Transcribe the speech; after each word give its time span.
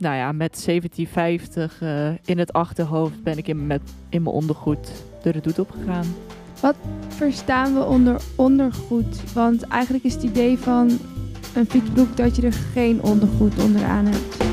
nou 0.00 0.16
ja, 0.16 0.32
met 0.32 0.64
1750 0.64 1.80
eh, 1.80 2.08
in 2.24 2.38
het 2.38 2.52
achterhoofd 2.52 3.22
ben 3.22 3.38
ik 3.38 3.48
in, 3.48 3.66
met, 3.66 3.80
in 4.08 4.22
mijn 4.22 4.34
ondergoed 4.34 4.92
de 5.22 5.30
redoute 5.30 5.60
opgegaan. 5.60 6.06
Verstaan 7.08 7.74
we 7.74 7.84
onder 7.84 8.20
ondergoed? 8.34 9.32
Want 9.32 9.62
eigenlijk 9.62 10.04
is 10.04 10.14
het 10.14 10.22
idee 10.22 10.58
van 10.58 10.98
een 11.54 11.66
fietsbroek 11.70 12.16
dat 12.16 12.36
je 12.36 12.42
er 12.42 12.52
geen 12.52 13.02
ondergoed 13.02 13.62
onderaan 13.62 14.06
hebt. 14.06 14.44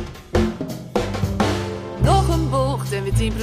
Nog 2.03 2.29
een 2.29 2.49
bocht 2.49 2.91
en 2.91 3.03
weer 3.03 3.31
10%. 3.31 3.33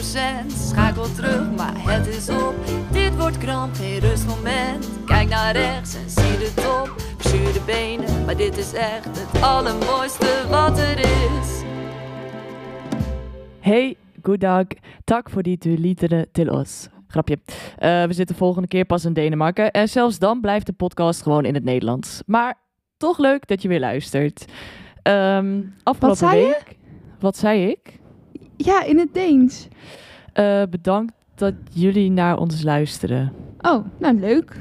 Schakel 0.68 1.12
terug, 1.14 1.50
maar 1.56 1.74
het 1.76 2.06
is 2.06 2.28
op. 2.28 2.54
Dit 2.92 3.16
wordt 3.16 3.38
kramp, 3.38 3.74
geen 3.74 3.98
rustmoment. 3.98 4.88
Kijk 5.06 5.28
naar 5.28 5.52
rechts 5.52 5.94
en 5.94 6.10
zie 6.10 6.38
de 6.38 6.52
top. 6.54 6.94
Verzuurde 7.18 7.60
benen, 7.66 8.24
maar 8.24 8.36
dit 8.36 8.56
is 8.56 8.72
echt 8.72 9.04
het 9.04 9.42
allermooiste 9.42 10.44
wat 10.48 10.78
er 10.78 10.98
is. 10.98 11.53
Hey, 13.64 13.96
goedendag. 14.22 14.66
Tak 15.04 15.30
voor 15.30 15.42
die 15.42 15.58
twee 15.58 15.78
liederen 15.78 16.26
til 16.32 16.48
os. 16.48 16.88
Grapje. 17.06 17.38
Eh, 17.78 18.04
we 18.04 18.12
zitten 18.12 18.36
volgende 18.36 18.68
keer 18.68 18.84
pas 18.84 19.04
in 19.04 19.12
Denemarken. 19.12 19.70
En 19.70 19.88
zelfs 19.88 20.18
dan 20.18 20.40
blijft 20.40 20.66
de 20.66 20.72
podcast 20.72 21.22
gewoon 21.22 21.44
in 21.44 21.54
het 21.54 21.64
Nederlands. 21.64 22.22
Maar 22.26 22.54
toch 22.96 23.18
leuk 23.18 23.46
dat 23.46 23.62
je 23.62 23.68
weer 23.68 23.80
luistert. 23.80 24.44
Ehm, 25.02 25.62
afgelopen 25.82 26.18
zei 26.18 26.40
je? 26.40 26.58
Wat 27.20 27.36
zei 27.36 27.66
ik? 27.68 28.00
Ja, 28.56 28.82
in 28.82 28.98
het 28.98 29.14
Deens. 29.14 29.68
Eh, 30.32 30.62
bedankt 30.70 31.12
dat 31.34 31.54
jullie 31.70 32.10
naar 32.10 32.38
ons 32.38 32.62
luisteren. 32.62 33.32
Oh, 33.60 33.86
nou 33.98 34.18
leuk. 34.18 34.56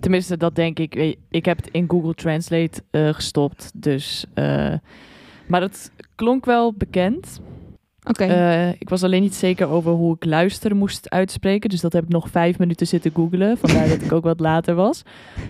Tenminste, 0.00 0.36
dat 0.36 0.54
denk 0.54 0.78
ik. 0.78 1.16
Ik 1.30 1.44
heb 1.44 1.56
het 1.56 1.68
in 1.70 1.90
Google 1.90 2.14
Translate 2.14 2.82
eh, 2.90 3.08
gestopt. 3.08 3.70
Dus. 3.74 4.26
maar 5.46 5.60
het 5.60 5.92
klonk 6.14 6.44
wel 6.44 6.74
bekend. 6.74 7.40
Oké. 8.08 8.24
Eh, 8.24 8.68
ik 8.68 8.88
was 8.88 9.02
alleen 9.02 9.22
niet 9.22 9.34
zeker 9.34 9.68
over 9.68 9.92
hoe 9.92 10.14
ik 10.14 10.24
luisteren 10.24 10.76
moest 10.76 11.10
uitspreken. 11.10 11.70
Dus 11.70 11.80
dat 11.80 11.92
heb 11.92 12.02
ik 12.02 12.08
nog 12.08 12.28
vijf 12.28 12.58
minuten 12.58 12.86
zitten 12.86 13.10
googlen. 13.14 13.58
Vandaar 13.58 13.88
dat 13.88 14.02
ik 14.02 14.12
ook 14.12 14.24
wat 14.24 14.40
later 14.40 14.74
was. 14.74 15.02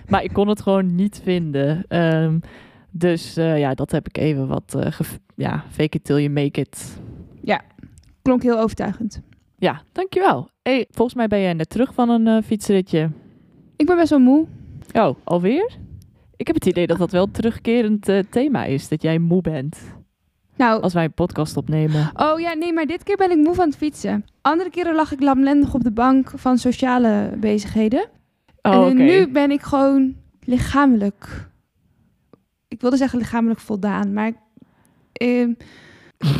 Maar 0.07 0.23
ik 0.23 0.33
kon 0.33 0.47
het 0.47 0.61
gewoon 0.61 0.95
niet 0.95 1.21
vinden. 1.23 1.85
Ehm, 1.87 2.39
dus 2.89 3.37
eh, 3.37 3.59
ja, 3.59 3.73
dat 3.73 3.91
heb 3.91 4.07
ik 4.07 4.17
even 4.17 4.47
wat. 4.47 4.75
gef- 4.79 5.19
ja, 5.35 5.63
fake 5.71 5.97
it 5.97 6.03
till 6.03 6.15
you 6.17 6.29
make 6.29 6.59
it. 6.61 6.99
Klonk 8.21 8.43
heel 8.43 8.59
overtuigend. 8.59 9.21
Ja, 9.57 9.81
dankjewel. 9.91 10.49
Hey, 10.61 10.85
volgens 10.89 11.15
mij 11.17 11.27
ben 11.27 11.41
jij 11.41 11.53
net 11.53 11.69
terug 11.69 11.93
van 11.93 12.09
een 12.09 12.43
fietsritje. 12.43 13.09
Ik 13.75 13.85
ben 13.85 13.95
best 13.95 14.09
wel 14.09 14.19
moe. 14.19 14.45
Oh, 14.93 15.15
alweer? 15.23 15.77
Ik 16.35 16.47
heb 16.47 16.55
het 16.55 16.65
idee 16.65 16.87
dat 16.87 16.97
dat 16.97 17.11
wel 17.11 17.23
een 17.23 17.31
terugkerend 17.31 18.09
thema 18.29 18.63
is. 18.65 18.87
Dat 18.87 19.01
jij 19.01 19.19
moe 19.19 19.41
bent 19.41 19.79
Nou, 20.55 20.81
als 20.81 20.93
wij 20.93 21.03
een 21.03 21.13
podcast 21.13 21.57
opnemen. 21.57 22.11
oh 22.13 22.39
ja, 22.39 22.53
nee, 22.53 22.73
maar 22.73 22.85
dit 22.85 23.03
keer 23.03 23.17
ben 23.17 23.31
ik 23.31 23.37
moe 23.37 23.55
van 23.55 23.67
het 23.67 23.77
fietsen. 23.77 24.25
Andere 24.41 24.69
keren 24.69 24.95
lag 24.95 25.11
ik 25.11 25.21
lamlendig 25.21 25.73
op 25.73 25.83
de 25.83 25.91
bank 25.91 26.31
van 26.35 26.57
sociale 26.57 27.33
bezigheden. 27.37 28.09
Oh, 28.61 28.87
en 28.87 28.95
nu 28.95 29.27
ben 29.31 29.51
ik 29.51 29.61
gewoon 29.61 30.15
lichamelijk. 30.43 31.49
Ik 32.67 32.81
wilde 32.81 32.97
zeggen 32.97 33.19
lichamelijk 33.19 33.59
voldaan, 33.59 34.13
maar. 34.13 34.31
ehm, 35.13 35.53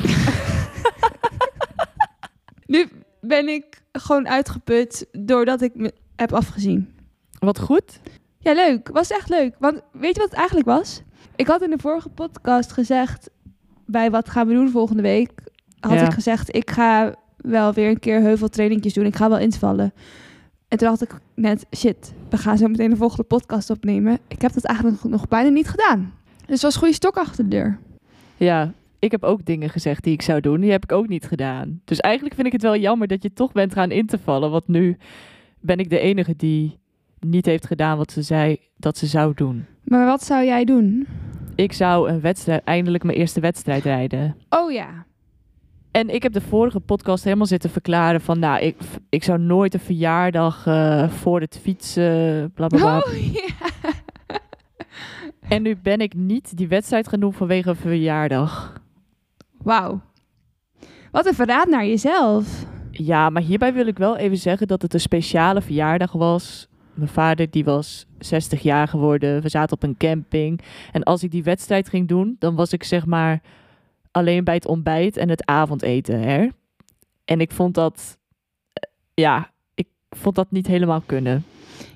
nu 2.66 2.88
ben 3.22 3.48
ik 3.48 3.82
gewoon 3.92 4.28
uitgeput 4.28 5.08
doordat 5.12 5.62
ik 5.62 5.76
me 5.76 5.94
heb 6.16 6.34
afgezien. 6.34 6.94
Wat 7.40 7.60
goed. 7.60 8.00
Ja, 8.40 8.54
leuk. 8.54 8.90
Was 8.94 9.12
echt 9.12 9.30
leuk. 9.30 9.56
Want 9.60 9.82
weet 9.92 10.14
je 10.16 10.20
wat 10.22 10.30
het 10.30 10.38
eigenlijk 10.40 10.68
was? 10.68 11.02
Ik 11.36 11.48
had 11.48 11.62
in 11.62 11.70
de 11.70 11.78
vorige 11.80 12.10
podcast 12.10 12.72
gezegd, 12.72 13.30
bij 13.92 14.12
wat 14.12 14.30
gaan 14.30 14.48
we 14.48 14.54
doen 14.54 14.70
volgende 14.70 15.02
week, 15.02 15.32
had 15.80 15.92
Ja. 15.94 16.06
ik 16.06 16.14
gezegd, 16.14 16.56
ik 16.56 16.72
ga 16.72 17.16
wel 17.38 17.74
weer 17.74 17.90
een 17.90 18.00
keer 18.00 18.22
heuveltrainingjes 18.22 18.94
doen. 18.94 19.06
Ik 19.06 19.16
ga 19.16 19.30
wel 19.30 19.38
invallen. 19.40 19.94
En 20.68 20.78
toen 20.78 20.88
dacht 20.88 21.02
ik 21.02 21.16
net, 21.36 21.66
shit, 21.78 22.14
we 22.30 22.38
gaan 22.38 22.58
zo 22.58 22.68
meteen 22.68 22.90
de 22.90 22.96
volgende 22.96 23.24
podcast 23.24 23.70
opnemen. 23.70 24.20
Ik 24.28 24.42
heb 24.42 24.54
dat 24.54 24.64
eigenlijk 24.64 25.02
nog, 25.04 25.12
nog 25.12 25.28
bijna 25.28 25.50
niet 25.50 25.68
gedaan. 25.68 26.14
Dus 26.38 26.48
het 26.54 26.62
was 26.62 26.76
goede 26.76 26.94
stok 26.94 27.18
achter 27.18 27.44
de 27.44 27.50
deur. 27.50 27.78
Ja, 28.38 28.74
ik 29.00 29.12
heb 29.12 29.24
ook 29.24 29.46
dingen 29.46 29.70
gezegd 29.70 30.04
die 30.04 30.14
ik 30.14 30.22
zou 30.22 30.42
doen. 30.42 30.60
Die 30.62 30.72
heb 30.72 30.84
ik 30.84 30.92
ook 30.92 31.08
niet 31.08 31.26
gedaan. 31.26 31.82
Dus 31.86 32.00
eigenlijk 32.00 32.36
vind 32.36 32.48
ik 32.48 32.54
het 32.54 32.62
wel 32.62 32.78
jammer 32.78 33.08
dat 33.08 33.24
je 33.24 33.34
toch 33.34 33.52
bent 33.52 33.74
gaan 33.74 33.92
in 33.92 34.06
te 34.06 34.20
vallen. 34.24 34.52
Want 34.52 34.68
nu 34.68 34.98
ben 35.60 35.78
ik 35.78 35.90
de 35.90 36.00
enige 36.00 36.36
die 36.36 36.80
niet 37.20 37.46
heeft 37.46 37.66
gedaan 37.68 37.98
wat 37.98 38.12
ze 38.12 38.22
zei 38.22 38.58
dat 38.78 38.98
ze 38.98 39.06
zou 39.06 39.34
doen. 39.36 39.66
Maar 39.84 40.06
wat 40.06 40.24
zou 40.24 40.46
jij 40.46 40.64
doen? 40.66 41.08
Ik 41.62 41.74
zou 41.74 42.10
een 42.10 42.22
wedstrijd, 42.22 42.64
eindelijk 42.64 43.04
mijn 43.04 43.18
eerste 43.18 43.40
wedstrijd 43.40 43.84
rijden. 43.84 44.36
Oh 44.50 44.72
ja. 44.72 45.06
En 45.92 46.10
ik 46.10 46.24
heb 46.24 46.34
de 46.34 46.42
vorige 46.42 46.80
podcast 46.80 47.24
helemaal 47.24 47.46
zitten 47.46 47.70
verklaren 47.70 48.22
van, 48.22 48.40
nou, 48.40 48.62
ik, 48.62 48.78
ik 49.10 49.24
zou 49.24 49.40
nooit 49.40 49.74
een 49.74 49.80
verjaardag 49.80 50.68
eh, 50.68 51.10
voor 51.10 51.42
het 51.42 51.60
fietsen, 51.62 52.52
bla 52.54 52.68
bla 52.68 52.80
bla. 52.80 52.98
Oh 52.98 53.34
ja. 53.34 53.70
En 55.40 55.62
nu 55.62 55.78
ben 55.78 56.00
ik 56.00 56.14
niet 56.14 56.58
die 56.58 56.68
wedstrijd 56.68 57.08
gaan 57.08 57.20
doen 57.20 57.34
vanwege 57.34 57.70
een 57.70 57.76
verjaardag. 57.76 58.82
Wauw. 59.58 60.02
Wat 61.12 61.26
een 61.26 61.34
verraad 61.34 61.68
naar 61.68 61.86
jezelf. 61.86 62.66
Ja, 62.92 63.30
maar 63.30 63.42
hierbij 63.42 63.74
wil 63.74 63.88
ik 63.88 63.98
wel 63.98 64.18
even 64.18 64.38
zeggen 64.38 64.68
dat 64.68 64.82
het 64.82 64.94
een 64.94 65.00
speciale 65.00 65.62
verjaardag 65.62 66.12
was. 66.12 66.68
Mijn 66.94 67.10
vader 67.10 67.50
die 67.50 67.64
was 67.64 68.06
60 68.20 68.62
jaar 68.62 68.88
geworden. 68.88 69.42
We 69.42 69.50
zaten 69.50 69.76
op 69.76 69.84
een 69.84 69.98
camping. 69.98 70.62
En 70.92 71.04
als 71.04 71.24
ik 71.24 71.32
die 71.32 71.44
wedstrijd 71.44 71.90
ging 71.90 72.08
doen, 72.08 72.36
dan 72.40 72.56
was 72.56 72.74
ik 72.74 72.84
zeg 72.84 73.06
maar 73.06 73.42
alleen 74.12 74.44
bij 74.44 74.54
het 74.54 74.68
ontbijt 74.68 75.18
en 75.18 75.30
het 75.30 75.46
avondeten. 75.46 76.20
Hè? 76.20 76.48
En 77.26 77.42
ik 77.42 77.52
vond 77.52 77.76
dat, 77.76 78.18
eh, 78.74 78.90
ja, 79.14 79.52
ik 79.74 79.88
vond 80.10 80.36
dat 80.36 80.52
niet 80.52 80.68
helemaal 80.68 81.02
kunnen. 81.06 81.44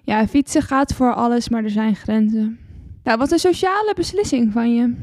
Ja, 0.03 0.27
fietsen 0.27 0.61
gaat 0.61 0.93
voor 0.93 1.13
alles, 1.13 1.49
maar 1.49 1.63
er 1.63 1.69
zijn 1.69 1.95
grenzen. 1.95 2.59
Nou, 3.03 3.17
wat 3.17 3.31
een 3.31 3.39
sociale 3.39 3.93
beslissing 3.95 4.51
van 4.51 4.75
je. 4.75 4.93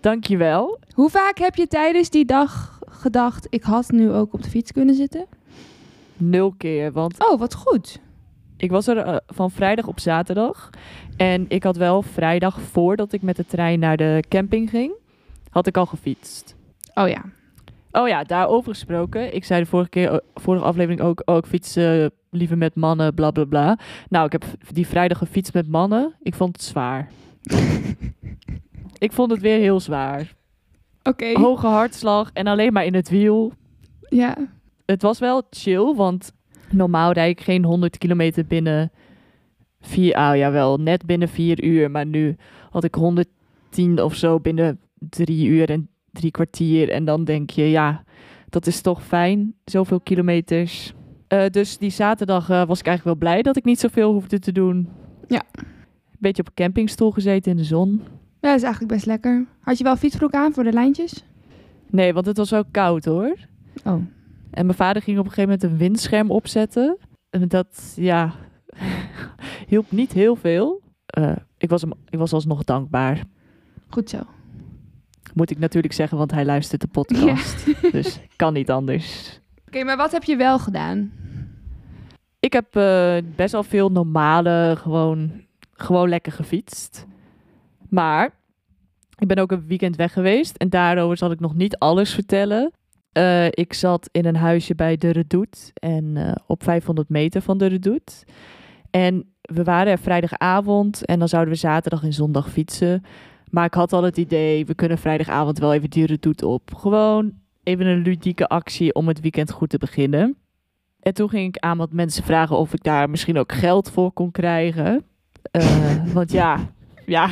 Dankjewel. 0.00 0.78
Hoe 0.94 1.10
vaak 1.10 1.38
heb 1.38 1.54
je 1.54 1.66
tijdens 1.66 2.10
die 2.10 2.24
dag 2.24 2.78
gedacht, 2.86 3.46
ik 3.50 3.62
had 3.62 3.90
nu 3.90 4.10
ook 4.10 4.32
op 4.32 4.42
de 4.42 4.50
fiets 4.50 4.72
kunnen 4.72 4.94
zitten? 4.94 5.26
Nul 6.16 6.54
keer, 6.56 6.92
want 6.92 7.28
Oh, 7.30 7.38
wat 7.38 7.54
goed. 7.54 8.00
Ik 8.56 8.70
was 8.70 8.86
er 8.86 8.96
eh, 8.96 9.16
van 9.26 9.50
vrijdag 9.50 9.86
op 9.86 10.00
zaterdag. 10.00 10.70
En 11.16 11.44
ik 11.48 11.62
had 11.62 11.76
wel 11.76 12.02
vrijdag 12.02 12.60
voordat 12.60 13.12
ik 13.12 13.22
met 13.22 13.36
de 13.36 13.46
trein 13.46 13.78
naar 13.78 13.96
de 13.96 14.24
camping 14.28 14.70
ging, 14.70 14.92
had 15.50 15.66
ik 15.66 15.76
al 15.76 15.86
gefietst. 15.86 16.56
Oh 16.94 17.08
ja. 17.08 17.24
Oh 17.92 18.08
ja, 18.08 18.24
daarover 18.24 18.70
gesproken. 18.72 19.34
Ik 19.34 19.44
zei 19.44 19.62
de 19.62 19.68
vorige 19.68 19.88
keer, 19.88 20.10
eh, 20.10 20.18
vorige 20.34 20.64
aflevering 20.64 21.00
ook, 21.00 21.22
oh, 21.24 21.36
ik 21.36 21.46
fiets 21.46 21.76
eh, 21.76 22.06
liever 22.30 22.58
met 22.58 22.74
mannen, 22.74 23.14
bla 23.14 23.30
bla 23.30 23.44
bla. 23.44 23.78
Nou, 24.08 24.26
ik 24.26 24.32
heb 24.32 24.44
die 24.72 24.86
vrijdag 24.86 25.18
gefietst 25.18 25.54
met 25.54 25.68
mannen. 25.68 26.14
Ik 26.22 26.34
vond 26.34 26.56
het 26.56 26.64
zwaar. 26.64 27.10
ik 28.98 29.12
vond 29.12 29.30
het 29.30 29.40
weer 29.40 29.58
heel 29.58 29.80
zwaar. 29.80 30.34
Oké. 31.02 31.32
Hoge 31.32 31.66
hartslag 31.66 32.30
en 32.32 32.46
alleen 32.46 32.72
maar 32.72 32.84
in 32.84 32.94
het 32.94 33.08
wiel. 33.08 33.52
Ja. 34.08 34.36
Het 34.86 35.02
was 35.02 35.18
wel 35.18 35.42
chill, 35.50 35.94
want 35.94 36.32
normaal 36.70 37.12
rijd 37.12 37.38
ik 37.38 37.44
geen 37.44 37.64
100 37.64 37.98
kilometer 37.98 38.46
binnen 38.46 38.90
vier, 39.80 40.14
ah 40.14 40.36
ja 40.36 40.50
wel, 40.50 40.76
net 40.76 41.06
binnen 41.06 41.28
vier 41.28 41.64
uur. 41.64 41.90
Maar 41.90 42.06
nu 42.06 42.36
had 42.70 42.84
ik 42.84 42.94
110 42.94 44.02
of 44.02 44.14
zo 44.14 44.40
binnen 44.40 44.80
drie 44.98 45.46
uur 45.46 45.70
en 45.70 45.88
drie 46.12 46.30
kwartier. 46.30 46.90
En 46.90 47.04
dan 47.04 47.24
denk 47.24 47.50
je, 47.50 47.70
ja, 47.70 48.04
dat 48.48 48.66
is 48.66 48.80
toch 48.80 49.04
fijn, 49.04 49.54
zoveel 49.64 50.00
kilometers. 50.00 50.94
Eh, 51.28 51.46
dus 51.50 51.78
die 51.78 51.90
zaterdag 51.90 52.50
eh, 52.50 52.66
was 52.66 52.78
ik 52.80 52.86
eigenlijk 52.86 53.20
wel 53.20 53.28
blij 53.28 53.42
dat 53.42 53.56
ik 53.56 53.64
niet 53.64 53.80
zoveel 53.80 54.12
hoefde 54.12 54.38
te 54.38 54.52
doen. 54.52 54.88
Ja. 55.28 55.42
Beetje 56.18 56.42
op 56.42 56.48
een 56.48 56.64
campingstoel 56.64 57.10
gezeten 57.10 57.50
in 57.50 57.56
de 57.56 57.64
zon. 57.64 58.02
Ja, 58.40 58.48
dat 58.48 58.56
is 58.56 58.62
eigenlijk 58.62 58.92
best 58.92 59.06
lekker. 59.06 59.46
Had 59.60 59.78
je 59.78 59.84
wel 59.84 59.96
fietsbroek 59.96 60.32
aan 60.32 60.52
voor 60.52 60.64
de 60.64 60.72
lijntjes? 60.72 61.24
Nee, 61.90 62.12
want 62.12 62.26
het 62.26 62.36
was 62.36 62.52
ook 62.52 62.66
koud 62.70 63.04
hoor. 63.04 63.36
Oh. 63.84 64.02
En 64.56 64.66
mijn 64.66 64.78
vader 64.78 65.02
ging 65.02 65.18
op 65.18 65.24
een 65.24 65.30
gegeven 65.30 65.58
moment 65.58 65.72
een 65.72 65.78
windscherm 65.78 66.30
opzetten. 66.30 66.98
En 67.30 67.48
dat, 67.48 67.92
ja, 67.96 68.32
hielp 69.68 69.90
niet 69.90 70.12
heel 70.12 70.36
veel. 70.36 70.82
Eh, 71.06 71.36
ik, 71.58 71.70
was 71.70 71.80
hem, 71.80 71.92
ik 72.08 72.18
was 72.18 72.32
alsnog 72.32 72.64
dankbaar. 72.64 73.24
Goed 73.88 74.10
zo. 74.10 74.18
Moet 75.34 75.50
ik 75.50 75.58
natuurlijk 75.58 75.94
zeggen, 75.94 76.18
want 76.18 76.30
hij 76.30 76.44
luistert 76.44 76.80
de 76.80 76.86
podcast. 76.86 77.66
Dus 77.92 78.20
kan 78.36 78.52
niet 78.52 78.70
anders. 78.70 79.40
Oké, 79.66 79.84
maar 79.84 79.96
wat 79.96 80.12
heb 80.12 80.24
je 80.24 80.36
wel 80.36 80.58
gedaan? 80.58 81.12
Ik 82.40 82.52
heb 82.52 82.76
eh, 82.76 83.16
best 83.36 83.52
wel 83.52 83.62
veel 83.62 83.90
normale, 83.90 84.74
gewoon, 84.78 85.44
gewoon 85.72 86.08
lekker 86.08 86.32
gefietst. 86.32 87.06
Maar 87.88 88.30
ik 89.18 89.26
ben 89.28 89.38
ook 89.38 89.52
een 89.52 89.66
weekend 89.66 89.96
weg 89.96 90.12
geweest. 90.12 90.56
En 90.56 90.68
daarover 90.68 91.16
zal 91.16 91.30
ik 91.30 91.40
nog 91.40 91.54
niet 91.54 91.78
alles 91.78 92.14
vertellen. 92.14 92.72
Eh, 93.16 93.46
ik 93.46 93.72
zat 93.72 94.08
in 94.12 94.26
een 94.26 94.36
huisje 94.36 94.74
bij 94.74 94.96
de 94.96 95.10
Redoute. 95.10 95.58
En 95.74 96.16
eh, 96.16 96.32
op 96.46 96.62
500 96.62 97.08
meter 97.08 97.42
van 97.42 97.58
de 97.58 97.66
Redoute. 97.66 98.12
En 98.90 99.34
we 99.40 99.64
waren 99.64 99.92
er 99.92 99.98
vrijdagavond. 99.98 101.04
En 101.04 101.18
dan 101.18 101.28
zouden 101.28 101.52
we 101.52 101.58
zaterdag 101.58 102.02
en 102.02 102.12
zondag 102.12 102.50
fietsen. 102.50 103.02
Maar 103.50 103.64
ik 103.64 103.74
had 103.74 103.92
al 103.92 104.02
het 104.02 104.16
idee, 104.16 104.66
we 104.66 104.74
kunnen 104.74 104.98
vrijdagavond 104.98 105.58
wel 105.58 105.74
even 105.74 105.90
die 105.90 106.06
redoute 106.06 106.46
op. 106.46 106.74
Gewoon 106.74 107.32
even 107.62 107.86
een 107.86 108.02
ludieke 108.02 108.48
actie 108.48 108.94
om 108.94 109.08
het 109.08 109.20
weekend 109.20 109.50
goed 109.50 109.68
te 109.68 109.78
beginnen. 109.78 110.36
En 111.00 111.14
toen 111.14 111.28
ging 111.28 111.48
ik 111.48 111.62
aan 111.62 111.78
wat 111.78 111.92
mensen 111.92 112.24
vragen 112.24 112.56
of 112.56 112.72
ik 112.72 112.82
daar 112.82 113.10
misschien 113.10 113.38
ook 113.38 113.52
geld 113.52 113.90
voor 113.90 114.12
kon 114.12 114.30
krijgen. 114.30 115.04
Eh, 115.50 116.04
want 116.14 116.32
ja, 116.32 116.58
ja, 117.06 117.28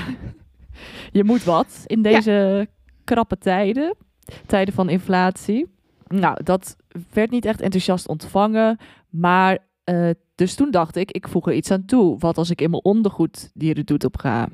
je 1.13 1.25
moet 1.25 1.45
wat 1.45 1.83
in 1.87 2.03
deze 2.03 2.69
krappe 3.05 3.39
tijden. 3.39 3.97
Tijden 4.47 4.75
van 4.75 4.89
inflatie. 4.89 5.74
Nou, 6.09 6.43
dat 6.45 6.77
werd 7.13 7.31
niet 7.31 7.45
echt 7.45 7.61
enthousiast 7.61 8.09
ontvangen. 8.09 8.79
Maar 9.09 9.59
eh, 9.85 10.11
dus 10.35 10.55
toen 10.55 10.71
dacht 10.71 10.97
ik, 10.97 11.11
ik 11.11 11.29
voeg 11.29 11.47
er 11.47 11.55
iets 11.55 11.71
aan 11.71 11.85
toe. 11.85 12.19
Wat 12.19 12.39
als 12.39 12.51
ik 12.51 12.61
in 12.61 12.71
mijn 12.71 12.85
ondergoed 12.85 13.51
die 13.55 13.73
redoute 13.73 14.07
op 14.07 14.17
ga? 14.17 14.49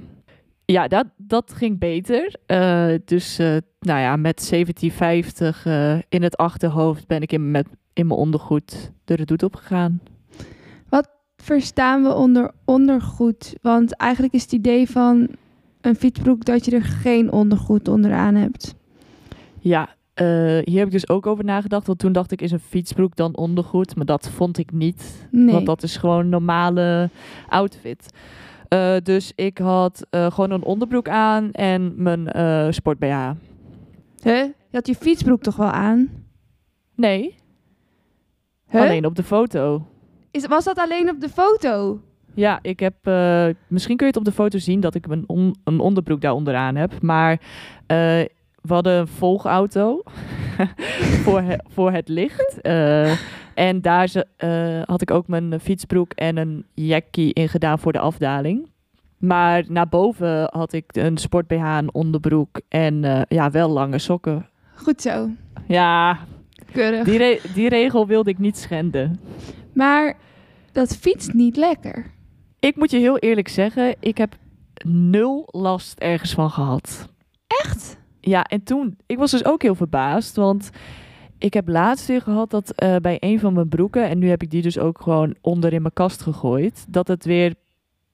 Ja, 0.65 0.89
dat, 0.89 1.07
dat 1.17 1.53
ging 1.53 1.79
beter. 1.79 2.35
Eh, 2.47 2.95
dus 3.05 3.39
eh, 3.39 3.57
nou 3.81 4.01
ja, 4.01 4.17
met 4.17 4.49
1750 4.51 5.67
eh, 5.67 5.99
in 6.09 6.23
het 6.23 6.37
achterhoofd 6.37 7.07
ben 7.07 7.23
ik 7.23 7.33
in, 7.33 7.51
met, 7.51 7.67
in 7.93 8.07
mijn 8.07 8.21
ondergoed 8.21 8.93
de 9.05 9.15
redoute 9.15 9.45
opgegaan. 9.45 10.01
Verstaan 11.43 12.03
we 12.03 12.15
onder 12.15 12.51
ondergoed? 12.65 13.55
Want 13.63 13.97
eigenlijk 13.97 14.33
is 14.33 14.43
het 14.43 14.53
idee 14.53 14.91
van 14.91 15.29
een 15.81 15.95
fietsbroek 15.95 16.45
dat 16.45 16.65
je 16.65 16.71
er 16.71 16.83
geen 16.83 17.33
ondergoed 17.33 17.89
onderaan 17.89 18.35
hebt. 18.35 18.75
Ja, 19.59 19.95
hier 20.65 20.79
heb 20.79 20.87
ik 20.87 20.91
dus 20.93 21.09
ook 21.09 21.27
over 21.27 21.45
nagedacht. 21.45 21.87
Want 21.87 21.99
toen 21.99 22.13
dacht 22.13 22.33
ik, 22.33 22.43
is 22.43 22.51
een 22.51 22.61
fietsbroek 22.61 23.17
dan 23.17 23.37
ondergoed? 23.37 23.97
Maar 23.97 24.05
dat 24.07 24.29
vond 24.29 24.59
ik 24.59 24.73
niet. 24.73 25.29
Nee. 25.31 25.55
Want 25.55 25.67
dat 25.67 25.83
is 25.83 25.97
gewoon 25.97 26.19
een 26.21 26.29
normale 26.29 27.11
outfit. 27.49 28.13
Eh, 28.69 28.97
dus 29.03 29.33
ik 29.35 29.59
had 29.59 30.07
eh, 30.11 30.31
gewoon 30.33 30.51
een 30.51 30.63
onderbroek 30.65 31.09
aan 31.09 31.51
en 31.53 31.93
mijn 32.03 32.29
eh 32.33 32.67
sport 32.71 32.99
BH. 32.99 33.31
Huh? 34.23 34.45
Je 34.45 34.77
had 34.77 34.87
je 34.87 34.95
fietsbroek 34.95 35.43
toch 35.43 35.57
wel 35.57 35.71
aan? 35.71 36.09
Nee, 36.95 37.35
Huh? 38.69 38.81
alleen 38.81 39.05
op 39.07 39.15
de 39.17 39.23
foto. 39.23 39.87
Is, 40.31 40.47
was 40.47 40.65
dat 40.65 40.79
alleen 40.79 41.11
op 41.11 41.21
de 41.21 41.29
foto? 41.29 42.01
Ja, 42.35 42.59
ik 42.63 42.81
heb. 42.81 42.95
eh, 43.03 43.47
misschien 43.69 43.97
kun 43.97 44.07
je 44.07 44.13
het 44.13 44.21
op 44.21 44.25
de 44.25 44.33
foto 44.33 44.59
zien 44.59 44.81
dat 44.81 44.95
ik 44.95 45.07
een, 45.07 45.25
on- 45.27 45.57
een 45.65 45.81
onderbroek 45.81 46.21
daar 46.21 46.33
onderaan 46.33 46.77
heb. 46.77 47.03
Maar 47.03 47.41
eh, 47.87 48.21
we 48.63 48.75
hadden 48.75 48.99
een 48.99 49.09
volgauto 49.09 50.03
voor, 51.25 51.41
he- 51.41 51.59
voor 51.69 51.93
het 51.93 52.09
licht. 52.09 52.61
Eh, 52.61 53.13
en 53.55 53.81
daar 53.81 54.09
ze, 54.09 54.27
eh, 54.37 54.83
had 54.85 55.01
ik 55.03 55.11
ook 55.11 55.27
mijn 55.29 55.61
fietsbroek 55.61 56.13
en 56.13 56.37
een 56.37 56.65
jackie 56.75 57.33
in 57.35 57.49
gedaan 57.49 57.79
voor 57.79 57.93
de 57.93 57.99
afdaling. 57.99 58.69
Maar 59.19 59.65
naar 59.69 59.89
boven 59.89 60.49
had 60.53 60.73
ik 60.73 60.85
een 60.97 61.17
sport 61.19 61.47
BH, 61.47 61.55
een 61.79 61.95
onderbroek 61.95 62.61
en 62.69 63.05
eh, 63.05 63.21
ja, 63.29 63.51
wel 63.51 63.69
lange 63.69 63.99
sokken. 63.99 64.49
Goed 64.75 65.03
zo. 65.03 65.29
Ja, 65.67 66.19
Keurig. 66.73 67.05
die, 67.05 67.19
re- 67.19 67.41
die 67.55 67.69
regel 67.69 68.07
wilde 68.07 68.31
ik 68.31 68.39
niet 68.39 68.59
schenden. 68.59 69.21
Maar 69.75 70.17
dat 70.73 70.97
fietst 70.97 71.33
niet 71.33 71.57
lekker. 71.57 72.07
Ik 72.61 72.77
moet 72.77 72.91
je 72.91 72.99
heel 72.99 73.19
eerlijk 73.19 73.49
zeggen, 73.49 73.95
ik 74.01 74.19
heb 74.19 74.35
nul 74.85 75.49
last 75.51 75.99
ergens 75.99 76.33
van 76.35 76.51
gehad. 76.51 77.09
Echt? 77.47 77.99
Ja, 78.21 78.43
en 78.45 78.63
toen, 78.63 78.97
ik 79.07 79.19
was 79.19 79.31
dus 79.31 79.45
ook 79.45 79.63
heel 79.63 79.75
verbaasd, 79.75 80.37
want 80.37 80.71
ik 81.39 81.55
heb 81.55 81.69
laatst 81.69 82.07
weer 82.07 82.21
gehad 82.23 82.51
dat 82.51 82.71
eh, 82.71 82.97
bij 82.97 83.17
een 83.21 83.41
van 83.41 83.53
mijn 83.53 83.69
broeken, 83.69 84.09
en 84.09 84.19
nu 84.19 84.29
heb 84.29 84.43
ik 84.43 84.51
die 84.51 84.63
dus 84.63 84.79
ook 84.79 85.01
gewoon 85.01 85.35
onder 85.41 85.73
in 85.73 85.83
mijn 85.83 85.95
kast 85.95 86.23
gegooid, 86.23 86.85
dat 86.89 87.09
het 87.09 87.25
weer, 87.25 87.55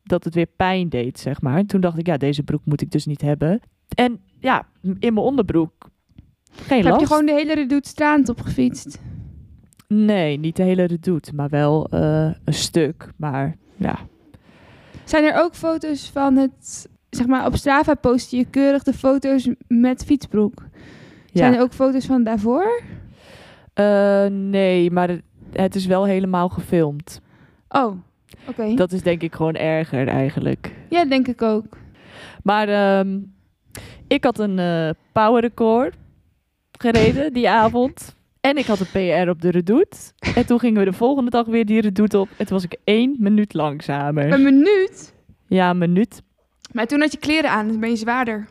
dat 0.02 0.24
het 0.24 0.34
weer 0.34 0.48
pijn 0.56 0.88
deed, 0.88 1.18
zeg 1.18 1.40
maar. 1.40 1.64
Toen 1.64 1.80
dacht 1.80 1.98
ik, 1.98 2.06
ja, 2.06 2.16
deze 2.16 2.42
broek 2.42 2.60
moet 2.64 2.80
ik 2.80 2.90
dus 2.90 3.06
niet 3.06 3.20
hebben. 3.20 3.60
En 3.94 4.20
ja, 4.38 4.66
in 4.82 5.14
mijn 5.14 5.16
onderbroek, 5.26 5.90
geen 6.52 6.82
Heb 6.82 6.86
last. 6.88 7.00
je 7.00 7.06
gewoon 7.06 7.26
de 7.26 7.32
hele 7.32 7.54
redoute 7.54 7.88
straat 7.88 8.28
op 8.28 8.40
gefietst? 8.40 9.00
Nee, 9.88 10.38
niet 10.38 10.56
de 10.56 10.62
hele 10.62 10.84
redoute, 10.84 11.34
maar 11.34 11.48
wel 11.48 11.88
eh, 11.88 12.30
een 12.44 12.54
stuk. 12.54 13.12
Maar 13.16 13.56
ja, 13.76 13.98
Zijn 15.04 15.24
er 15.24 15.42
ook 15.42 15.54
foto's 15.54 16.10
van 16.10 16.36
het... 16.36 16.88
Zeg 17.16 17.26
maar, 17.26 17.46
op 17.46 17.56
Strava 17.56 17.94
post 17.94 18.30
je 18.30 18.44
keurig 18.44 18.82
de 18.82 18.92
foto's 18.92 19.48
met 19.68 20.04
fietsbroek. 20.04 20.62
Zijn 21.32 21.52
ja. 21.52 21.58
er 21.58 21.64
ook 21.64 21.72
foto's 21.72 22.06
van 22.06 22.24
daarvoor? 22.24 22.82
Eh, 23.74 24.26
nee, 24.26 24.90
maar 24.90 25.08
het, 25.08 25.22
het 25.52 25.74
is 25.74 25.86
wel 25.86 26.04
helemaal 26.04 26.48
gefilmd. 26.48 27.20
Oh, 27.68 27.96
oké. 28.48 28.74
Dat 28.74 28.92
is 28.92 29.02
denk 29.02 29.22
ik 29.22 29.34
gewoon 29.34 29.54
erger 29.54 30.08
eigenlijk. 30.08 30.72
Ja, 30.88 31.04
denk 31.04 31.28
ik 31.28 31.42
ook. 31.42 31.78
Maar 32.42 32.68
ehm, 32.68 33.18
ik 34.06 34.24
had 34.24 34.38
een 34.38 34.58
eh 34.58 34.90
power 35.12 35.40
record 35.40 35.94
gereden 36.78 37.32
die 37.32 37.48
avond. 37.50 38.16
En 38.40 38.56
ik 38.56 38.66
had 38.66 38.80
een 38.80 39.22
PR 39.22 39.28
op 39.28 39.42
de 39.42 39.50
redoute. 39.50 39.96
En 40.34 40.46
toen 40.46 40.58
gingen 40.58 40.78
we 40.84 40.90
de 40.90 40.96
volgende 40.96 41.30
dag 41.30 41.46
weer 41.46 41.66
die 41.66 41.80
redoute 41.80 42.18
op. 42.18 42.28
En 42.36 42.46
toen 42.46 42.56
was 42.56 42.64
ik 42.64 42.76
één 42.84 43.16
minuut 43.18 43.54
langzamer. 43.54 44.32
Een 44.32 44.42
minuut? 44.42 45.14
Ja, 45.46 45.70
een 45.70 45.78
minuut. 45.78 46.22
Maar 46.72 46.86
toen 46.86 47.00
had 47.00 47.12
je 47.12 47.18
kleren 47.18 47.50
aan, 47.50 47.66
dus 47.66 47.78
ben 47.78 47.90
je 47.90 47.96
zwaarder. 47.96 48.48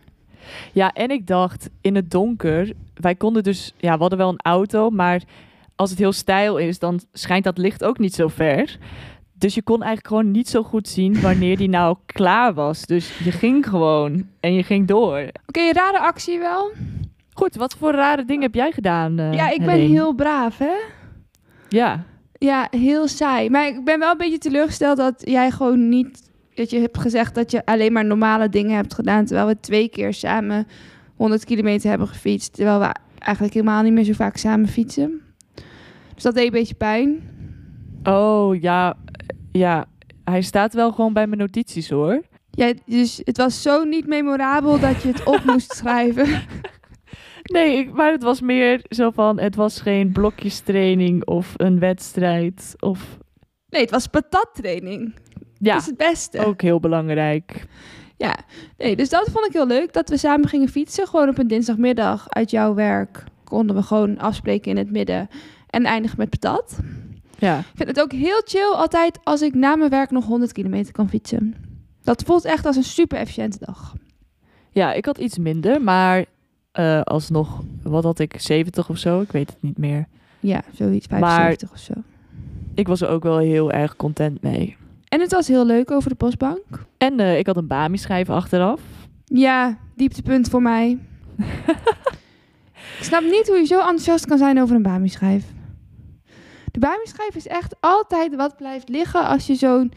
Ja, 0.73 0.93
en 0.93 1.09
ik 1.09 1.27
dacht 1.27 1.69
in 1.81 1.95
het 1.95 2.11
donker. 2.11 2.71
Wij 2.93 3.15
konden 3.15 3.43
dus, 3.43 3.73
ja, 3.77 3.93
we 3.93 3.99
hadden 3.99 4.17
wel 4.17 4.29
een 4.29 4.41
auto, 4.43 4.89
maar 4.89 5.21
als 5.75 5.89
het 5.89 5.99
heel 5.99 6.11
stijl 6.11 6.57
is, 6.57 6.79
dan 6.79 6.99
schijnt 7.13 7.43
dat 7.43 7.57
licht 7.57 7.83
ook 7.83 7.99
niet 7.99 8.15
zo 8.15 8.27
ver. 8.27 8.77
Dus 9.33 9.53
je 9.55 9.61
kon 9.61 9.77
eigenlijk 9.83 10.07
gewoon 10.07 10.31
niet 10.31 10.49
zo 10.49 10.63
goed 10.63 10.87
zien 10.87 11.21
wanneer 11.21 11.57
die 11.57 11.69
nou 11.69 11.97
klaar 12.05 12.53
was. 12.53 12.81
Dus 12.81 13.17
je 13.17 13.31
ging 13.31 13.67
gewoon 13.69 14.27
en 14.39 14.53
je 14.53 14.63
ging 14.63 14.87
door. 14.87 15.27
Oké, 15.47 15.71
rare 15.71 15.99
actie 15.99 16.39
wel. 16.39 16.71
Goed, 17.33 17.55
wat 17.55 17.75
voor 17.75 17.91
rare 17.91 18.25
dingen 18.25 18.43
heb 18.43 18.55
jij 18.55 18.71
gedaan? 18.71 19.19
eh, 19.19 19.33
ja, 19.33 19.49
ik 19.49 19.59
ben 19.59 19.69
Helene? 19.69 19.89
heel 19.89 20.13
braaf, 20.13 20.57
hè? 20.57 20.73
Ja, 21.69 22.03
Ja, 22.37 22.67
heel 22.71 23.07
saai. 23.07 23.49
Maar 23.49 23.67
ik 23.67 23.83
ben 23.83 23.99
wel 23.99 24.11
een 24.11 24.17
beetje 24.17 24.37
teleurgesteld 24.37 24.97
dat 24.97 25.21
jij 25.25 25.51
gewoon 25.51 25.89
niet... 25.89 26.31
Dat 26.55 26.69
je 26.69 26.79
hebt 26.79 26.97
gezegd 26.97 27.35
dat 27.35 27.51
je 27.51 27.65
alleen 27.65 27.93
maar 27.93 28.05
normale 28.05 28.49
dingen 28.49 28.75
hebt 28.75 28.93
gedaan. 28.93 29.25
Terwijl 29.25 29.47
we 29.47 29.59
twee 29.59 29.89
keer 29.89 30.13
samen 30.13 30.67
100 31.15 31.45
kilometer 31.45 31.89
hebben 31.89 32.07
gefietst. 32.07 32.53
Terwijl 32.53 32.79
we 32.79 32.95
eigenlijk 33.19 33.53
helemaal 33.53 33.83
niet 33.83 33.93
meer 33.93 34.03
zo 34.03 34.13
vaak 34.13 34.37
samen 34.37 34.67
fietsen. 34.67 35.21
Dus 36.13 36.23
dat 36.23 36.35
deed 36.35 36.45
een 36.45 36.51
beetje 36.51 36.75
pijn. 36.75 37.29
oh 38.03 38.61
ja, 38.61 38.97
ja. 39.51 39.85
Hij 40.23 40.41
staat 40.41 40.73
wel 40.73 40.91
gewoon 40.91 41.13
bij 41.13 41.27
mijn 41.27 41.39
notities 41.39 41.89
hoor. 41.89 42.21
Ja, 42.51 42.73
dus 42.85 43.21
het 43.23 43.37
was 43.37 43.61
zo 43.61 43.83
niet 43.83 44.07
memorabel 44.07 44.79
dat 44.79 45.01
je 45.01 45.07
het 45.07 45.23
op 45.23 45.43
moest 45.51 45.75
schrijven. 45.75 46.41
Nee, 47.43 47.77
ik, 47.77 47.93
maar 47.93 48.11
het 48.11 48.23
was 48.23 48.41
meer 48.41 48.85
zo 48.89 49.11
van, 49.11 49.39
het 49.39 49.55
was 49.55 49.81
geen 49.81 50.11
blokjestraining 50.11 51.25
of 51.25 51.53
een 51.57 51.79
wedstrijd. 51.79 52.75
Of 52.79 53.17
Nee, 53.69 53.81
het 53.81 53.91
was 53.91 54.07
patattraining. 54.07 55.13
Ja, 55.65 55.73
Dat 55.73 55.81
is 55.81 55.87
het 55.87 55.97
beste. 55.97 56.45
ook 56.45 56.61
heel 56.61 56.79
belangrijk. 56.79 57.65
Ja, 58.17 58.35
nee, 58.77 58.95
dus 58.95 59.09
dat 59.09 59.29
vond 59.31 59.45
ik 59.45 59.53
heel 59.53 59.67
leuk. 59.67 59.93
Dat 59.93 60.09
we 60.09 60.17
samen 60.17 60.47
gingen 60.47 60.69
fietsen. 60.69 61.07
Gewoon 61.07 61.29
op 61.29 61.37
een 61.37 61.47
dinsdagmiddag 61.47 62.29
uit 62.29 62.51
jouw 62.51 62.73
werk. 62.73 63.23
Konden 63.43 63.75
we 63.75 63.81
gewoon 63.83 64.17
afspreken 64.19 64.71
in 64.71 64.77
het 64.77 64.91
midden. 64.91 65.29
En 65.69 65.85
eindigen 65.85 66.17
met 66.17 66.29
patat. 66.29 66.79
Ja. 67.37 67.57
Ik 67.59 67.65
vind 67.75 67.89
het 67.89 68.01
ook 68.01 68.11
heel 68.11 68.41
chill 68.45 68.73
altijd 68.73 69.19
als 69.23 69.41
ik 69.41 69.53
na 69.53 69.75
mijn 69.75 69.89
werk 69.89 70.11
nog 70.11 70.25
100 70.25 70.51
kilometer 70.51 70.91
kan 70.93 71.09
fietsen. 71.09 71.55
Dat 72.03 72.23
voelt 72.23 72.45
echt 72.45 72.65
als 72.65 72.75
een 72.75 72.83
super 72.83 73.17
efficiënte 73.17 73.57
dag. 73.59 73.93
Ja, 74.71 74.93
ik 74.93 75.05
had 75.05 75.17
iets 75.17 75.37
minder, 75.37 75.81
maar 75.81 76.25
eh, 76.71 77.01
alsnog, 77.01 77.61
wat 77.83 78.03
had 78.03 78.19
ik, 78.19 78.33
70 78.41 78.89
of 78.89 78.97
zo? 78.97 79.21
Ik 79.21 79.31
weet 79.31 79.49
het 79.49 79.61
niet 79.61 79.77
meer. 79.77 80.07
Ja, 80.39 80.61
zoiets, 80.73 81.07
Maar- 81.07 81.19
75 81.19 81.71
of 81.71 81.77
zo. 81.79 81.93
Ik 82.73 82.87
was 82.87 83.01
er 83.01 83.07
ook 83.09 83.23
wel 83.23 83.37
heel 83.37 83.71
erg 83.71 83.95
content 83.95 84.41
mee. 84.41 84.77
En 85.15 85.21
het 85.21 85.31
was 85.31 85.47
heel 85.47 85.65
leuk 85.65 85.91
over 85.91 86.09
de 86.09 86.15
postbank. 86.15 86.85
En 86.97 87.19
eh, 87.19 87.37
ik 87.37 87.47
had 87.47 87.57
een 87.57 87.67
Bami-schijf 87.67 88.29
achteraf. 88.29 88.81
Ja, 89.25 89.77
dieptepunt 89.95 90.49
voor 90.49 90.61
mij. 90.61 90.97
ik 92.97 93.03
snap 93.03 93.21
niet 93.21 93.47
hoe 93.47 93.57
je 93.57 93.65
zo 93.65 93.79
enthousiast 93.79 94.25
kan 94.25 94.37
zijn 94.37 94.61
over 94.61 94.75
een 94.75 94.81
Bami-schijf. 94.81 95.45
De 96.71 96.79
Bami-schijf 96.79 97.35
is 97.35 97.47
echt 97.47 97.75
altijd 97.79 98.35
wat 98.35 98.57
blijft 98.57 98.89
liggen 98.89 99.27
als 99.27 99.47
je 99.47 99.55
zo'n 99.55 99.91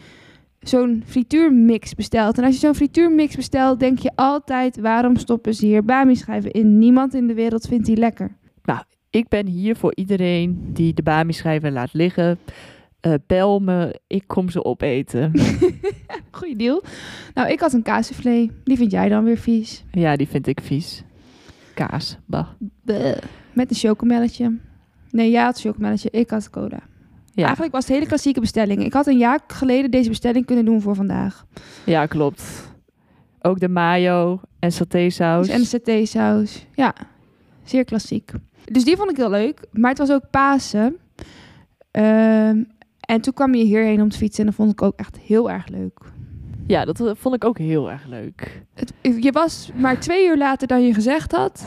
zo'n 0.60 1.02
frituurmix 1.06 1.94
bestelt. 1.94 2.38
En 2.38 2.44
als 2.44 2.54
je 2.54 2.60
zo'n 2.60 2.74
frituurmix 2.74 3.36
bestelt, 3.36 3.80
denk 3.80 3.98
je 3.98 4.10
altijd... 4.14 4.80
waarom 4.80 5.16
stoppen 5.16 5.54
ze 5.54 5.66
hier 5.66 5.84
Bami-schijven 5.84 6.50
in? 6.50 6.78
Niemand 6.78 7.14
in 7.14 7.26
de 7.26 7.34
wereld 7.34 7.66
vindt 7.66 7.86
die 7.86 7.96
lekker. 7.96 8.36
Ik 9.10 9.28
ben 9.28 9.46
hier 9.46 9.76
voor 9.76 9.92
iedereen 9.94 10.70
die 10.72 10.94
de 10.94 11.02
Bami-schijven 11.02 11.72
laat 11.72 11.92
liggen. 11.92 12.38
Eh, 13.00 13.14
bel 13.26 13.60
me, 13.60 14.00
ik 14.06 14.24
kom 14.26 14.50
ze 14.50 14.64
opeten. 14.64 15.32
Goeie 16.30 16.56
deal. 16.56 16.82
Nou, 17.34 17.48
ik 17.50 17.60
had 17.60 17.72
een 17.72 17.82
kaassoufflé. 17.82 18.48
Die 18.64 18.76
vind 18.76 18.90
jij 18.90 19.08
dan 19.08 19.24
weer 19.24 19.38
vies. 19.38 19.84
ja, 19.90 20.16
die 20.16 20.28
vind 20.28 20.46
ik 20.46 20.60
vies. 20.62 21.02
Kaas, 21.74 22.18
bah. 22.26 22.46
Bleh. 22.84 23.16
Met 23.52 23.70
een 23.70 23.76
chocomelletje. 23.76 24.58
Nee, 25.10 25.30
jij 25.30 25.42
had 25.42 25.60
chocomelletje, 25.60 26.10
ik 26.10 26.30
had 26.30 26.50
cola. 26.50 26.80
Ja, 27.32 27.44
Eigenlijk 27.44 27.72
was 27.74 27.84
het 27.86 27.94
hele 27.94 28.06
klassieke 28.06 28.40
bestelling. 28.40 28.84
Ik 28.84 28.92
had 28.92 29.06
een 29.06 29.18
jaar 29.18 29.40
geleden 29.46 29.90
deze 29.90 30.08
bestelling 30.08 30.46
kunnen 30.46 30.64
doen 30.64 30.80
voor 30.80 30.94
vandaag. 30.94 31.46
ja 31.84 32.06
klopt. 32.06 32.72
Ook 33.40 33.60
de 33.60 33.68
mayo 33.68 34.40
en 34.58 34.72
satésaus. 34.72 35.48
En 35.48 35.60
de 35.60 35.66
saté-saus. 35.66 36.66
Ja, 36.74 36.94
zeer 37.64 37.84
klassiek. 37.84 38.32
Dus 38.64 38.84
die 38.84 38.96
vond 38.96 39.10
ik 39.10 39.16
heel 39.16 39.30
leuk. 39.30 39.60
Maar 39.72 39.90
het 39.90 39.98
was 39.98 40.10
ook 40.10 40.30
Pasen. 40.30 40.96
Ehm, 41.90 42.62
en 43.08 43.20
toen 43.20 43.32
kwam 43.32 43.54
je 43.54 43.64
hierheen 43.64 44.02
om 44.02 44.08
te 44.08 44.16
fietsen. 44.16 44.40
En 44.40 44.46
dat 44.46 44.54
vond 44.54 44.72
ik 44.72 44.82
ook 44.82 44.98
echt 44.98 45.18
heel 45.18 45.50
erg 45.50 45.68
leuk. 45.68 45.98
Ja, 46.66 46.84
dat 46.84 47.00
eh, 47.00 47.10
vond 47.14 47.34
ik 47.34 47.44
ook 47.44 47.58
heel 47.58 47.90
erg 47.90 48.06
leuk. 48.06 48.62
Het, 48.74 48.92
je 49.20 49.32
was 49.32 49.70
maar 49.74 50.00
twee 50.00 50.26
uur 50.26 50.36
later 50.36 50.68
dan 50.68 50.82
je 50.82 50.94
gezegd 50.94 51.32
had. 51.32 51.66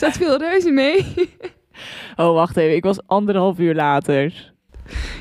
Zat 0.00 0.12
veel 0.12 0.38
reuze 0.38 0.70
mee. 0.70 1.14
Oh, 2.16 2.32
wacht 2.32 2.56
even. 2.56 2.76
Ik 2.76 2.84
was 2.84 3.06
anderhalf 3.06 3.58
uur 3.58 3.74
later. 3.74 4.52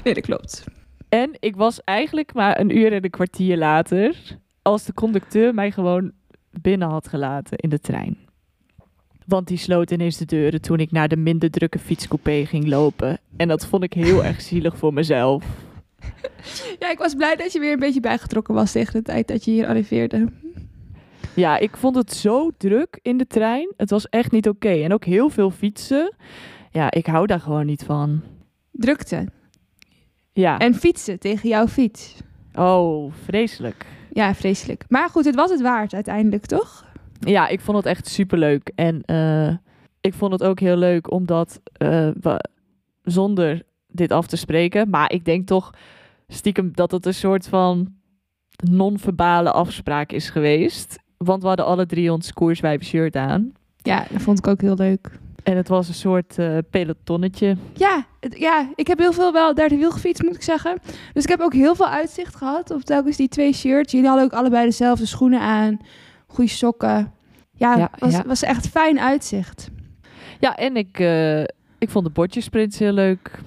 Nee, 0.03 0.13
dat 0.13 0.23
klopt. 0.23 0.63
En 1.09 1.31
ik 1.39 1.55
was 1.55 1.83
eigenlijk 1.83 2.33
maar 2.33 2.59
een 2.59 2.77
uur 2.77 2.93
en 2.93 3.03
een 3.03 3.09
kwartier 3.09 3.57
later. 3.57 4.37
Als 4.61 4.83
de 4.83 4.93
conducteur 4.93 5.53
mij 5.53 5.71
gewoon 5.71 6.11
binnen 6.61 6.89
had 6.89 7.07
gelaten 7.07 7.57
in 7.57 7.69
de 7.69 7.79
trein. 7.79 8.17
Want 9.25 9.47
die 9.47 9.57
sloot 9.57 9.91
ineens 9.91 10.17
de 10.17 10.25
deuren 10.25 10.61
toen 10.61 10.79
ik 10.79 10.91
naar 10.91 11.07
de 11.07 11.17
minder 11.17 11.49
drukke 11.49 11.79
fietscoupé 11.79 12.45
ging 12.45 12.67
lopen. 12.67 13.19
En 13.37 13.47
dat 13.47 13.65
vond 13.65 13.83
ik 13.83 13.93
heel 13.93 14.23
erg 14.23 14.41
zielig 14.41 14.77
voor 14.77 14.93
mezelf. 14.93 15.45
Ja, 16.79 16.91
ik 16.91 16.97
was 16.97 17.15
blij 17.15 17.35
dat 17.35 17.53
je 17.53 17.59
weer 17.59 17.73
een 17.73 17.79
beetje 17.79 17.99
bijgetrokken 17.99 18.53
was 18.53 18.71
tegen 18.71 18.93
de 18.93 19.01
tijd 19.01 19.27
dat 19.27 19.45
je 19.45 19.51
hier 19.51 19.67
arriveerde. 19.67 20.27
Ja, 21.35 21.57
ik 21.57 21.77
vond 21.77 21.95
het 21.95 22.13
zo 22.13 22.51
druk 22.57 22.99
in 23.01 23.17
de 23.17 23.27
trein. 23.27 23.73
Het 23.77 23.89
was 23.89 24.09
echt 24.09 24.31
niet 24.31 24.49
oké. 24.49 24.69
En 24.69 24.93
ook 24.93 25.05
heel 25.05 25.29
veel 25.29 25.51
fietsen. 25.51 26.13
Ja, 26.71 26.91
ik 26.91 27.05
hou 27.05 27.25
daar 27.25 27.39
gewoon 27.39 27.65
niet 27.65 27.83
van. 27.83 28.21
Drukte. 28.71 29.27
Ja. 30.31 30.57
En 30.59 30.73
fietsen 30.73 31.19
tegen 31.19 31.49
jouw 31.49 31.67
fiets. 31.67 32.15
Oh, 32.53 33.13
vreselijk. 33.23 33.85
Ja, 34.11 34.35
vreselijk. 34.35 34.83
Maar 34.89 35.09
goed, 35.09 35.25
het 35.25 35.35
was 35.35 35.49
het 35.49 35.61
waard 35.61 35.93
uiteindelijk, 35.93 36.45
toch? 36.45 36.85
Ja, 37.19 37.47
ik 37.47 37.59
vond 37.59 37.77
het 37.77 37.85
echt 37.85 38.07
superleuk. 38.07 38.71
En 38.75 39.01
eh, 39.05 39.55
ik 40.01 40.13
vond 40.13 40.31
het 40.31 40.43
ook 40.43 40.59
heel 40.59 40.75
leuk 40.77 41.11
omdat 41.11 41.61
eh, 41.77 42.09
we 42.21 42.43
zonder 43.03 43.61
dit 43.87 44.11
af 44.11 44.27
te 44.27 44.35
spreken. 44.37 44.89
Maar 44.89 45.11
ik 45.11 45.25
denk 45.25 45.47
toch 45.47 45.71
stiekem 46.27 46.71
dat 46.73 46.91
het 46.91 47.05
een 47.05 47.13
soort 47.13 47.47
van 47.47 47.93
non-verbale 48.69 49.51
afspraak 49.51 50.11
is 50.11 50.29
geweest. 50.29 50.99
Want 51.17 51.41
we 51.41 51.47
hadden 51.47 51.65
alle 51.65 51.85
drie 51.85 52.11
ons 52.11 52.33
koerswijven 52.33 52.85
shirt 52.85 53.15
aan. 53.15 53.51
Ja, 53.77 54.05
dat 54.11 54.21
vond 54.21 54.37
ik 54.37 54.47
ook 54.47 54.61
heel 54.61 54.75
leuk. 54.75 55.09
En 55.43 55.57
het 55.57 55.67
was 55.67 55.87
een 55.87 55.93
soort 55.93 56.37
eh, 56.39 56.57
pelotonnetje. 56.69 57.57
Ja, 57.73 58.05
het- 58.19 58.37
ja, 58.37 58.69
ik 58.75 58.87
heb 58.87 58.99
heel 58.99 59.13
veel 59.13 59.31
wel 59.33 59.53
derde 59.53 59.77
wiel 59.77 59.91
gefietst, 59.91 60.23
moet 60.23 60.35
ik 60.35 60.41
zeggen. 60.43 60.77
Dus 61.13 61.23
ik 61.23 61.29
heb 61.29 61.39
ook 61.39 61.53
heel 61.53 61.75
veel 61.75 61.87
uitzicht 61.87 62.35
gehad 62.35 62.71
op 62.71 62.81
telkens 62.81 63.17
die 63.17 63.27
twee 63.27 63.53
shirts. 63.53 63.91
Jullie 63.91 64.07
hadden 64.07 64.25
ook 64.25 64.33
allebei 64.33 64.65
dezelfde 64.65 65.05
schoenen 65.05 65.39
aan. 65.41 65.77
Goede 66.35 66.49
sokken. 66.49 67.13
Ja, 67.51 67.77
Ja, 67.77 67.91
was, 67.99 68.11
ja. 68.11 68.23
was 68.25 68.43
echt 68.43 68.67
fijn 68.67 68.99
uitzicht. 68.99 69.69
Ja, 70.39 70.55
en 70.55 70.77
ik, 70.77 70.99
eh, 70.99 71.41
ik 71.77 71.89
vond 71.89 72.05
de 72.05 72.11
bordjesprints 72.11 72.79
heel 72.79 72.91
leuk. 72.91 73.39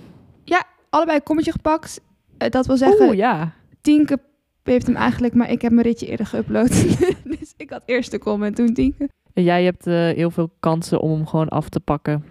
Allebei 0.90 1.16
een 1.16 1.25
kommetje 1.25 1.52
gepakt. 1.52 2.00
Eh, 2.38 2.50
dat 2.50 2.66
wil 2.66 2.76
zeggen, 2.76 3.07
Oeh, 3.07 3.16
ja. 3.16 3.52
Tienke 3.80 4.18
heeft 4.62 4.87
hem 4.87 4.97
eigenlijk, 4.97 5.35
maar 5.35 5.50
ik 5.50 5.62
heb 5.62 5.73
mijn 5.73 5.87
ritje 5.87 6.07
eerder 6.07 6.26
geüpload. 6.26 6.99
dus 7.38 7.54
ik 7.57 7.71
had 7.71 7.83
eerst 7.87 8.11
de 8.11 8.18
kom 8.18 8.42
en 8.42 8.54
toen 8.54 8.75
Tienke. 8.75 9.09
En 9.35 9.42
jij 9.42 9.64
hebt 9.64 9.87
eh, 9.87 9.95
heel 9.95 10.30
veel 10.30 10.50
kansen 10.61 11.00
om 11.00 11.11
hem 11.11 11.26
gewoon 11.26 11.49
af 11.49 11.68
te 11.68 11.80
pakken. 11.80 12.25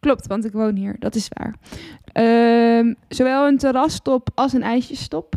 Klopt, 0.00 0.26
want 0.26 0.44
ik 0.44 0.52
woon 0.52 0.74
hier. 0.74 0.96
Dat 0.98 1.14
is 1.14 1.28
waar. 1.28 1.54
Ehm, 2.12 2.94
zowel 3.08 3.46
een 3.46 3.58
terrasstop 3.58 4.28
als 4.34 4.52
een 4.52 4.62
ijsjesstop. 4.62 5.34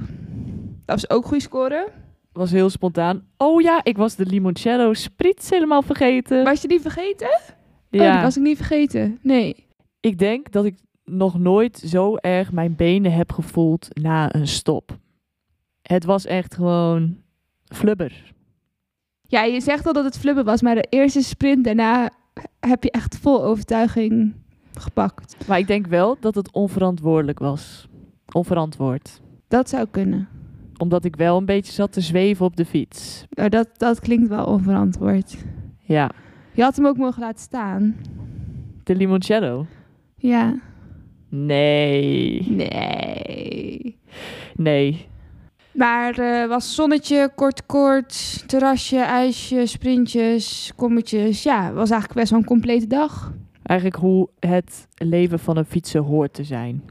Dat 0.86 1.02
was 1.02 1.10
ook 1.10 1.26
goede 1.26 1.44
score. 1.44 1.88
Was 2.32 2.52
heel 2.52 2.70
spontaan. 2.70 3.24
Oh 3.38 3.62
ja, 3.62 3.80
ik 3.84 3.98
was 3.98 4.16
de 4.16 4.26
limoncello 4.26 4.94
spritz 4.94 5.50
helemaal 5.50 5.82
vergeten. 5.82 6.44
Was 6.44 6.62
je 6.62 6.68
die 6.68 6.82
vergeten? 6.82 7.28
Oh, 7.28 7.34
ja. 7.90 8.14
die 8.14 8.22
was 8.22 8.38
ik 8.38 8.44
niet 8.44 8.58
vergeten. 8.58 9.20
Nee. 9.22 9.66
Ik 10.00 10.18
denk 10.18 10.52
dat 10.52 10.66
ik 10.66 10.76
nog 11.06 11.40
nooit 11.40 11.78
zo 11.86 12.16
erg 12.16 12.52
mijn 12.52 12.76
benen 12.76 13.14
heb 13.14 13.32
gevoeld 13.32 13.88
na 14.02 14.36
een 14.36 14.48
stop. 14.48 14.98
Het 15.82 16.06
was 16.06 16.26
echt 16.26 16.56
gewoon 16.56 17.18
flubber. 17.66 18.34
Ja, 19.22 19.44
je 19.44 19.62
zegt 19.62 19.86
al 19.86 19.94
dat 19.94 20.04
het 20.04 20.18
flubber 20.18 20.44
was, 20.44 20.62
maar 20.62 20.76
de 20.76 20.88
eerste 20.90 21.24
sprint 21.24 21.64
daarna 21.64 22.10
heb 22.60 22.84
je 22.84 22.92
echt 22.92 23.18
vol 23.18 23.44
overtuiging 23.44 24.34
gepakt. 24.74 25.36
Maar 25.48 25.60
ik 25.60 25.68
denk 25.68 25.88
wel 25.88 26.18
dat 26.20 26.36
het 26.36 26.52
onverantwoordelijk 26.52 27.40
was. 27.40 27.88
Onverantwoord. 28.32 29.22
Dat 29.48 29.70
zou 29.70 29.88
kunnen. 29.92 30.28
Omdat 30.82 31.06
ik 31.06 31.16
wel 31.16 31.38
een 31.38 31.46
beetje 31.46 31.72
zat 31.72 31.92
te 31.92 32.02
zweven 32.02 32.46
op 32.46 32.56
de 32.56 32.66
fiets. 32.66 33.26
Maar 33.30 33.50
dat, 33.50 33.70
dat 33.78 34.00
klinkt 34.00 34.28
wel 34.28 34.46
onverantwoord. 34.46 35.38
Ja, 35.80 36.12
Je 36.54 36.62
had 36.62 36.76
hem 36.76 36.86
ook 36.86 36.98
mogen 36.98 37.22
laten 37.22 37.40
staan. 37.42 37.96
de 38.84 38.96
limoncello. 38.96 39.66
Ja. 40.16 40.60
Nee. 41.30 42.46
Nee. 42.50 43.98
Nee. 44.56 45.08
Maar 45.74 46.20
eh 46.20 46.48
was 46.48 46.76
zonnetje, 46.76 47.32
kort 47.36 47.66
kort, 47.66 48.44
terrasje, 48.48 48.98
ijsje, 48.98 49.66
sprintjes, 49.66 50.72
kommetjes. 50.76 51.44
Ja, 51.44 51.74
was 51.74 51.90
eigenlijk 51.90 52.20
best 52.20 52.32
wel 52.32 52.40
een 52.40 52.46
complete 52.46 52.88
dag. 52.88 53.34
Eigenlijk 53.64 54.00
hoe 54.00 54.30
het 54.40 54.88
leven 54.96 55.40
van 55.40 55.58
een 55.58 55.66
fietser 55.66 56.02
hoort 56.02 56.34
te 56.34 56.44
zijn. 56.44 56.84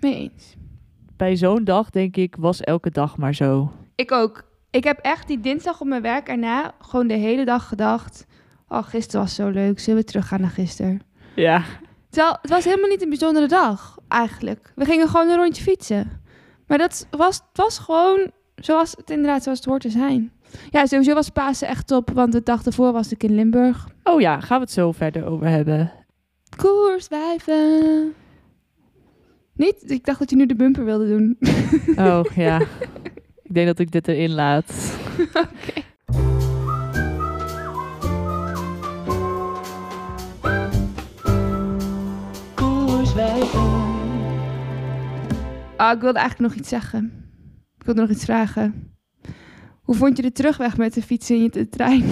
Mee 0.00 0.14
eens. 0.14 0.56
Bij 1.20 1.36
zo'n 1.36 1.64
dag 1.64 1.90
denk 1.90 2.16
ik, 2.16 2.36
was 2.38 2.60
elke 2.60 2.90
dag 2.90 3.16
maar 3.16 3.34
zo. 3.34 3.72
Ik 3.94 4.12
ook. 4.12 4.42
Ik 4.70 4.84
heb 4.84 4.98
echt 4.98 5.26
die 5.26 5.40
dinsdag 5.40 5.80
op 5.80 5.86
mijn 5.86 6.02
werk 6.02 6.28
erna 6.28 6.72
gewoon 6.80 7.06
de 7.06 7.14
hele 7.14 7.44
dag 7.44 7.68
gedacht... 7.68 8.26
Oh, 8.68 8.82
gisteren 8.82 9.20
was 9.20 9.34
zo 9.34 9.48
leuk. 9.48 9.80
Zullen 9.80 10.00
we 10.00 10.06
teruggaan 10.06 10.40
naar 10.40 10.50
gisteren? 10.50 11.00
Ja. 11.34 11.62
Terwijl 12.10 12.38
het 12.40 12.50
was 12.50 12.64
helemaal 12.64 12.88
niet 12.88 13.02
een 13.02 13.08
bijzondere 13.08 13.46
dag, 13.46 13.98
eigenlijk. 14.08 14.72
We 14.74 14.84
gingen 14.84 15.08
gewoon 15.08 15.28
een 15.28 15.36
rondje 15.36 15.62
fietsen. 15.62 16.20
Maar 16.66 16.78
dat 16.78 17.06
was, 17.10 17.36
het 17.36 17.56
was 17.56 17.78
gewoon 17.78 18.30
zoals 18.54 18.94
het 18.96 19.10
inderdaad 19.10 19.42
zoals 19.42 19.58
het 19.58 19.68
hoort 19.68 19.82
te 19.82 19.90
zijn. 19.90 20.32
Ja, 20.70 20.86
sowieso 20.86 21.14
was 21.14 21.28
Pasen 21.28 21.68
echt 21.68 21.86
top, 21.86 22.10
want 22.10 22.32
de 22.32 22.42
dag 22.42 22.64
ervoor 22.64 22.92
was 22.92 23.12
ik 23.12 23.22
in 23.22 23.34
Limburg. 23.34 23.88
Oh 24.04 24.20
ja, 24.20 24.40
gaan 24.40 24.58
we 24.58 24.64
het 24.64 24.72
zo 24.72 24.92
verder 24.92 25.26
over 25.26 25.46
hebben. 25.46 25.92
Koerswijven. 26.56 28.14
Niet? 29.60 29.90
Ik 29.90 30.04
dacht 30.04 30.18
dat 30.18 30.30
je 30.30 30.36
nu 30.36 30.46
de 30.46 30.54
bumper 30.54 30.84
wilde 30.84 31.08
doen. 31.08 31.38
Oh 32.06 32.24
ja. 32.34 32.60
ik 33.42 33.54
denk 33.54 33.66
dat 33.66 33.78
ik 33.78 33.92
dit 33.92 34.08
erin 34.08 34.30
laat. 34.30 34.98
Ah, 45.76 45.92
ik 45.92 46.00
wilde 46.00 46.18
eigenlijk 46.18 46.38
nog 46.38 46.54
iets 46.54 46.68
zeggen. 46.68 47.12
Ik 47.78 47.84
wilde 47.84 48.00
nog 48.00 48.10
iets 48.10 48.24
vragen. 48.24 48.94
Hoe 49.82 49.94
vond 49.94 50.16
je 50.16 50.22
de 50.22 50.32
terugweg 50.32 50.76
met 50.76 50.94
de 50.94 51.02
fiets 51.02 51.30
in 51.30 51.42
je 51.42 51.68
trein? 51.68 52.04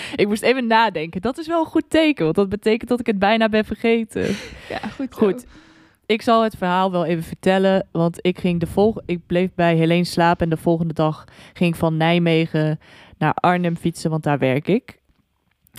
ik 0.16 0.28
moest 0.28 0.42
even 0.42 0.66
nadenken. 0.66 1.20
Dat 1.20 1.38
is 1.38 1.46
wel 1.46 1.60
een 1.60 1.70
goed 1.70 1.90
teken, 1.90 2.24
want 2.24 2.36
dat 2.36 2.48
betekent 2.48 2.88
dat 2.88 3.00
ik 3.00 3.06
het 3.06 3.18
bijna 3.18 3.48
ben 3.48 3.64
vergeten. 3.64 4.26
Ja, 4.68 4.78
goed 4.78 5.14
zo. 5.14 5.18
Goed. 5.18 5.46
Ik 6.06 6.22
zal 6.22 6.42
het 6.42 6.56
verhaal 6.56 6.90
wel 6.90 7.04
even 7.04 7.22
vertellen, 7.22 7.86
want 7.92 8.18
ik 8.20 8.38
ging 8.38 8.60
de 8.60 8.66
volg 8.66 9.00
ik 9.06 9.26
bleef 9.26 9.50
bij 9.54 9.76
Helene 9.76 10.04
slapen 10.04 10.44
en 10.44 10.50
de 10.50 10.62
volgende 10.62 10.94
dag 10.94 11.24
ging 11.52 11.72
ik 11.72 11.80
van 11.80 11.96
Nijmegen 11.96 12.80
naar 13.18 13.34
Arnhem 13.34 13.76
fietsen, 13.76 14.10
want 14.10 14.22
daar 14.22 14.38
werk 14.38 14.68
ik. 14.68 15.00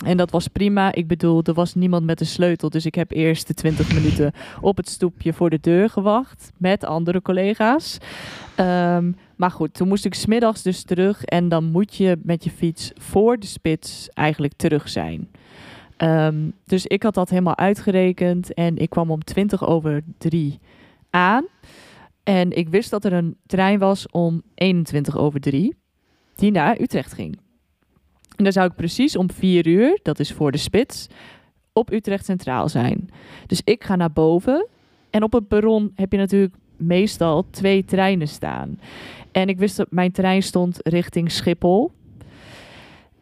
En 0.04 0.16
dat 0.16 0.30
was 0.30 0.48
prima. 0.48 0.92
Ik 0.92 1.06
bedoel, 1.06 1.42
er 1.42 1.54
was 1.54 1.74
niemand 1.74 2.04
met 2.04 2.20
een 2.20 2.26
sleutel, 2.26 2.70
dus 2.70 2.86
ik 2.86 2.94
heb 2.94 3.10
eerst 3.10 3.46
de 3.46 3.54
20 3.54 3.94
minuten 3.94 4.32
op 4.60 4.76
het 4.76 4.88
stoepje 4.88 5.32
voor 5.32 5.50
de 5.50 5.58
deur 5.60 5.90
gewacht 5.90 6.52
met 6.56 6.84
andere 6.84 7.22
collega's. 7.22 7.98
Ehm, 8.54 9.12
maar 9.36 9.50
goed, 9.50 9.74
toen 9.74 9.88
moest 9.88 10.04
ik 10.04 10.14
smiddags 10.14 10.62
dus 10.62 10.82
terug 10.82 11.24
en 11.24 11.48
dan 11.48 11.64
moet 11.64 11.94
je 11.94 12.18
met 12.22 12.44
je 12.44 12.50
fiets 12.50 12.90
voor 12.94 13.38
de 13.38 13.46
spits 13.46 14.08
eigenlijk 14.08 14.52
terug 14.56 14.88
zijn. 14.88 15.30
Ehm, 15.96 16.50
dus 16.64 16.86
ik 16.86 17.02
had 17.02 17.14
dat 17.14 17.30
helemaal 17.30 17.56
uitgerekend 17.56 18.54
en 18.54 18.76
ik 18.76 18.90
kwam 18.90 19.10
om 19.10 19.24
20 19.24 19.66
over 19.66 20.02
3 20.18 20.58
aan. 21.10 21.44
En 22.22 22.50
ik 22.50 22.68
wist 22.68 22.90
dat 22.90 23.04
er 23.04 23.12
een 23.12 23.36
trein 23.46 23.78
was 23.78 24.10
om 24.10 24.42
21 24.54 25.16
over 25.16 25.40
3 25.40 25.76
die 26.34 26.50
naar 26.50 26.80
Utrecht 26.80 27.12
ging. 27.12 27.38
En 28.36 28.44
dan 28.44 28.52
zou 28.52 28.66
ik 28.66 28.76
precies 28.76 29.16
om 29.16 29.30
4 29.30 29.66
uur, 29.66 29.98
dat 30.02 30.18
is 30.18 30.32
voor 30.32 30.52
de 30.52 30.58
spits, 30.58 31.06
op 31.72 31.92
Utrecht 31.92 32.24
Centraal 32.24 32.68
zijn. 32.68 33.08
Dus 33.46 33.60
ik 33.64 33.84
ga 33.84 33.96
naar 33.96 34.12
boven 34.12 34.66
en 35.10 35.22
op 35.22 35.32
het 35.32 35.48
perron 35.48 35.92
heb 35.94 36.12
je 36.12 36.18
natuurlijk 36.18 36.54
meestal 36.76 37.46
twee 37.50 37.84
treinen 37.84 38.28
staan. 38.28 38.78
En 39.34 39.48
ik 39.48 39.58
wist 39.58 39.76
dat 39.76 39.90
mijn 39.90 40.12
trein 40.12 40.42
stond 40.42 40.78
richting 40.82 41.30
Schiphol. 41.30 41.92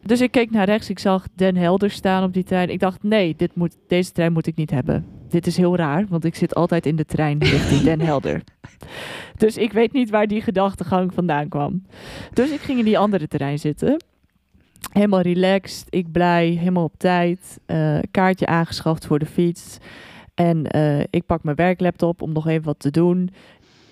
Dus 0.05 0.21
ik 0.21 0.31
keek 0.31 0.51
naar 0.51 0.65
rechts, 0.65 0.89
ik 0.89 0.99
zag 0.99 1.27
Den 1.35 1.55
Helder 1.55 1.89
staan 1.89 2.23
op 2.23 2.33
die 2.33 2.43
trein. 2.43 2.69
Ik 2.69 2.79
dacht, 2.79 3.03
nee, 3.03 3.35
dit 3.37 3.55
moet, 3.55 3.77
deze 3.87 4.11
trein 4.11 4.33
moet 4.33 4.47
ik 4.47 4.55
niet 4.55 4.71
hebben. 4.71 5.05
dit 5.29 5.47
is 5.47 5.57
heel 5.57 5.75
raar, 5.75 6.05
want 6.09 6.25
ik 6.25 6.35
zit 6.35 6.55
altijd 6.55 6.85
in 6.85 6.95
de 6.95 7.05
trein 7.05 7.39
richting 7.39 7.81
Den 7.81 8.01
Helder. 8.09 8.43
Dus 9.37 9.57
ik 9.57 9.71
weet 9.73 9.93
niet 9.93 10.09
waar 10.09 10.27
die 10.27 10.41
gedachtegang 10.41 11.13
vandaan 11.13 11.47
kwam. 11.47 11.83
Dus 12.33 12.51
ik 12.51 12.59
ging 12.59 12.79
in 12.79 12.85
die 12.85 12.97
andere 12.97 13.27
terrein 13.27 13.59
zitten. 13.59 14.03
Helemaal 14.91 15.21
relaxed, 15.21 15.87
ik 15.89 16.11
blij, 16.11 16.47
helemaal 16.47 16.83
op 16.83 16.97
tijd. 16.97 17.59
eh, 17.65 17.99
kaartje 18.11 18.45
aangeschaft 18.45 19.05
voor 19.05 19.19
de 19.19 19.25
fiets. 19.25 19.77
En 20.33 20.67
eh, 20.67 20.99
ik 20.99 21.25
pak 21.25 21.43
mijn 21.43 21.55
werklaptop 21.55 22.21
om 22.21 22.31
nog 22.31 22.47
even 22.47 22.63
wat 22.63 22.79
te 22.79 22.91
doen. 22.91 23.29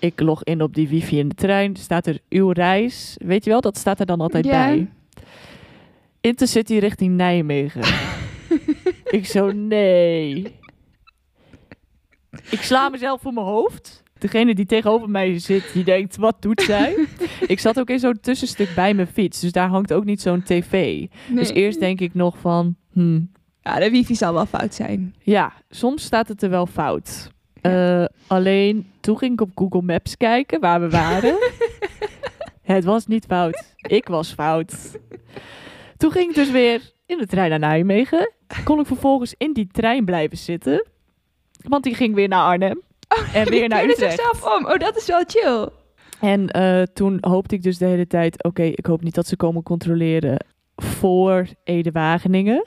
Ik 0.02 0.20
log 0.20 0.44
in 0.44 0.62
op 0.62 0.74
die 0.74 0.88
wifi 0.88 1.18
in 1.18 1.28
de 1.28 1.34
trein. 1.34 1.76
Staat 1.76 2.06
er 2.06 2.18
uw 2.28 2.50
reis. 2.50 3.16
Weet 3.24 3.44
je 3.44 3.50
wel, 3.50 3.60
dat 3.60 3.78
staat 3.78 4.00
er 4.00 4.06
dan 4.06 4.20
altijd 4.20 4.44
Ja. 4.44 4.50
bij. 4.66 4.88
Intercity 6.20 6.74
richting 6.76 7.14
Nijmegen. 7.16 7.82
ik 9.18 9.26
zo, 9.26 9.52
nee. 9.52 10.54
Ik 12.50 12.62
sla 12.62 12.88
mezelf 12.88 13.20
voor 13.20 13.32
mijn 13.32 13.46
hoofd. 13.46 14.02
Degene 14.18 14.54
die 14.54 14.66
tegenover 14.66 15.08
mij 15.10 15.38
zit, 15.38 15.70
die 15.72 15.84
denkt, 15.84 16.16
wat 16.16 16.42
doet 16.42 16.60
zij? 16.62 17.06
ik 17.46 17.58
zat 17.58 17.78
ook 17.80 17.90
in 17.90 17.98
zo'n 17.98 18.18
tussenstuk 18.20 18.74
bij 18.74 18.94
mijn 18.94 19.06
fiets. 19.08 19.40
Dus 19.40 19.52
daar 19.52 19.68
hangt 19.68 19.92
ook 19.92 20.04
niet 20.04 20.20
zo'n 20.20 20.42
tv. 20.42 21.06
Dus 21.28 21.50
eerst 21.50 21.78
denk 21.80 22.00
ik 22.00 22.14
nog 22.14 22.38
van, 22.38 22.76
hmm, 22.92 23.30
Ja, 23.62 23.78
de 23.78 23.90
wifi 23.90 24.14
zal 24.14 24.32
wel 24.34 24.46
fout 24.46 24.74
zijn. 24.74 25.14
ja, 25.22 25.52
soms 25.70 26.02
staat 26.04 26.28
het 26.28 26.42
er 26.42 26.50
wel 26.50 26.66
fout. 26.66 27.30
Eh, 27.62 28.04
alleen 28.26 28.92
toen 29.00 29.18
ging 29.18 29.32
ik 29.32 29.40
op 29.40 29.50
Google 29.54 29.82
Maps 29.82 30.16
kijken 30.16 30.60
waar 30.60 30.80
we 30.80 30.90
waren. 30.90 31.36
het 32.62 32.84
was 32.84 33.06
niet 33.06 33.24
fout. 33.26 33.74
Ik 33.76 34.08
was 34.08 34.32
fout. 34.32 34.98
Toen 35.96 36.10
ging 36.10 36.28
ik 36.28 36.34
dus 36.34 36.50
weer 36.50 36.92
in 37.06 37.18
de 37.18 37.26
trein 37.26 37.50
naar 37.50 37.58
Nijmegen. 37.58 38.32
Kon 38.64 38.80
ik 38.80 38.86
vervolgens 38.86 39.34
in 39.38 39.52
die 39.52 39.68
trein 39.72 40.04
blijven 40.04 40.38
zitten. 40.38 40.86
Want 41.68 41.84
die 41.84 41.94
ging 41.94 42.14
weer 42.14 42.28
naar 42.28 42.44
Arnhem. 42.44 42.82
en 43.34 43.48
weer 43.48 43.68
naar 43.68 43.84
Utrecht. 43.84 44.12
zichzelf 44.12 44.56
om. 44.56 44.66
Oh, 44.66 44.78
dat 44.78 44.96
is 44.96 45.06
wel 45.06 45.22
chill. 45.26 45.68
En 46.20 46.48
eh, 46.48 46.82
toen 46.82 47.18
hoopte 47.20 47.54
ik 47.54 47.62
dus 47.62 47.78
de 47.78 47.86
hele 47.86 48.06
tijd... 48.06 48.44
Oké, 48.44 48.62
ik 48.62 48.86
hoop 48.86 49.02
niet 49.02 49.14
dat 49.14 49.26
ze 49.26 49.36
komen 49.36 49.62
controleren 49.62 50.44
voor 50.76 51.46
Ede-Wageningen. 51.64 52.64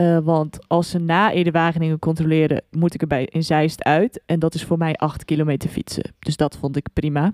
Eh, 0.00 0.18
want 0.18 0.58
als 0.66 0.90
ze 0.90 0.98
na 0.98 1.32
Ede-Wageningen 1.32 1.98
controleren... 1.98 2.62
moet 2.70 2.94
ik 2.94 3.00
erbij 3.00 3.24
in 3.30 3.44
Zeist 3.44 3.84
uit. 3.84 4.22
En 4.26 4.38
dat 4.38 4.54
is 4.54 4.64
voor 4.64 4.78
mij 4.78 4.94
acht 4.94 5.24
kilometer 5.24 5.70
fietsen. 5.70 6.12
Dus 6.18 6.36
dat 6.36 6.56
vond 6.56 6.76
ik 6.76 6.86
prima. 6.92 7.32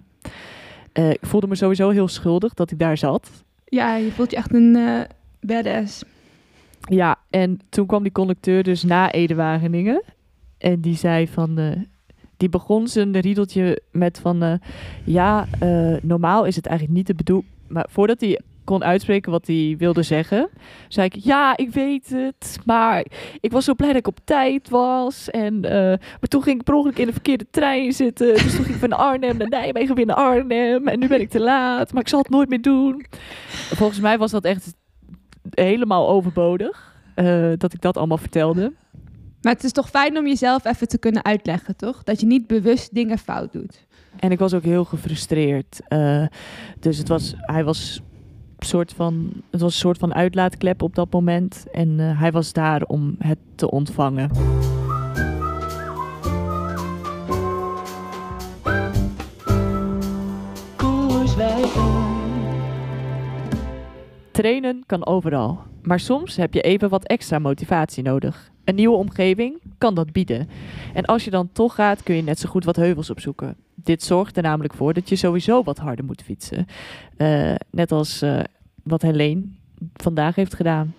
Eh, 0.93 1.11
ik 1.11 1.19
voelde 1.23 1.47
me 1.47 1.55
sowieso 1.55 1.91
heel 1.91 2.09
schuldig 2.09 2.55
dat 2.55 2.71
ik 2.71 2.79
daar 2.79 2.99
zat. 2.99 3.31
Ja, 3.65 3.97
je 3.97 4.11
voelt 4.11 4.31
je 4.31 4.37
echt 4.37 4.55
een 4.55 4.77
eh 4.77 5.01
badass. 5.41 6.05
Ja, 6.81 7.19
en 7.31 7.61
toen 7.69 7.87
kwam 7.87 8.03
die 8.03 8.13
conducteur 8.13 8.63
dus 8.63 8.83
na 8.83 9.13
Ede-Wageningen. 9.13 10.03
En 10.59 10.81
die 10.81 10.97
zei 10.97 11.29
van... 11.29 11.85
die 12.37 12.49
begon 12.49 12.89
zijn 12.89 13.21
riedeltje 13.21 13.83
met 13.91 14.19
van... 14.19 14.61
ja, 15.05 15.47
normaal 16.03 16.45
is 16.45 16.57
het 16.57 16.67
eigenlijk 16.67 16.99
niet 16.99 17.07
de 17.07 17.15
bedoeling... 17.15 17.55
Maar 17.67 17.87
voordat 17.89 18.21
hij 18.21 18.41
kon 18.67 18.85
uitspreken 18.85 19.31
wat 19.33 19.47
hij 19.47 19.75
wilde 19.79 20.03
zeggen... 20.03 20.49
zei 20.89 21.07
ik, 21.07 21.15
ja, 21.25 21.57
ik 21.57 21.71
weet 21.71 22.09
het. 22.09 22.59
Maar 22.65 23.07
ik 23.41 23.53
was 23.53 23.65
zo 23.65 23.75
blij 23.75 23.89
dat 23.89 23.99
ik 23.99 24.07
op 24.07 24.19
tijd 24.25 24.69
was. 24.69 25.31
En, 25.31 25.65
eh, 25.65 25.81
maar 25.81 26.29
toen 26.29 26.43
ging 26.43 26.59
ik 26.59 26.65
per 26.65 26.75
ongeluk 26.75 26.99
in 26.99 27.07
de 27.07 27.13
verkeerde 27.13 27.47
trein 27.51 27.93
zitten. 27.93 28.35
Dus 28.35 28.55
toen 28.55 28.65
ging 28.65 28.75
ik 28.75 28.81
van 28.81 28.93
Arnhem 28.93 29.37
naar 29.37 29.49
Nijmegen 29.49 29.95
weer 29.95 30.07
naar 30.07 30.17
Arnhem. 30.17 30.89
En 30.89 30.99
nu 30.99 31.09
ben 31.09 31.21
ik 31.21 31.31
te 31.31 31.41
laat. 31.41 31.93
Maar 31.93 32.03
ik 32.03 32.09
zal 32.09 32.19
het 32.19 32.31
nooit 32.31 32.49
meer 32.49 32.63
doen. 32.63 33.07
Volgens 33.75 34.01
mij 34.01 34.19
was 34.19 34.31
dat 34.31 34.45
echt 34.45 34.75
helemaal 35.51 36.09
overbodig. 36.09 36.95
eh, 37.15 37.53
dat 37.57 37.73
ik 37.73 37.81
dat 37.81 37.97
allemaal 37.97 38.19
vertelde. 38.19 38.73
Maar 39.43 39.53
het 39.55 39.65
is 39.65 39.73
toch 39.73 39.89
fijn 39.89 40.19
om 40.19 40.27
jezelf 40.27 40.65
even 40.65 40.89
te 40.89 40.99
kunnen 40.99 41.25
uitleggen, 41.25 41.77
toch? 41.77 42.03
Dat 42.03 42.21
je 42.21 42.27
niet 42.27 42.47
bewust 42.47 42.95
dingen 42.95 43.19
fout 43.19 43.53
doet. 43.53 43.87
En 44.19 44.31
ik 44.31 44.39
was 44.39 44.55
ook 44.55 44.63
heel 44.63 44.85
gefrustreerd. 44.85 45.81
Eh, 45.89 46.27
dus 46.81 46.99
het 46.99 47.09
was, 47.09 47.35
hij 47.37 47.65
was 47.65 48.01
soort 48.65 48.93
van, 48.93 49.31
het 49.51 49.61
was 49.61 49.73
een 49.73 49.81
soort 49.81 49.99
van 49.99 50.15
uitlaatklep 50.15 50.83
op 50.83 50.95
dat 50.95 51.13
moment. 51.13 51.67
En 51.73 52.01
eh, 52.01 52.21
hij 52.21 52.33
was 52.33 52.53
daar 52.53 52.83
om 52.83 53.15
het 53.19 53.39
te 53.55 53.71
ontvangen. 53.71 54.31
Trainen 64.31 64.83
kan 64.87 65.07
overal, 65.07 65.59
maar 65.83 66.01
soms 66.01 66.37
heb 66.37 66.55
je 66.55 66.61
even 66.61 66.89
wat 66.89 67.05
extra 67.05 67.39
motivatie 67.39 68.03
nodig. 68.03 68.51
Een 68.65 68.75
nieuwe 68.75 68.97
omgeving 68.97 69.61
kan 69.79 69.95
dat 69.95 70.13
bieden. 70.13 70.49
En 70.95 71.05
als 71.05 71.25
je 71.25 71.31
dan 71.31 71.49
toch 71.53 71.75
gaat, 71.75 72.03
kun 72.03 72.15
je 72.15 72.23
net 72.23 72.39
zo 72.39 72.49
goed 72.49 72.65
wat 72.65 72.77
heuvels 72.77 73.11
opzoeken. 73.11 73.66
Dit 73.87 74.03
zorgt 74.03 74.37
er 74.37 74.43
namelijk 74.43 74.75
voor 74.75 74.93
dat 74.93 75.09
je 75.09 75.17
sowieso 75.17 75.63
wat 75.63 75.79
harder 75.79 76.05
moet 76.05 76.23
fietsen. 76.23 76.67
Eh, 77.17 77.55
net 77.71 77.93
als 77.93 78.23
eh, 78.23 78.41
wat 78.83 79.03
Helene 79.03 79.43
vandaag 79.93 80.35
heeft 80.35 80.55
gedaan. 80.55 80.95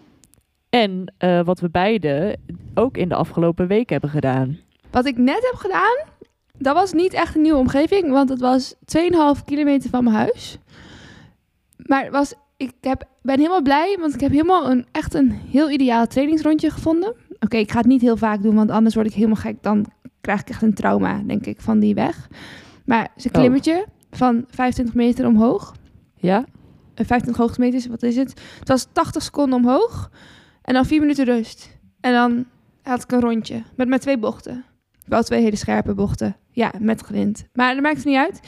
En 0.69 1.13
eh, 1.17 1.41
wat 1.43 1.59
we 1.59 1.69
beide 1.69 2.37
ook 2.73 2.97
in 2.97 3.09
de 3.09 3.15
afgelopen 3.15 3.67
week 3.67 3.89
hebben 3.89 4.09
gedaan. 4.09 4.59
Wat 4.91 5.05
ik 5.05 5.17
net 5.17 5.49
heb 5.51 5.55
gedaan, 5.55 6.05
dat 6.57 6.75
was 6.75 6.93
niet 6.93 7.13
echt 7.13 7.35
een 7.35 7.41
nieuwe 7.41 7.57
omgeving, 7.57 8.11
want 8.11 8.29
het 8.29 8.39
was 8.39 8.75
2,5 8.75 9.43
kilometer 9.45 9.89
van 9.89 10.03
mijn 10.03 10.15
huis. 10.15 10.57
Maar 11.77 12.11
was, 12.11 12.33
ik 12.57 12.73
heb, 12.81 13.03
ben 13.21 13.37
helemaal 13.37 13.61
blij, 13.61 13.97
want 13.99 14.13
ik 14.13 14.19
heb 14.19 14.31
helemaal 14.31 14.71
een, 14.71 14.85
echt 14.91 15.13
een 15.13 15.31
heel 15.31 15.69
ideaal 15.69 16.07
trainingsrondje 16.07 16.69
gevonden. 16.69 17.15
Oké, 17.39 17.57
ik 17.57 17.71
ga 17.71 17.77
het 17.77 17.87
niet 17.87 18.01
heel 18.01 18.17
vaak 18.17 18.41
doen, 18.41 18.55
want 18.55 18.71
anders 18.71 18.95
word 18.95 19.07
ik 19.07 19.13
helemaal 19.13 19.35
gek. 19.35 19.63
Dan 19.63 19.85
krijg 20.21 20.41
ik 20.41 20.49
echt 20.49 20.61
een 20.61 20.73
trauma, 20.73 21.21
denk 21.25 21.45
ik, 21.45 21.61
van 21.61 21.79
die 21.79 21.93
weg. 21.93 22.27
Maar 22.87 23.01
het 23.01 23.11
is 23.15 23.23
een 23.25 23.31
Oh. 23.33 23.37
klimmetje 23.37 23.85
van 24.11 24.45
25 24.49 24.95
meter 24.95 25.25
omhoog. 25.27 25.73
Ja? 26.15 26.37
Eh, 26.93 27.05
25 27.05 27.37
hoogtemeters, 27.37 27.87
wat 27.87 28.03
is 28.03 28.15
het? 28.15 28.41
Het 28.59 28.67
was 28.67 28.87
80 28.91 29.23
seconden 29.23 29.59
omhoog 29.59 30.11
en 30.61 30.73
dan 30.73 30.85
4 30.85 30.99
minuten 30.99 31.25
rust. 31.25 31.77
En 31.99 32.13
dan 32.13 32.45
had 32.83 33.03
ik 33.03 33.11
een 33.11 33.19
rondje 33.21 33.63
met 33.75 33.87
maar 33.87 33.99
twee 33.99 34.17
bochten. 34.17 34.63
Wel 35.05 35.23
twee 35.23 35.41
hele 35.41 35.55
scherpe 35.55 35.93
bochten. 35.93 36.35
Ja, 36.51 36.71
met 36.79 37.01
grind. 37.01 37.45
Maar 37.53 37.73
dat 37.73 37.83
maakt 37.83 37.95
het 37.97 38.05
niet 38.05 38.17
uit. 38.17 38.39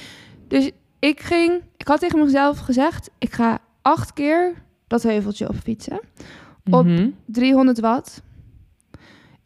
Dus 0.48 0.72
ik 1.00 1.20
ging, 1.22 1.62
ik 1.78 1.88
had 1.88 2.00
tegen 2.00 2.20
mezelf 2.20 2.60
gezegd, 2.60 3.10
ik 3.18 3.34
ga 3.34 3.60
acht 3.82 4.14
keer 4.14 4.54
dat 4.88 5.04
heuveltje 5.04 5.48
op 5.50 5.56
fietsen. 5.56 6.00
Op- 6.70 6.86
Mhm. 6.86 7.10
300 7.26 7.80
watt. 7.80 8.22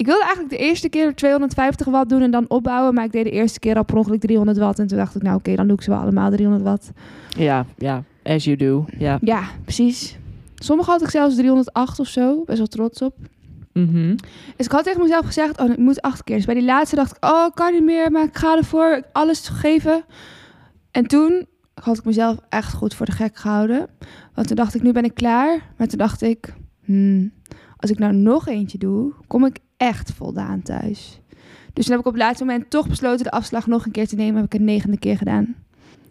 Ik 0.04 0.10
wilde 0.10 0.24
eigenlijk 0.24 0.56
de 0.56 0.66
eerste 0.66 0.90
keer 0.90 1.16
250 1.16 1.88
watt 1.88 2.10
doen 2.10 2.22
en 2.22 2.32
dan 2.32 2.46
opbouwen. 2.48 2.94
Maar 2.94 3.04
ik 3.04 3.12
deed 3.12 3.24
de 3.24 3.32
eerste 3.32 3.60
keer 3.60 3.76
al 3.76 3.84
per 3.84 3.96
ongeluk 3.96 4.20
300 4.22 4.58
watt. 4.58 4.80
En 4.80 4.88
toen 4.88 4.98
dacht 4.98 5.16
ik, 5.16 5.22
nou 5.22 5.36
oké, 5.36 5.56
dan 5.56 5.68
doe 5.68 5.76
ik 5.76 5.84
ze 5.84 5.90
wel 5.90 6.00
allemaal 6.00 6.32
300 6.32 6.64
watt. 6.64 6.92
Ja, 7.38 7.66
ja. 7.78 8.04
As 8.24 8.44
you 8.44 8.58
do. 8.58 8.86
Ja. 8.98 9.18
Ja, 9.22 9.44
precies. 9.64 10.18
Sommige 10.56 10.92
had 10.92 11.02
ik 11.02 11.10
zelfs 11.10 11.36
308 11.36 12.00
of 12.00 12.08
zo. 12.08 12.44
Best 12.46 12.58
wel 12.58 12.68
trots 12.68 13.02
op. 13.02 13.16
Mhm. 13.74 14.16
Dus 14.58 14.66
ik 14.66 14.72
had 14.72 14.84
tegen 14.84 15.02
mezelf 15.02 15.26
gezegd, 15.26 15.60
oh, 15.60 15.72
ik 15.72 15.78
moet 15.78 16.02
acht 16.02 16.24
keer. 16.24 16.36
Dus 16.36 16.46
bij 16.46 16.56
die 16.56 16.64
laatste 16.64 16.96
dacht 16.96 17.16
ik, 17.16 17.26
oh, 17.26 17.46
ik 17.48 17.56
kan 17.56 17.74
niet 17.74 17.84
meer, 17.84 18.12
maar 18.12 18.24
ik 18.24 18.38
ga 18.38 18.58
ervoor. 18.58 19.02
Alles 19.12 19.48
gegeven. 19.48 20.04
En 20.92 21.08
toen 21.08 21.46
had 21.74 21.98
ik 21.98 22.06
mezelf 22.06 22.38
echt 22.50 22.74
goed 22.74 22.94
voor 22.94 23.06
de 23.06 23.12
gek 23.12 23.38
gehouden. 23.38 23.88
Want 24.34 24.48
toen 24.48 24.56
dacht 24.56 24.76
ik, 24.76 24.82
nu 24.82 24.92
ben 24.92 25.04
ik 25.04 25.14
klaar. 25.14 25.74
Maar 25.78 25.88
toen 25.88 25.98
dacht 25.98 26.22
ik, 26.22 26.54
hmm, 26.86 27.32
als 27.84 27.92
ik 27.92 28.00
nou 28.00 28.14
nog 28.14 28.48
eentje 28.48 28.78
doe, 28.78 29.14
kom 29.28 29.46
ik 29.46 29.60
echt 29.78 30.12
voldaan 30.12 30.62
thuis. 30.62 31.20
Dus 31.74 31.86
toen 31.86 31.92
heb 31.94 32.00
ik 32.00 32.08
op 32.08 32.14
het 32.14 32.22
laatste 32.22 32.46
moment 32.46 32.70
toch 32.70 32.88
besloten 32.88 33.24
de 33.24 33.32
afslag 33.32 33.68
nog 33.68 33.86
een 33.86 33.92
keer 33.92 34.08
te 34.08 34.16
nemen. 34.16 34.36
Heb 34.36 34.54
ik 34.54 34.60
een 34.60 34.66
negende 34.66 34.98
keer 34.98 35.18
gedaan. 35.18 35.56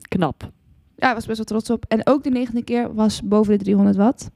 Knap. 0.08 0.50
Ja, 0.96 1.08
ik 1.08 1.14
was 1.14 1.26
best 1.26 1.36
wel 1.36 1.46
trots 1.46 1.70
op. 1.70 1.84
En 1.88 2.06
ook 2.06 2.22
de 2.22 2.30
negende 2.30 2.64
keer 2.64 2.94
was 2.94 3.22
boven 3.22 3.58
de 3.58 3.64
300 3.64 3.96
watt. 3.96 4.30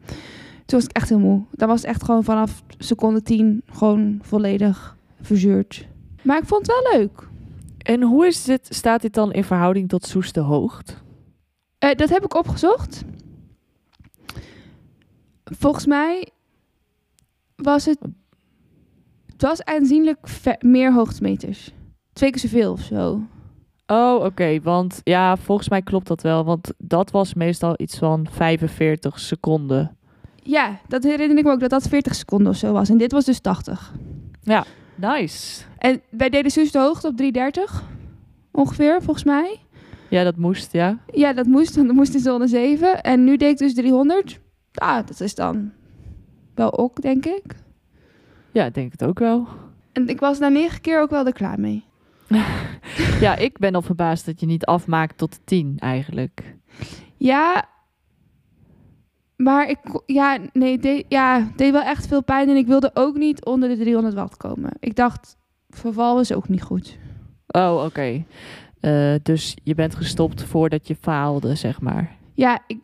Toen 0.65 0.79
was 0.79 0.85
ik 0.85 0.93
echt 0.97 1.09
heel 1.09 1.19
moe. 1.19 1.43
Dan 1.51 1.69
was 1.69 1.81
het 1.81 1.91
echt 1.91 2.05
gewoon 2.05 2.25
vanaf 2.25 2.63
seconde 2.79 3.23
10 3.23 3.63
gewoon 3.67 4.19
volledig 4.23 4.97
verzuurd. 5.21 5.87
Maar 6.23 6.39
ik 6.39 6.47
vond 6.47 6.67
het 6.67 6.83
wel 6.83 6.99
leuk. 6.99 7.29
En 7.79 8.03
hoe 8.03 8.27
is 8.27 8.45
dit, 8.45 8.67
staat 8.71 9.03
dit 9.03 9.15
dan 9.15 9.33
in 9.33 9.45
verhouding 9.45 9.89
tot 9.89 10.07
Soeste 10.07 10.41
Hoogt? 10.41 11.03
Eh, 11.79 11.95
dat 11.95 12.09
heb 12.09 12.25
ik 12.25 12.35
opgezocht. 12.35 13.05
Volgens 15.45 15.87
mij 15.87 16.31
was 17.57 17.85
het... 17.85 17.99
Het 19.27 19.43
was 19.43 19.65
aanzienlijk 19.65 20.19
meer 20.61 20.93
hoogtemeters. 20.93 21.73
Twee 22.13 22.31
keer 22.31 22.41
zoveel 22.41 22.73
of 22.73 22.81
zo. 22.81 23.21
Oh, 23.87 24.25
oké. 24.25 24.61
Want 24.63 25.01
ja, 25.05 25.37
volgens 25.37 25.69
mij 25.69 25.83
klopt 25.83 26.07
dat 26.07 26.23
wel. 26.23 26.45
Want 26.45 26.73
dat 26.79 27.11
was 27.11 27.35
meestal 27.35 27.75
iets 27.77 27.99
van 27.99 28.27
45 28.31 29.21
seconden. 29.21 29.97
Ja, 30.43 30.81
dat 30.89 31.03
herinner 31.03 31.39
ik 31.39 31.45
me 31.45 31.51
ook 31.51 31.61
dat 31.61 31.71
dat 31.71 31.89
40 31.89 32.15
seconden 32.15 32.49
of 32.49 32.57
zo 32.57 32.73
was. 32.73 32.89
En 32.89 32.99
dit 32.99 33.13
was 33.13 33.25
dus 33.25 33.41
80. 33.41 33.93
Nice. 34.95 35.65
En 35.79 36.03
wij 36.11 36.29
deden 36.29 36.53
dus 36.53 36.73
de 36.73 36.79
hoogte 36.79 37.07
op 37.07 37.17
330. 37.17 37.85
Ongeveer, 38.53 39.03
volgens 39.03 39.25
mij. 39.25 39.61
Ja, 40.11 40.25
dat 40.25 40.37
moest, 40.37 40.73
ja. 40.73 40.99
Ja, 41.13 41.33
dat 41.33 41.47
moest, 41.47 41.75
want 41.77 41.87
dat 41.87 41.97
moest 41.97 42.15
in 42.15 42.21
zone 42.21 42.47
7. 42.47 43.03
En 43.03 43.25
nu 43.25 43.37
deed 43.37 43.51
ik 43.51 43.59
dus 43.59 43.75
300. 43.75 44.41
Ja, 44.73 45.03
dat 45.03 45.21
is 45.21 45.35
dan 45.35 45.73
wel 46.57 46.79
ook, 46.79 47.03
denk 47.03 47.27
ik. 47.27 47.45
Ja, 48.53 48.65
ik 48.65 48.75
denk 48.75 48.93
het 48.93 49.05
ook 49.05 49.19
wel. 49.19 49.49
En 49.93 50.09
ik 50.09 50.21
was 50.21 50.39
na 50.39 50.49
negen 50.49 50.81
keer 50.81 51.01
ook 51.01 51.11
wel 51.11 51.27
er 51.27 51.33
klaar 51.33 51.61
mee. 51.61 51.85
Ja, 53.21 53.37
ik 53.37 53.59
ben 53.59 53.75
al 53.75 53.83
verbaasd 53.83 54.27
dat 54.27 54.41
je 54.41 54.47
niet 54.47 54.65
afmaakt 54.65 55.19
tot 55.19 55.33
de 55.33 55.39
10 55.45 55.77
eigenlijk. 55.79 56.57
Ja, 57.17 57.69
maar 59.37 59.69
ik, 59.69 59.79
ja, 60.07 60.39
nee, 60.53 60.79
deed, 60.79 61.05
ja, 61.09 61.51
deed 61.57 61.73
wel 61.73 61.83
echt 61.83 62.07
veel 62.07 62.23
pijn 62.23 62.49
en 62.49 62.57
ik 62.57 62.67
wilde 62.67 62.91
ook 62.95 63.17
niet 63.17 63.45
onder 63.45 63.69
de 63.69 63.77
300 63.77 64.15
watt 64.15 64.37
komen. 64.37 64.71
Ik 64.81 64.97
dacht, 64.97 65.37
verval 65.69 66.15
was 66.15 66.33
ook 66.33 66.49
niet 66.49 66.63
goed. 66.63 66.99
Oh, 67.47 67.83
oké. 67.85 68.25
Eh, 68.81 69.15
dus 69.23 69.57
je 69.63 69.75
bent 69.75 69.95
gestopt 69.95 70.43
voordat 70.43 70.89
je 70.89 70.97
faalde, 71.01 71.55
zeg 71.55 71.81
maar. 71.81 72.17
Ja, 72.35 72.59
ik, 72.67 72.79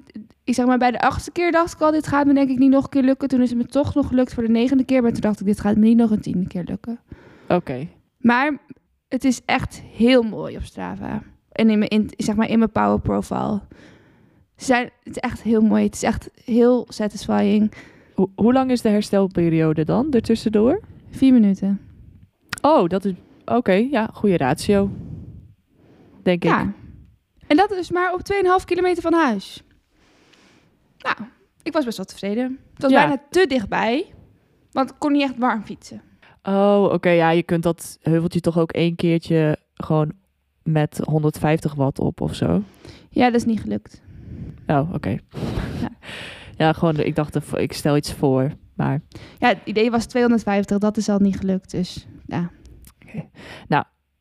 ik 0.44 0.54
zeg 0.54 0.66
maar, 0.66 0.78
bij 0.78 0.90
de 0.90 1.00
achtste 1.00 1.30
keer 1.30 1.52
dacht 1.52 1.72
ik 1.72 1.80
al, 1.80 1.90
dit 1.90 2.06
gaat 2.06 2.26
me 2.26 2.34
denk 2.34 2.50
ik 2.50 2.58
niet 2.58 2.70
nog 2.70 2.84
een 2.84 2.90
keer 2.90 3.02
lukken. 3.02 3.28
Toen 3.28 3.42
is 3.42 3.48
het 3.50 3.58
me 3.58 3.66
toch 3.66 3.94
nog 3.94 4.06
gelukt 4.06 4.34
voor 4.34 4.42
de 4.42 4.48
negende 4.48 4.84
keer, 4.84 5.02
maar 5.02 5.12
toen 5.12 5.20
dacht 5.20 5.40
ik, 5.40 5.46
dit 5.46 5.60
gaat 5.60 5.76
me 5.76 5.84
niet 5.86 5.96
nog 5.96 6.10
een 6.10 6.20
tiende 6.20 6.46
keer 6.46 6.64
lukken. 6.64 7.00
Oké. 7.48 7.88
Maar 8.18 8.58
het 9.08 9.24
is 9.24 9.40
echt 9.44 9.82
heel 9.94 10.22
mooi 10.22 10.56
op 10.56 10.62
Strava. 10.62 11.22
En 11.52 11.70
in 11.70 11.78
mijn, 11.78 11.90
in, 11.90 12.10
zeg 12.16 12.34
maar 12.36 12.48
in 12.48 12.58
mijn 12.58 12.70
power 12.72 13.00
profile. 13.00 13.60
Zijn, 14.56 14.84
het 15.02 15.16
is 15.16 15.22
echt 15.22 15.42
heel 15.42 15.60
mooi. 15.60 15.84
Het 15.84 15.94
is 15.94 16.02
echt 16.02 16.30
heel 16.44 16.86
satisfying. 16.88 17.72
Ho- 18.14 18.30
hoe 18.34 18.52
lang 18.52 18.70
is 18.70 18.80
de 18.82 18.88
herstelperiode 18.88 19.84
dan, 19.84 20.10
ertussendoor? 20.12 20.80
Vier 21.10 21.32
minuten. 21.32 21.80
Oh, 22.62 22.88
dat 22.88 23.04
is... 23.04 23.12
Oké, 23.44 23.72
ja, 23.72 24.10
goede 24.12 24.36
ratio. 24.36 24.90
Denk 26.22 26.44
ik. 26.44 26.50
Ja. 26.50 26.72
En 27.46 27.56
dat 27.56 27.70
is 27.70 27.90
maar 27.90 28.12
op 28.12 28.20
2,5 28.60 28.64
kilometer 28.64 29.02
van 29.02 29.12
huis. 29.12 29.62
Nou, 31.02 31.16
ik 31.62 31.72
was 31.72 31.84
best 31.84 31.96
wel 31.96 32.06
tevreden. 32.06 32.58
Het 32.74 32.82
was 32.82 32.90
Ja. 32.90 32.98
bijna 33.06 33.22
te 33.30 33.46
dichtbij. 33.46 34.14
Want 34.72 34.90
ik 34.90 34.96
kon 34.98 35.12
niet 35.12 35.22
echt 35.22 35.38
warm 35.38 35.62
fietsen. 35.64 36.02
Oh, 36.42 36.88
oké. 36.92 37.08
ja, 37.10 37.30
je 37.30 37.42
kunt 37.42 37.62
dat 37.62 37.98
heuveltje 38.00 38.40
toch 38.40 38.58
ook 38.58 38.72
één 38.72 38.94
keertje 38.96 39.56
gewoon 39.74 40.12
met 40.62 41.00
150 41.04 41.74
watt 41.74 41.98
op 41.98 42.20
of 42.20 42.34
zo. 42.34 42.62
Ja, 43.10 43.24
dat 43.26 43.34
is 43.34 43.44
niet 43.44 43.60
gelukt. 43.60 44.02
Oh, 44.66 44.92
oké. 44.94 45.08
Ja. 45.10 45.18
Ja. 46.56 46.72
gewoon, 46.72 46.96
ik 47.00 47.14
dacht, 47.14 47.34
ervoor- 47.34 47.58
ik 47.58 47.72
stel 47.72 47.96
iets 47.96 48.12
voor. 48.12 48.50
Maar 48.74 49.00
Ja, 49.38 49.48
het 49.48 49.58
idee 49.64 49.90
was 49.90 50.06
250. 50.06 50.78
Dat 50.78 50.96
is 50.96 51.08
al 51.08 51.18
niet 51.18 51.36
gelukt. 51.38 51.70
Dus 51.70 52.06
ja. 52.26 52.50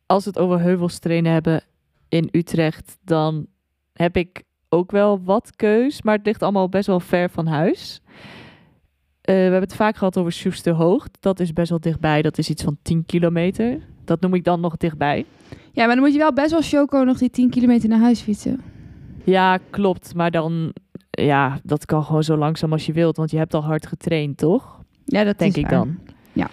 als 0.06 0.24
we 0.24 0.30
het 0.30 0.38
over 0.38 0.60
heuvels 0.60 0.98
trainen 0.98 1.32
hebben 1.32 1.62
in 2.08 2.28
Utrecht, 2.32 2.98
dan 3.04 3.46
heb 3.92 4.16
ik 4.16 4.42
ook 4.72 4.90
wel 4.90 5.22
wat 5.24 5.56
keus, 5.56 6.02
maar 6.02 6.16
het 6.16 6.26
ligt 6.26 6.42
allemaal 6.42 6.68
best 6.68 6.86
wel 6.86 7.00
ver 7.00 7.30
van 7.30 7.46
huis. 7.46 8.00
Eh, 9.20 9.34
we 9.34 9.40
hebben 9.40 9.60
het 9.60 9.74
vaak 9.74 9.96
gehad 9.96 10.18
over 10.18 10.32
Soesterhoog. 10.32 11.06
Dat 11.20 11.40
is 11.40 11.52
best 11.52 11.70
wel 11.70 11.80
dichtbij. 11.80 12.22
Dat 12.22 12.38
is 12.38 12.50
iets 12.50 12.62
van 12.62 12.76
10 12.82 13.06
kilometer. 13.06 13.78
Dat 14.04 14.20
noem 14.20 14.34
ik 14.34 14.44
dan 14.44 14.60
nog 14.60 14.76
dichtbij. 14.76 15.24
Ja, 15.72 15.86
maar 15.86 15.94
dan 15.94 16.04
moet 16.04 16.12
je 16.12 16.18
wel 16.18 16.32
best 16.32 16.50
wel 16.50 16.62
Choco 16.62 17.02
nog 17.02 17.18
die 17.18 17.30
10 17.30 17.50
kilometer 17.50 17.88
naar 17.88 17.98
huis 17.98 18.20
fietsen. 18.20 18.60
Ja, 19.24 19.58
klopt. 19.70 20.14
Maar 20.14 20.30
dan, 20.30 20.72
ja, 21.10 21.60
dat 21.62 21.84
kan 21.84 22.04
gewoon 22.04 22.24
zo 22.24 22.36
langzaam 22.36 22.72
als 22.72 22.86
je 22.86 22.92
wilt, 22.92 23.16
want 23.16 23.30
je 23.30 23.36
hebt 23.36 23.54
al 23.54 23.64
hard 23.64 23.86
getraind, 23.86 24.38
toch? 24.38 24.80
Ja, 25.04 25.24
dat 25.24 25.38
denk 25.38 25.56
ik 25.56 25.62
waar. 25.62 25.72
dan. 25.72 25.98
Ja. 26.32 26.50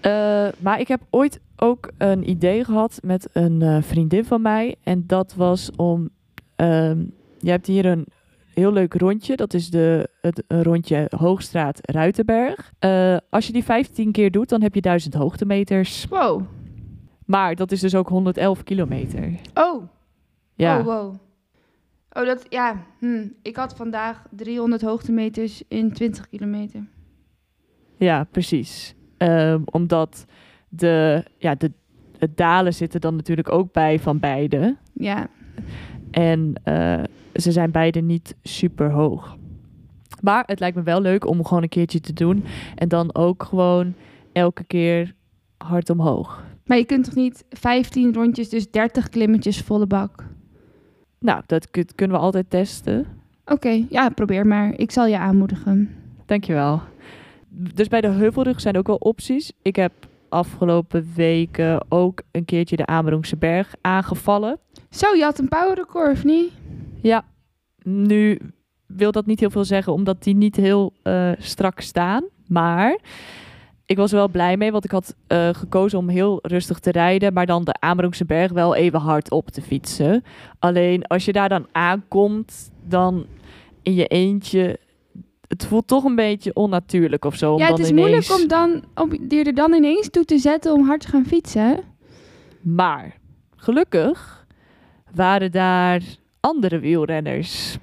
Eh, 0.00 0.52
maar 0.58 0.80
ik 0.80 0.88
heb 0.88 1.00
ooit 1.10 1.40
ook 1.56 1.90
een 1.98 2.30
idee 2.30 2.64
gehad 2.64 2.98
met 3.02 3.28
een 3.32 3.62
eh, 3.62 3.82
vriendin 3.82 4.24
van 4.24 4.42
mij. 4.42 4.74
En 4.82 5.04
dat 5.06 5.34
was 5.34 5.70
om. 5.76 6.10
Ehm, 6.56 7.04
je 7.38 7.50
hebt 7.50 7.66
hier 7.66 7.86
een 7.86 8.06
heel 8.54 8.72
leuk 8.72 8.94
rondje. 8.94 9.36
Dat 9.36 9.54
is 9.54 9.70
de, 9.70 10.08
het 10.20 10.42
rondje 10.48 11.06
Hoogstraat-Ruitenberg. 11.16 12.72
Eh, 12.78 13.16
als 13.30 13.46
je 13.46 13.52
die 13.52 13.64
15 13.64 14.12
keer 14.12 14.30
doet, 14.30 14.48
dan 14.48 14.62
heb 14.62 14.74
je 14.74 14.80
1000 14.80 15.14
hoogtemeters. 15.14 16.06
Wow. 16.08 16.42
Maar 17.26 17.54
dat 17.54 17.72
is 17.72 17.80
dus 17.80 17.94
ook 17.94 18.08
111 18.08 18.62
kilometer. 18.62 19.32
Oh. 19.54 19.82
Ja, 20.54 20.78
Oh, 20.78 20.84
wow. 20.84 21.14
Oh, 22.12 22.26
dat, 22.26 22.46
ja. 22.48 22.82
Hm. 22.98 23.26
Ik 23.42 23.56
had 23.56 23.76
vandaag 23.76 24.26
300 24.30 24.82
hoogtemeters 24.82 25.62
in 25.68 25.92
20 25.92 26.28
kilometer. 26.28 26.84
ja 27.96 28.24
precies. 28.30 28.94
Ehm, 29.16 29.60
omdat 29.64 30.24
de, 30.68 31.24
ja, 31.38 31.54
de, 31.54 31.72
het 32.18 32.36
dalen 32.36 32.74
zitten 32.74 33.00
dan 33.00 33.16
natuurlijk 33.16 33.52
ook 33.52 33.72
bij 33.72 33.98
van 33.98 34.18
beide. 34.18 34.76
Ja. 34.92 35.28
En 36.12 36.52
eh, 36.64 37.02
ze 37.34 37.52
zijn 37.52 37.70
beide 37.70 38.00
niet 38.00 38.34
super 38.42 38.90
hoog. 38.90 39.36
Maar 40.20 40.42
het 40.46 40.60
lijkt 40.60 40.76
me 40.76 40.82
wel 40.82 41.00
leuk 41.00 41.26
om 41.26 41.44
gewoon 41.44 41.62
een 41.62 41.68
keertje 41.68 42.00
te 42.00 42.12
doen. 42.12 42.44
En 42.74 42.88
dan 42.88 43.14
ook 43.14 43.42
gewoon 43.42 43.94
elke 44.32 44.64
keer 44.64 45.14
hard 45.56 45.90
omhoog. 45.90 46.44
Maar 46.66 46.78
je 46.78 46.84
kunt 46.84 47.04
toch 47.04 47.14
niet 47.14 47.44
15 47.50 48.14
rondjes, 48.14 48.48
dus 48.48 48.70
30 48.70 49.08
klimmetjes 49.08 49.60
volle 49.60 49.86
bak? 49.86 50.24
Nou, 51.18 51.42
dat 51.46 51.70
kun- 51.70 51.88
kunnen 51.94 52.16
we 52.16 52.22
altijd 52.22 52.50
testen. 52.50 53.06
Oké, 53.44 53.84
ja, 53.90 54.08
probeer 54.08 54.46
maar. 54.46 54.72
Ik 54.76 54.90
zal 54.90 55.06
je 55.06 55.18
aanmoedigen. 55.18 55.90
Dankjewel. 56.26 56.80
Dus 57.48 57.88
bij 57.88 58.00
de 58.00 58.08
heuvelrug 58.08 58.60
zijn 58.60 58.76
ook 58.76 58.86
wel 58.86 58.96
opties. 58.96 59.52
Ik 59.62 59.76
heb 59.76 59.92
afgelopen 60.28 61.06
weken 61.14 61.84
ook 61.88 62.22
een 62.30 62.44
keertje 62.44 62.76
de 62.76 62.86
Amerongse 62.86 63.36
berg 63.36 63.74
aangevallen. 63.80 64.58
Zo, 64.92 65.14
je 65.14 65.22
had 65.22 65.38
een 65.38 65.48
power 65.48 65.74
record, 65.74 66.12
of 66.12 66.24
niet? 66.24 66.52
Ja, 67.00 67.24
nu 67.82 68.38
wil 68.86 69.12
dat 69.12 69.26
niet 69.26 69.40
heel 69.40 69.50
veel 69.50 69.64
zeggen, 69.64 69.92
omdat 69.92 70.22
die 70.22 70.34
niet 70.34 70.56
heel 70.56 70.92
eh, 71.02 71.30
strak 71.38 71.80
staan. 71.80 72.24
Maar 72.46 72.98
ik 73.86 73.96
was 73.96 74.10
er 74.10 74.16
wel 74.16 74.28
blij 74.28 74.56
mee, 74.56 74.72
want 74.72 74.84
ik 74.84 74.90
had 74.90 75.14
eh, 75.26 75.48
gekozen 75.52 75.98
om 75.98 76.08
heel 76.08 76.38
rustig 76.42 76.78
te 76.78 76.90
rijden, 76.90 77.32
maar 77.32 77.46
dan 77.46 77.64
de 77.64 77.74
Amerongse 77.80 78.24
berg 78.24 78.52
wel 78.52 78.74
even 78.74 79.00
hard 79.00 79.30
op 79.30 79.50
te 79.50 79.62
fietsen. 79.62 80.24
Alleen 80.58 81.06
als 81.06 81.24
je 81.24 81.32
daar 81.32 81.48
dan 81.48 81.66
aankomt, 81.72 82.70
dan 82.88 83.26
in 83.82 83.94
je 83.94 84.06
eentje, 84.06 84.78
het 85.48 85.66
voelt 85.66 85.86
toch 85.86 86.04
een 86.04 86.14
beetje 86.14 86.54
onnatuurlijk 86.54 87.24
of 87.24 87.36
zo. 87.36 87.52
Om 87.52 87.58
ja, 87.58 87.70
het 87.70 87.78
is 87.78 87.90
ineens... 87.90 88.08
moeilijk 88.08 88.40
om, 88.40 88.48
dan, 88.48 88.84
om 88.94 89.28
die 89.28 89.44
er 89.44 89.54
dan 89.54 89.72
ineens 89.72 90.10
toe 90.10 90.24
te 90.24 90.38
zetten 90.38 90.72
om 90.72 90.86
hard 90.86 91.00
te 91.00 91.08
gaan 91.08 91.26
fietsen. 91.26 91.80
Maar 92.60 93.16
gelukkig 93.56 94.41
waren 95.14 95.52
daar 95.52 96.02
andere 96.40 96.78
wielrenners. 96.78 97.78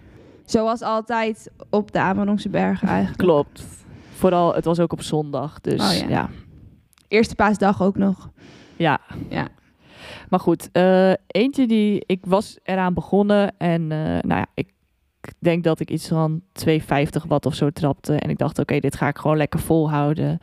Zoals 0.46 0.82
altijd 0.82 1.52
op 1.70 1.92
de 1.92 2.00
Amerongse 2.00 2.50
berg 2.50 2.84
eigenlijk. 2.84 3.18
Klopt. 3.18 3.66
Vooral, 4.14 4.54
het 4.56 4.66
was 4.66 4.80
ook 4.80 4.92
op 4.92 5.02
zondag. 5.02 5.62
Dus 5.62 5.92
Oh 5.92 6.00
ja. 6.00 6.08
ja. 6.08 6.30
Eerste 7.08 7.36
paasdag 7.36 7.82
ook 7.82 7.98
nog. 7.98 8.30
ja. 8.78 9.00
Ja. 9.30 9.48
Maar 10.30 10.40
goed, 10.40 10.70
eh, 10.72 11.12
eentje 11.28 11.68
die... 11.68 12.04
Ik 12.06 12.26
was 12.28 12.58
eraan 12.64 12.94
begonnen 12.94 13.58
en 13.58 13.82
eh, 13.92 13.98
nou 14.00 14.40
ja, 14.40 14.46
ik 14.54 14.68
denk 15.40 15.64
dat 15.64 15.80
ik 15.80 15.90
iets 15.92 16.08
van 16.08 16.42
250 16.52 17.24
watt 17.24 17.46
of 17.46 17.54
zo 17.56 17.70
trapte. 17.70 18.14
En 18.16 18.30
ik 18.30 18.38
dacht, 18.38 18.60
oké, 18.60 18.80
dit 18.80 18.96
ga 18.96 19.08
ik 19.08 19.18
gewoon 19.18 19.38
lekker 19.38 19.60
volhouden. 19.60 20.40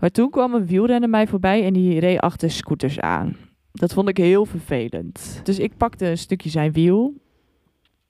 Maar 0.00 0.10
toen 0.10 0.30
kwam 0.30 0.54
een 0.54 0.66
wielrenner 0.66 1.08
mij 1.08 1.26
voorbij 1.26 1.64
en 1.64 1.72
die 1.72 2.00
reed 2.00 2.20
achter 2.20 2.50
scooters 2.50 3.00
aan. 3.00 3.36
Dat 3.72 3.92
vond 3.92 4.08
ik 4.08 4.16
heel 4.16 4.46
vervelend. 4.46 5.40
Dus 5.44 5.58
ik 5.58 5.76
pakte 5.76 6.06
een 6.06 6.18
stukje 6.18 6.50
zijn 6.50 6.72
wiel. 6.72 7.14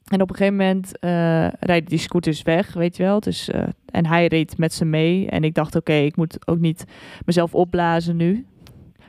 En 0.07 0.23
op 0.23 0.31
een 0.31 0.37
gegeven 0.37 0.57
moment 0.57 0.99
eh 0.99 1.49
rijden 1.61 1.89
die 1.89 1.99
scooters 1.99 2.43
weg, 2.43 2.73
weet 2.73 2.97
je 2.97 3.03
wel. 3.03 3.21
Dus, 3.21 3.51
eh, 3.51 3.63
en 3.87 4.07
hij 4.07 4.27
reed 4.27 4.59
met 4.59 4.73
ze 4.73 4.85
mee. 4.85 5.29
En 5.29 5.45
ik 5.45 5.55
dacht, 5.55 5.77
oké, 5.77 5.93
ik 5.93 6.17
moet 6.17 6.49
ook 6.49 6.59
niet 6.59 6.85
mezelf 7.25 7.55
opblazen 7.55 8.17
nu. 8.17 8.47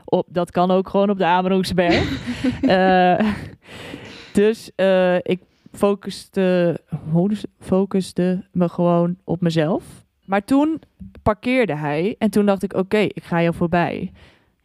Op, 0.06 0.28
dat 0.30 0.52
kan 0.52 0.72
ook 0.72 0.90
gewoon 0.90 1.10
op 1.10 1.18
de 1.18 1.26
Amerongseberg. 1.26 2.12
Eh 2.62 3.20
dus 4.34 4.72
ik 5.22 5.40
focuste, 5.72 6.80
focuste 7.60 8.46
me 8.52 8.70
gewoon 8.70 9.16
op 9.24 9.42
mezelf. 9.42 9.84
Maar 10.26 10.44
toen 10.44 10.82
parkeerde 11.24 11.76
hij 11.76 12.16
en 12.18 12.30
toen 12.30 12.46
dacht 12.46 12.64
ik, 12.64 12.74
oké, 12.74 12.98
ik 12.98 13.24
ga 13.24 13.42
jou 13.42 13.56
voorbij. 13.56 14.12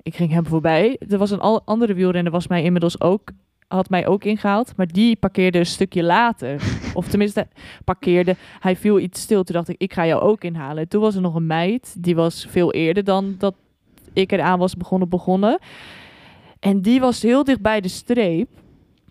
Ik 0.08 0.16
ging 0.16 0.32
hem 0.32 0.46
voorbij. 0.46 1.00
Er 1.08 1.18
was 1.18 1.30
een 1.30 1.40
al- 1.40 1.62
andere 1.64 1.94
wielrenner, 1.94 2.32
was 2.32 2.46
mij 2.46 2.62
inmiddels 2.62 3.00
ook, 3.00 3.30
had 3.66 3.90
mij 3.90 4.06
ook 4.06 4.24
ingehaald. 4.24 4.76
Maar 4.76 4.86
die 4.86 5.16
parkeerde 5.16 5.58
een 5.58 5.66
stukje 5.66 6.02
later. 6.02 6.62
Of 6.94 7.08
tenminste, 7.08 7.46
parkeerde. 7.84 8.36
Hij 8.60 8.76
viel 8.76 8.98
iets 8.98 9.20
stil. 9.20 9.44
Toen 9.44 9.54
dacht 9.54 9.68
ik, 9.68 9.74
ik 9.78 9.92
ga 9.92 10.06
jou 10.06 10.22
ook 10.22 10.44
inhalen. 10.44 10.82
En 10.82 10.88
toen 10.88 11.00
was 11.00 11.14
er 11.14 11.20
nog 11.20 11.34
een 11.34 11.46
meid, 11.46 11.96
die 11.98 12.14
was 12.14 12.46
veel 12.50 12.72
eerder 12.72 13.04
dan 13.04 13.34
dat 13.38 13.54
ik 14.12 14.32
eraan 14.32 14.58
was 14.58 14.76
begonnen 14.76 15.08
begonnen. 15.08 15.58
En 16.60 16.80
die 16.82 17.00
was 17.00 17.22
heel 17.22 17.44
dicht 17.44 17.60
bij 17.60 17.80
de 17.80 17.88
streep. 17.88 18.48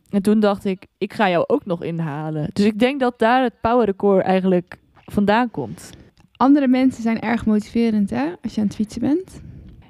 En 0.09 0.21
toen 0.21 0.39
dacht 0.39 0.65
ik, 0.65 0.85
ik 0.97 1.13
ga 1.13 1.29
jou 1.29 1.43
ook 1.47 1.65
nog 1.65 1.83
inhalen. 1.83 2.49
Dus 2.53 2.65
ik 2.65 2.79
denk 2.79 2.99
dat 2.99 3.19
daar 3.19 3.43
het 3.43 3.61
power 3.61 3.85
record 3.85 4.25
eigenlijk 4.25 4.77
vandaan 5.05 5.51
komt. 5.51 5.89
Andere 6.37 6.67
mensen 6.67 7.03
zijn 7.03 7.19
erg 7.21 7.45
motiverend, 7.45 8.09
hè? 8.09 8.25
Als 8.43 8.55
je 8.55 8.61
aan 8.61 8.67
het 8.67 8.75
fietsen 8.75 9.01
bent. 9.01 9.41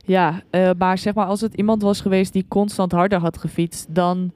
Ja, 0.08 0.42
eh, 0.50 0.70
maar 0.78 0.98
zeg 0.98 1.14
maar 1.14 1.26
als 1.26 1.42
het 1.42 1.54
iemand 1.54 1.82
was 1.82 2.02
geweest 2.02 2.34
die 2.34 2.46
constant 2.48 2.92
harder 2.92 3.20
had 3.20 3.38
gefietst, 3.38 3.86
dan 3.96 4.32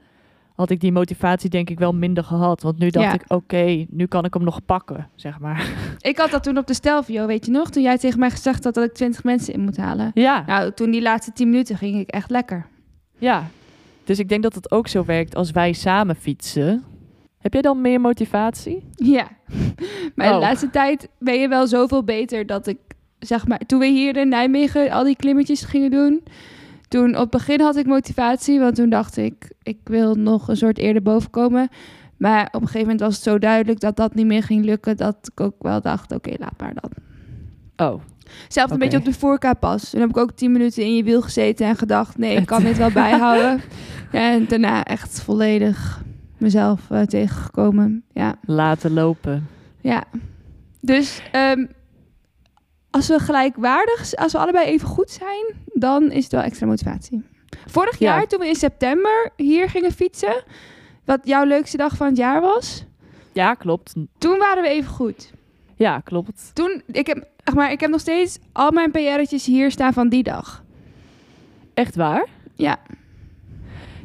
had 0.54 0.70
ik 0.70 0.80
die 0.80 0.92
motivatie 0.92 1.50
denk 1.50 1.70
ik 1.70 1.78
wel 1.78 1.92
minder 1.94 2.24
gehad. 2.24 2.62
Want 2.62 2.78
nu 2.78 2.90
dacht 2.90 3.06
Ja. 3.06 3.12
ik, 3.14 3.24
oké, 3.28 3.86
nu 3.90 4.06
kan 4.06 4.24
ik 4.24 4.34
hem 4.34 4.44
nog 4.44 4.64
pakken, 4.64 5.08
zeg 5.14 5.38
maar. 5.38 5.68
Ik 6.00 6.18
had 6.18 6.30
dat 6.30 6.42
toen 6.42 6.58
op 6.58 6.66
de 6.66 6.74
Stelvio, 6.74 7.26
weet 7.26 7.46
je 7.46 7.52
nog? 7.52 7.70
Toen 7.70 7.82
jij 7.82 7.98
tegen 7.98 8.18
mij 8.18 8.30
gezegd 8.30 8.64
had 8.64 8.74
dat 8.74 8.84
ik 8.84 8.92
20 8.92 9.24
mensen 9.24 9.54
in 9.54 9.60
moet 9.60 9.76
halen. 9.76 10.10
Ja, 10.14 10.42
Nou, 10.46 10.72
toen 10.72 10.90
die 10.90 11.02
laatste 11.02 11.32
10 11.32 11.48
minuten 11.50 11.76
ging 11.76 11.98
ik 12.00 12.08
echt 12.10 12.30
lekker. 12.30 12.66
ja. 13.18 13.44
Dus 14.04 14.18
ik 14.18 14.28
denk 14.28 14.42
dat 14.42 14.54
het 14.54 14.70
ook 14.70 14.88
zo 14.88 15.04
werkt 15.04 15.34
als 15.34 15.50
wij 15.50 15.72
samen 15.72 16.16
fietsen. 16.16 16.84
Heb 17.38 17.52
jij 17.52 17.62
dan 17.62 17.80
meer 17.80 18.00
motivatie? 18.00 18.88
Ja. 18.94 19.28
Maar 20.14 20.28
de 20.28 20.34
Oh. 20.34 20.40
laatste 20.40 20.70
tijd 20.70 21.08
ben 21.18 21.40
je 21.40 21.48
wel 21.48 21.66
zoveel 21.66 22.04
beter 22.04 22.46
dat 22.46 22.66
ik, 22.66 22.78
zeg 23.24 23.46
maar, 23.46 23.58
toen 23.66 23.78
we 23.78 23.86
hier 23.86 24.16
in 24.16 24.28
Nijmegen 24.28 24.90
al 24.90 25.04
die 25.04 25.16
klimmetjes 25.16 25.62
gingen 25.62 25.90
doen. 25.90 26.22
Toen 26.88 27.10
op 27.14 27.20
het 27.20 27.30
begin 27.30 27.60
had 27.60 27.76
ik 27.76 27.86
motivatie, 27.86 28.60
want 28.60 28.74
toen 28.74 28.88
dacht 28.90 29.16
ik, 29.16 29.52
ik 29.62 29.78
wil 29.84 30.14
nog 30.14 30.48
een 30.48 30.56
soort 30.56 30.78
eerder 30.78 31.02
boven 31.02 31.30
komen. 31.30 31.68
Maar 32.16 32.46
op 32.46 32.60
een 32.60 32.66
gegeven 32.66 32.80
moment 32.80 33.00
was 33.00 33.14
het 33.14 33.22
zo 33.22 33.38
duidelijk 33.38 33.80
dat 33.80 33.96
dat 33.96 34.14
niet 34.14 34.26
meer 34.26 34.42
ging 34.42 34.64
lukken, 34.64 34.96
dat 34.96 35.16
ik 35.34 35.40
ook 35.40 35.54
wel 35.58 35.80
dacht, 35.80 36.12
oké, 36.12 36.34
laat 36.38 36.60
maar 36.60 36.74
dan. 36.74 36.90
Oh, 37.88 38.00
Zelfs 38.48 38.72
een 38.72 38.78
beetje 38.78 38.98
op 38.98 39.04
de 39.04 39.12
voorka-pas. 39.12 39.90
Toen 39.90 40.00
heb 40.00 40.08
ik 40.08 40.16
ook 40.16 40.32
tien 40.32 40.52
minuten 40.52 40.82
in 40.82 40.96
je 40.96 41.02
wiel 41.02 41.22
gezeten 41.22 41.66
en 41.66 41.76
gedacht, 41.76 42.18
nee, 42.18 42.36
ik 42.36 42.46
kan 42.46 42.62
dit 42.62 42.76
wel 42.76 42.90
bijhouden. 43.04 43.60
En 44.10 44.46
daarna 44.48 44.84
echt 44.84 45.20
volledig 45.20 46.02
mezelf 46.38 46.90
eh, 46.90 47.00
tegengekomen. 47.02 48.04
Ja. 48.12 48.34
laten 48.44 48.92
lopen. 48.92 49.46
Ja, 49.80 50.04
dus 50.80 51.22
ehm, 51.32 51.66
als 52.92 53.08
we 53.08 53.18
gelijkwaardig, 53.18 54.14
als 54.16 54.32
we 54.32 54.38
allebei 54.38 54.66
even 54.66 54.88
goed 54.88 55.10
zijn, 55.10 55.44
dan 55.72 56.10
is 56.10 56.22
het 56.22 56.32
wel 56.32 56.42
extra 56.42 56.66
motivatie. 56.66 57.22
Vorig 57.66 57.98
Ja. 57.98 58.14
jaar, 58.16 58.26
toen 58.26 58.38
we 58.40 58.46
in 58.48 58.54
september 58.54 59.30
hier 59.36 59.68
gingen 59.68 59.92
fietsen, 59.92 60.44
wat 61.04 61.20
jouw 61.24 61.44
leukste 61.44 61.76
dag 61.76 61.96
van 61.96 62.06
het 62.06 62.16
jaar 62.16 62.40
was, 62.40 62.84
Ja, 63.32 63.54
klopt. 63.54 63.94
toen 64.18 64.38
waren 64.38 64.62
we 64.62 64.68
even 64.68 64.90
goed. 64.90 65.32
Ja, 65.76 66.00
klopt. 66.00 66.50
Toen, 66.54 66.82
ik 66.86 67.06
heb, 67.06 67.26
ach 67.44 67.54
maar, 67.54 67.72
ik 67.72 67.80
heb 67.80 67.90
nog 67.90 68.00
steeds 68.00 68.38
al 68.52 68.70
mijn 68.70 68.90
PR'tjes 68.90 69.46
hier 69.46 69.70
staan 69.70 69.92
van 69.92 70.08
die 70.08 70.22
dag. 70.22 70.64
Echt 71.74 71.96
waar? 71.96 72.26
Ja. 72.54 72.78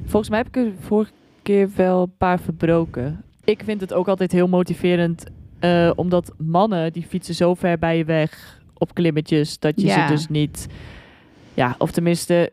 Volgens 0.06 0.30
mij 0.30 0.38
heb 0.40 0.48
ik 0.48 0.56
er 0.56 0.72
vorige 0.80 1.12
keer 1.42 1.70
wel 1.76 2.02
een 2.02 2.18
paar 2.18 2.40
verbroken. 2.40 3.24
Ik 3.44 3.62
vind 3.66 3.82
het 3.82 3.94
ook 3.94 4.08
altijd 4.08 4.32
heel 4.32 4.48
motiverend, 4.48 5.24
eh, 5.60 5.92
omdat 5.96 6.32
mannen 6.38 6.94
die 6.94 7.06
fietsen 7.10 7.36
zo 7.36 7.54
ver 7.54 7.80
bij 7.80 7.98
je 7.98 8.06
weg 8.06 8.57
op 8.78 8.94
klimmetjes 8.94 9.60
dat 9.60 9.82
je 9.82 9.88
Ja. 9.88 10.08
ze 10.08 10.14
dus 10.14 10.28
niet, 10.28 10.68
ja, 11.54 11.76
of 11.78 11.92
tenminste, 11.92 12.52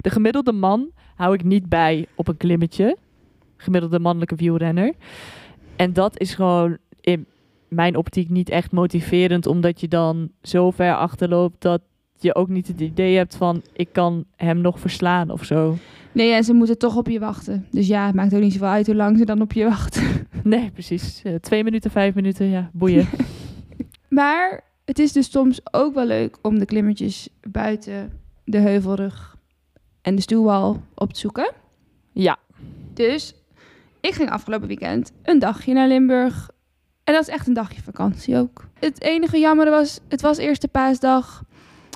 de 0.00 0.10
gemiddelde 0.10 0.52
man 0.52 0.90
hou 1.14 1.34
ik 1.34 1.44
niet 1.44 1.68
bij 1.68 2.06
op 2.14 2.28
een 2.28 2.36
klimmetje, 2.36 2.96
gemiddelde 3.56 3.98
mannelijke 3.98 4.34
wielrenner. 4.34 4.92
En 5.76 5.92
dat 5.92 6.20
is 6.20 6.34
gewoon 6.34 6.76
in 7.00 7.26
mijn 7.68 7.96
optiek 7.96 8.28
niet 8.30 8.48
echt 8.50 8.72
motiverend, 8.72 9.46
omdat 9.46 9.80
je 9.80 9.88
dan 9.88 10.30
zo 10.42 10.70
ver 10.70 10.96
achterloopt 10.96 11.62
dat 11.62 11.80
je 12.18 12.34
ook 12.34 12.48
niet 12.48 12.66
het 12.68 12.80
idee 12.80 13.16
hebt 13.16 13.36
van 13.36 13.62
ik 13.72 13.88
kan 13.92 14.24
hem 14.36 14.60
nog 14.60 14.80
verslaan 14.80 15.30
of 15.30 15.44
zo. 15.44 15.76
Nee, 16.12 16.32
en 16.32 16.44
ze 16.44 16.52
moeten 16.52 16.78
toch 16.78 16.96
op 16.96 17.08
je 17.08 17.18
wachten. 17.18 17.66
Dus 17.70 17.86
ja, 17.86 18.06
het 18.06 18.14
maakt 18.14 18.34
ook 18.34 18.40
niet 18.40 18.52
zoveel 18.52 18.68
uit 18.68 18.86
hoe 18.86 18.94
lang 18.94 19.18
ze 19.18 19.24
dan 19.24 19.40
op 19.40 19.52
je 19.52 19.64
wachten. 19.64 20.02
Nee, 20.42 20.70
precies. 20.70 21.22
Eh, 21.22 21.34
twee 21.34 21.64
minuten, 21.64 21.90
vijf 21.90 22.14
minuten, 22.14 22.46
ja, 22.46 22.70
boeien. 22.72 23.06
Maar 24.08 24.64
het 24.84 24.98
is 24.98 25.12
dus 25.12 25.30
soms 25.30 25.60
ook 25.70 25.94
wel 25.94 26.06
leuk 26.06 26.36
om 26.42 26.58
de 26.58 26.64
klimmetjes 26.64 27.28
buiten 27.40 28.20
de 28.44 28.58
heuvelrug 28.58 29.36
en 30.02 30.14
de 30.14 30.22
stuwwal 30.22 30.82
op 30.94 31.12
te 31.12 31.20
zoeken. 31.20 31.52
ja, 32.12 32.38
Dus 32.94 33.34
ik 34.00 34.14
ging 34.14 34.30
afgelopen 34.30 34.68
weekend 34.68 35.12
een 35.22 35.38
dagje 35.38 35.72
naar 35.72 35.88
Limburg. 35.88 36.50
En 37.04 37.14
dat 37.14 37.22
is 37.22 37.28
echt 37.34 37.46
een 37.46 37.54
dagje 37.54 37.82
vakantie 37.82 38.36
ook. 38.36 38.66
Het 38.78 39.02
enige 39.02 39.38
jammer 39.38 39.70
was, 39.70 40.00
het 40.08 40.20
was 40.20 40.36
eerste 40.36 40.68
paasdag. 40.68 41.42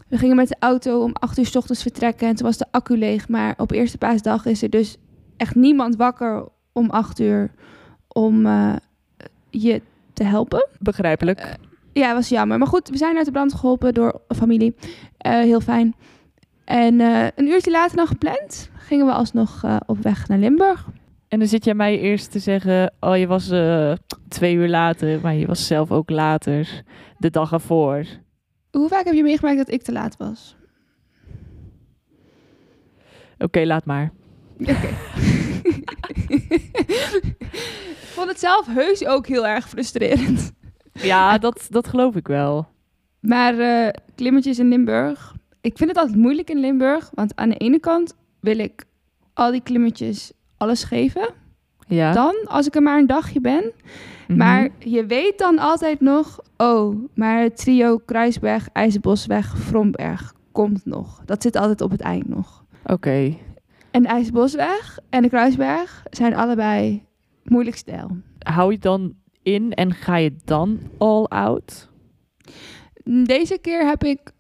We 0.09 0.19
gingen 0.19 0.37
met 0.37 0.49
de 0.49 0.57
auto 0.59 1.03
om 1.03 1.13
8 1.13 1.39
uur 1.39 1.47
's 1.47 1.57
ochtends 1.57 1.83
vertrekken 1.83 2.29
en 2.29 2.35
toen 2.35 2.47
was 2.47 2.57
de 2.57 2.67
accu 2.71 2.97
leeg. 2.99 3.29
Maar 3.29 3.55
op 3.57 3.71
eerste 3.71 3.99
paasdag 3.99 4.47
is 4.47 4.63
er 4.63 4.71
dus 4.71 4.97
echt 5.37 5.55
niemand 5.55 5.97
wakker 5.97 6.49
om 6.73 6.91
8 6.91 7.19
uur 7.21 7.51
om 8.09 8.47
eh, 8.47 8.77
je 9.51 9.83
te 10.13 10.25
helpen. 10.25 10.69
begrijpelijk. 10.79 11.57
Ja, 11.99 12.15
was 12.15 12.29
jammer. 12.29 12.59
Maar 12.59 12.67
goed, 12.67 12.89
we 12.89 12.97
zijn 12.97 13.17
uit 13.17 13.25
de 13.25 13.33
brand 13.33 13.55
geholpen 13.55 13.95
door 13.95 14.21
familie. 14.29 14.75
Eh, 15.17 15.33
heel 15.33 15.61
fijn. 15.61 15.95
En 16.65 17.01
eh, 17.01 17.27
een 17.35 17.47
uurtje 17.47 17.71
later 17.71 17.97
dan 17.97 18.07
gepland, 18.07 18.71
gingen 18.77 19.07
we 19.07 19.13
alsnog 19.13 19.65
eh, 19.65 19.77
op 19.87 19.99
weg 20.03 20.29
naar 20.29 20.39
Limburg. 20.39 20.87
En 21.29 21.39
dan 21.39 21.49
zit 21.49 21.65
jij 21.65 21.75
mij 21.75 21.99
eerst 21.99 22.31
te 22.31 22.39
zeggen, 22.39 22.95
oh 23.01 23.17
je 23.17 23.27
was 23.27 23.53
twee 24.29 24.55
uur 24.55 24.69
later, 24.69 25.21
maar 25.21 25.35
je 25.35 25.47
was 25.47 25.67
zelf 25.67 25.91
ook 25.91 26.11
later, 26.11 26.83
de 27.19 27.31
dag 27.31 27.53
ervoor. 27.53 28.05
Hoe 28.71 28.89
vaak 28.89 29.05
heb 29.05 29.15
je 29.15 29.23
meegemaakt 29.23 29.57
dat 29.57 29.71
ik 29.71 29.83
te 29.83 29.93
laat 29.93 30.17
was? 30.17 30.57
Oké, 33.39 33.65
laat 33.65 33.85
maar. 33.85 34.13
Oké. 34.61 34.73
ik 37.89 38.15
vond 38.15 38.29
het 38.29 38.41
zelf 38.41 38.67
heus 38.67 39.07
ook 39.07 39.27
heel 39.27 39.47
erg 39.47 39.69
frustrerend. 39.69 40.57
Ja, 41.03 41.39
dat, 41.39 41.67
dat 41.71 41.89
geloof 41.89 42.17
ik 42.17 42.27
wel. 42.27 42.67
Maar 43.21 43.59
eh, 43.59 43.89
klimmetjes 44.15 44.59
in 44.59 44.69
Limburg. 44.69 45.35
Ik 45.61 45.77
vind 45.77 45.91
het 45.91 45.99
altijd 45.99 46.17
moeilijk 46.17 46.51
in 46.51 46.59
Limburg. 46.59 47.11
Want 47.15 47.37
aan 47.37 47.49
de 47.49 47.57
ene 47.57 47.79
kant 47.79 48.15
wil 48.41 48.59
ik 48.59 48.85
al 49.35 49.51
die 49.51 49.63
klimmetjes 49.63 50.33
alles 50.57 50.85
geven. 50.85 51.29
Ja. 51.87 52.13
Dan, 52.13 52.35
als 52.45 52.67
ik 52.67 52.75
er 52.75 52.83
maar 52.83 52.99
een 52.99 53.07
dagje 53.07 53.41
ben. 53.41 53.73
Mhm. 54.29 54.39
Maar 54.39 54.69
je 54.79 55.07
weet 55.07 55.39
dan 55.39 55.59
altijd 55.59 56.01
nog, 56.01 56.41
oh, 56.57 56.97
maar 57.15 57.41
het 57.41 57.57
trio 57.57 57.99
Kruisberg, 57.99 58.69
IJzerbosweg, 58.73 59.57
Vromberg 59.57 60.35
komt 60.53 60.85
nog. 60.85 61.23
Dat 61.25 61.43
zit 61.43 61.57
altijd 61.57 61.81
op 61.81 61.91
het 61.91 62.01
eind 62.01 62.29
nog. 62.29 62.65
Oké. 62.85 63.37
En 63.91 64.03
de 64.03 64.09
IJzerbosweg 64.09 64.99
en 65.11 65.23
de 65.23 65.29
Kruisberg 65.29 66.03
zijn 66.11 66.35
allebei 66.35 67.03
moeilijk 67.43 67.77
stijl. 67.77 68.17
Hou 68.39 68.73
je 68.73 68.79
dan 68.79 69.15
in 69.55 69.75
en 69.75 69.95
ga 69.95 70.17
je 70.17 70.37
dan 70.45 70.79
all 70.99 71.25
out? 71.25 71.89
Deze 73.05 73.59
keer 73.61 73.87
heb 73.87 74.05
ik 74.05 74.33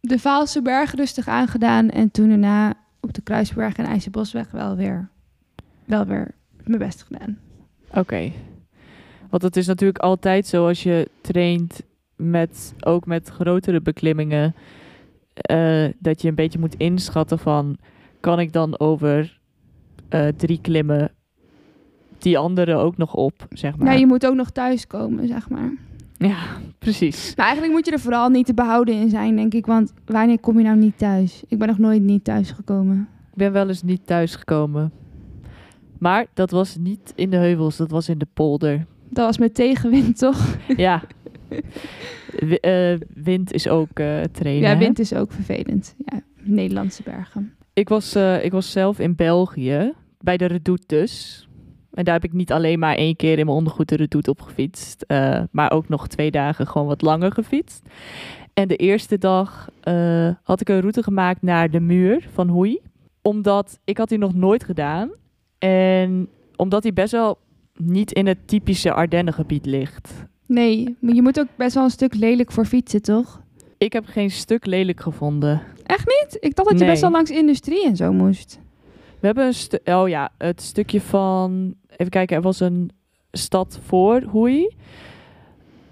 de 0.00 0.18
Vaalse 0.18 0.62
berg 0.62 0.94
rustig 0.94 1.28
aangedaan 1.28 1.90
en 1.90 2.10
toen 2.10 2.28
daarna 2.28 2.74
op 3.00 3.14
de 3.14 3.22
Kruisberg 3.22 3.76
en 3.76 3.84
IJzerbosweg 3.84 4.50
wel 4.50 4.76
weer, 4.76 5.08
wel 5.84 6.06
weer 6.06 6.34
mijn 6.64 6.78
best 6.78 7.02
gedaan. 7.02 7.38
Oké. 7.94 8.32
Want 9.30 9.42
het 9.42 9.56
is 9.56 9.66
natuurlijk 9.66 9.98
altijd 9.98 10.46
zo 10.46 10.66
als 10.66 10.82
je 10.82 11.08
traint 11.20 11.82
met, 12.16 12.74
ook 12.80 13.06
met 13.06 13.28
grotere 13.28 13.80
beklimmingen, 13.80 14.54
eh, 15.34 15.88
dat 15.98 16.22
je 16.22 16.28
een 16.28 16.34
beetje 16.34 16.58
moet 16.58 16.74
inschatten 16.74 17.38
van, 17.38 17.78
kan 18.20 18.40
ik 18.40 18.52
dan 18.52 18.78
over 18.78 19.40
eh, 20.08 20.28
drie 20.28 20.60
klimmen 20.60 21.10
die 22.18 22.38
andere 22.38 22.74
ook 22.74 22.96
nog 22.96 23.14
op, 23.14 23.46
zeg 23.50 23.76
maar. 23.76 23.86
Nou, 23.86 23.98
je 23.98 24.06
moet 24.06 24.26
ook 24.26 24.34
nog 24.34 24.50
thuiskomen, 24.50 25.28
zeg 25.28 25.48
maar. 25.48 25.72
Ja, 26.18 26.36
precies. 26.78 27.32
Maar 27.36 27.44
eigenlijk 27.44 27.74
moet 27.74 27.86
je 27.86 27.92
er 27.92 28.00
vooral 28.00 28.28
niet 28.28 28.46
te 28.46 28.54
behouden 28.54 28.94
in 28.94 29.10
zijn, 29.10 29.36
denk 29.36 29.54
ik. 29.54 29.66
Want 29.66 29.92
wanneer 30.04 30.40
kom 30.40 30.58
je 30.58 30.64
nou 30.64 30.76
niet 30.76 30.98
thuis? 30.98 31.42
Ik 31.48 31.58
ben 31.58 31.68
nog 31.68 31.78
nooit 31.78 32.02
niet 32.02 32.24
thuis 32.24 32.50
gekomen. 32.50 33.08
Ik 33.30 33.38
ben 33.38 33.52
wel 33.52 33.68
eens 33.68 33.82
niet 33.82 34.06
thuisgekomen. 34.06 34.92
Maar 35.98 36.26
dat 36.34 36.50
was 36.50 36.76
niet 36.76 37.12
in 37.14 37.30
de 37.30 37.36
heuvels, 37.36 37.76
dat 37.76 37.90
was 37.90 38.08
in 38.08 38.18
de 38.18 38.26
polder. 38.34 38.86
Dat 39.08 39.26
was 39.26 39.38
met 39.38 39.54
tegenwind, 39.54 40.18
toch? 40.26 40.56
Ja. 40.76 41.02
Eh, 42.60 42.94
wind 43.14 43.52
is 43.52 43.68
ook 43.68 43.98
eh 43.98 44.20
trainen. 44.32 44.68
Ja, 44.68 44.74
hè? 44.74 44.78
wind 44.78 44.98
is 44.98 45.14
ook 45.14 45.32
vervelend. 45.32 45.94
Ja, 46.04 46.20
Nederlandse 46.42 47.02
bergen. 47.02 47.54
Ik 47.72 47.88
was, 47.88 48.14
eh, 48.14 48.44
ik 48.44 48.52
was 48.52 48.70
zelf 48.70 48.98
in 48.98 49.14
België, 49.14 49.92
bij 50.20 50.36
de 50.36 50.46
Redoute 50.46 50.84
dus. 50.86 51.45
En 51.96 52.04
daar 52.04 52.14
heb 52.14 52.24
ik 52.24 52.32
niet 52.32 52.52
alleen 52.52 52.78
maar 52.78 52.94
één 52.94 53.16
keer 53.16 53.38
in 53.38 53.44
mijn 53.44 53.56
ondergoed 53.56 53.88
de 53.88 54.20
op 54.28 54.40
gefietst. 54.40 55.02
eh, 55.06 55.40
maar 55.50 55.70
ook 55.72 55.88
nog 55.88 56.08
twee 56.08 56.30
dagen 56.30 56.66
gewoon 56.66 56.86
wat 56.86 57.02
langer 57.02 57.32
gefietst. 57.32 57.82
En 58.54 58.68
de 58.68 58.76
eerste 58.76 59.18
dag 59.18 59.68
eh, 59.80 60.28
had 60.42 60.60
ik 60.60 60.68
een 60.68 60.80
route 60.80 61.02
gemaakt 61.02 61.42
naar 61.42 61.70
de 61.70 61.80
muur 61.80 62.28
van 62.32 62.48
Hoei. 62.48 62.78
Omdat, 63.22 63.78
ik 63.84 63.98
had 63.98 64.08
die 64.08 64.18
nog 64.18 64.34
nooit 64.34 64.64
gedaan. 64.64 65.10
En 65.58 66.28
omdat 66.56 66.82
die 66.82 66.92
best 66.92 67.12
wel 67.12 67.38
niet 67.76 68.12
in 68.12 68.26
het 68.26 68.48
typische 68.48 68.92
Ardennengebied 68.92 69.66
ligt. 69.66 70.12
Nee, 70.46 70.96
maar 71.00 71.14
je 71.14 71.22
moet 71.22 71.40
ook 71.40 71.48
best 71.56 71.74
wel 71.74 71.84
een 71.84 71.90
stuk 71.90 72.14
lelijk 72.14 72.52
voor 72.52 72.64
fietsen, 72.64 73.02
toch? 73.02 73.40
Ik 73.78 73.92
heb 73.92 74.06
geen 74.06 74.30
stuk 74.30 74.66
lelijk 74.66 75.00
gevonden. 75.00 75.62
Echt 75.82 76.06
niet? 76.06 76.36
Ik 76.40 76.54
dacht 76.54 76.68
dat 76.68 76.78
je 76.78 76.84
Nee. 76.84 76.88
best 76.90 77.00
wel 77.02 77.10
langs 77.10 77.30
industrie 77.30 77.84
en 77.86 77.96
zo 77.96 78.12
moest. 78.12 78.58
We 79.20 79.26
hebben 79.26 79.46
een 79.46 79.54
stu- 79.54 79.78
oh 79.84 80.08
ja, 80.08 80.30
het 80.38 80.62
stukje 80.62 81.00
van, 81.00 81.74
even 81.96 82.10
kijken, 82.10 82.36
er 82.36 82.42
was 82.42 82.60
een 82.60 82.90
stad 83.32 83.78
voor 83.82 84.22
Hoei. 84.22 84.74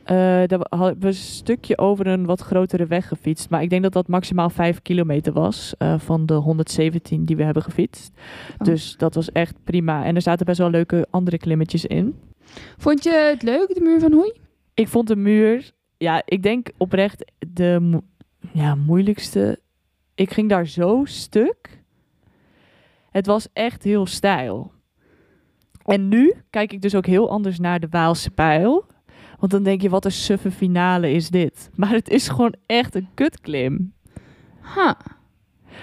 Eh, 0.04 0.16
daar 0.46 0.66
hadden 0.68 1.00
we 1.00 1.06
een 1.06 1.14
stukje 1.14 1.78
over 1.78 2.06
een 2.06 2.24
wat 2.26 2.40
grotere 2.40 2.86
weg 2.86 3.08
gefietst. 3.08 3.50
Maar 3.50 3.62
ik 3.62 3.70
denk 3.70 3.82
dat 3.82 3.92
dat 3.92 4.08
maximaal 4.08 4.50
5 4.50 4.82
kilometer 4.82 5.32
was 5.32 5.74
eh, 5.78 5.98
van 5.98 6.26
de 6.26 6.34
117 6.34 7.24
die 7.24 7.36
we 7.36 7.42
hebben 7.42 7.62
gefietst. 7.62 8.12
Oh. 8.58 8.66
Dus 8.66 8.96
dat 8.96 9.14
was 9.14 9.32
echt 9.32 9.56
prima. 9.64 10.04
En 10.04 10.14
er 10.14 10.22
zaten 10.22 10.46
best 10.46 10.58
wel 10.58 10.70
leuke 10.70 11.06
andere 11.10 11.38
klimmetjes 11.38 11.84
in. 11.86 12.18
Vond 12.78 13.04
je 13.04 13.10
het 13.32 13.42
leuk, 13.42 13.74
de 13.74 13.80
muur 13.80 14.00
van 14.00 14.12
Hoei? 14.12 14.32
Ik 14.74 14.88
vond 14.88 15.08
de 15.08 15.16
muur, 15.16 15.70
ja, 15.96 16.22
ik 16.24 16.42
denk 16.42 16.70
oprecht 16.76 17.32
de 17.52 17.78
mo- 17.80 18.04
ja, 18.52 18.74
moeilijkste. 18.74 19.60
Ik 20.14 20.32
ging 20.32 20.48
daar 20.48 20.66
zo 20.66 21.00
stuk. 21.04 21.82
Het 23.10 23.26
was 23.26 23.48
echt 23.52 23.82
heel 23.82 24.06
stijl. 24.06 24.72
En 25.84 26.08
nu 26.08 26.34
kijk 26.50 26.72
ik 26.72 26.82
dus 26.82 26.94
ook 26.94 27.06
heel 27.06 27.30
anders 27.30 27.58
naar 27.58 27.80
de 27.80 27.88
Waalse 27.90 28.30
pijl. 28.30 28.86
Want 29.38 29.52
dan 29.52 29.62
denk 29.62 29.82
je, 29.82 29.88
wat 29.88 30.04
een 30.04 30.12
suffe 30.12 30.50
finale 30.50 31.12
is 31.12 31.30
dit. 31.30 31.70
Maar 31.74 31.90
het 31.90 32.08
is 32.08 32.28
gewoon 32.28 32.54
echt 32.66 32.94
een 32.94 33.08
kutklim. 33.14 33.92
Ha. 34.60 34.96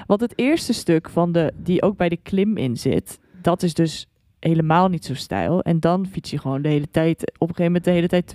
Want 0.06 0.22
het 0.22 0.34
eerste 0.36 0.74
stuk 0.74 1.10
van 1.10 1.32
de, 1.32 1.54
die 1.56 1.82
ook 1.82 1.98
bij 1.98 2.10
de 2.10 2.18
klim 2.18 2.58
in 2.58 2.78
zit, 2.78 3.20
dat 3.42 3.64
is 3.64 3.74
dus 3.74 4.08
helemaal 4.40 4.88
niet 4.88 5.06
zo 5.06 5.14
stijl. 5.14 5.62
En 5.62 5.80
dan 5.80 6.08
fiets 6.08 6.32
je 6.32 6.40
gewoon 6.40 6.62
de 6.62 6.70
hele 6.70 6.90
tijd, 6.92 7.32
op 7.38 7.50
een 7.50 7.56
gegeven 7.56 7.64
moment 7.64 7.84
de 7.84 7.92
hele 7.92 8.08
tijd 8.08 8.34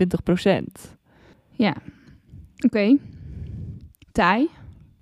20%. 0.88 0.96
Ja. 1.50 1.76
Oké. 2.64 2.96
Taai. 4.12 4.48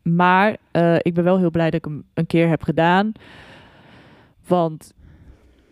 Maar 0.02 0.56
eh, 0.70 0.96
ik 0.98 1.14
ben 1.14 1.24
wel 1.24 1.38
heel 1.38 1.50
blij 1.50 1.70
dat 1.70 1.74
ik 1.74 1.84
hem 1.84 2.04
een 2.14 2.26
keer 2.26 2.48
heb 2.48 2.62
gedaan. 2.62 3.12
Want 4.46 4.92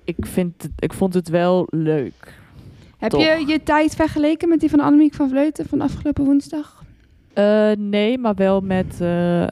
ik, 0.05 0.17
vind 0.21 0.63
het, 0.63 0.71
ik 0.79 0.93
vond 0.93 1.15
het 1.15 1.29
wel 1.29 1.67
leuk. 1.71 2.41
Heb 2.99 3.11
Toch. 3.11 3.23
je 3.23 3.45
je 3.47 3.63
tijd 3.63 3.95
vergeleken 3.95 4.49
met 4.49 4.61
die 4.61 4.71
van 4.71 4.81
Annemiek 4.81 5.15
van 5.15 5.29
Vleuten 5.29 5.67
van 5.69 5.81
afgelopen 5.81 6.25
woensdag? 6.25 6.85
Eh, 7.33 7.71
nee, 7.79 8.19
maar 8.19 8.35
wel 8.35 8.61
met 8.61 9.01
eh, 9.01 9.47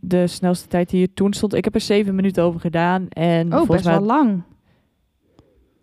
de 0.00 0.26
snelste 0.26 0.68
tijd 0.68 0.90
die 0.90 1.02
er 1.06 1.14
toen 1.14 1.32
stond. 1.32 1.54
Ik 1.54 1.64
heb 1.64 1.74
er 1.74 1.80
zeven 1.80 2.14
minuten 2.14 2.42
over 2.42 2.60
gedaan. 2.60 3.06
En 3.08 3.54
Oh, 3.54 3.68
best 3.68 3.84
mij... 3.84 3.94
wel 3.94 4.02
lang. 4.06 4.42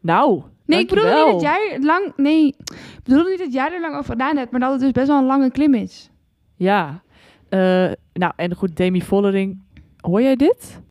Nou, 0.02 0.42
Nee, 0.66 0.80
ik 0.80 0.88
bedoel 0.90 1.04
niet 1.06 1.32
dat 1.32 1.42
jij 1.42 1.72
er 1.74 1.84
lang... 1.86 2.14
Nee, 2.16 2.48
ik 2.48 3.04
bedoel 3.04 3.24
niet 3.24 3.38
dat 3.40 3.54
jij 3.54 3.74
er 3.74 3.82
lang 3.82 3.96
over 3.96 4.12
gedaan 4.12 4.38
hebt, 4.38 4.52
maar 4.52 4.60
dat 4.60 4.72
het 4.72 4.80
dus 4.80 4.92
best 4.92 5.08
wel 5.08 5.18
een 5.18 5.26
lange 5.26 5.52
klim 5.52 5.74
is. 5.74 6.10
Ja. 6.56 7.02
Eh, 7.50 7.92
nou, 8.14 8.34
en 8.36 8.56
goed, 8.56 8.78
Demi 8.78 9.02
Vollering. 9.02 9.60
Hoor 10.00 10.22
jij 10.22 10.36
dit? 10.36 10.82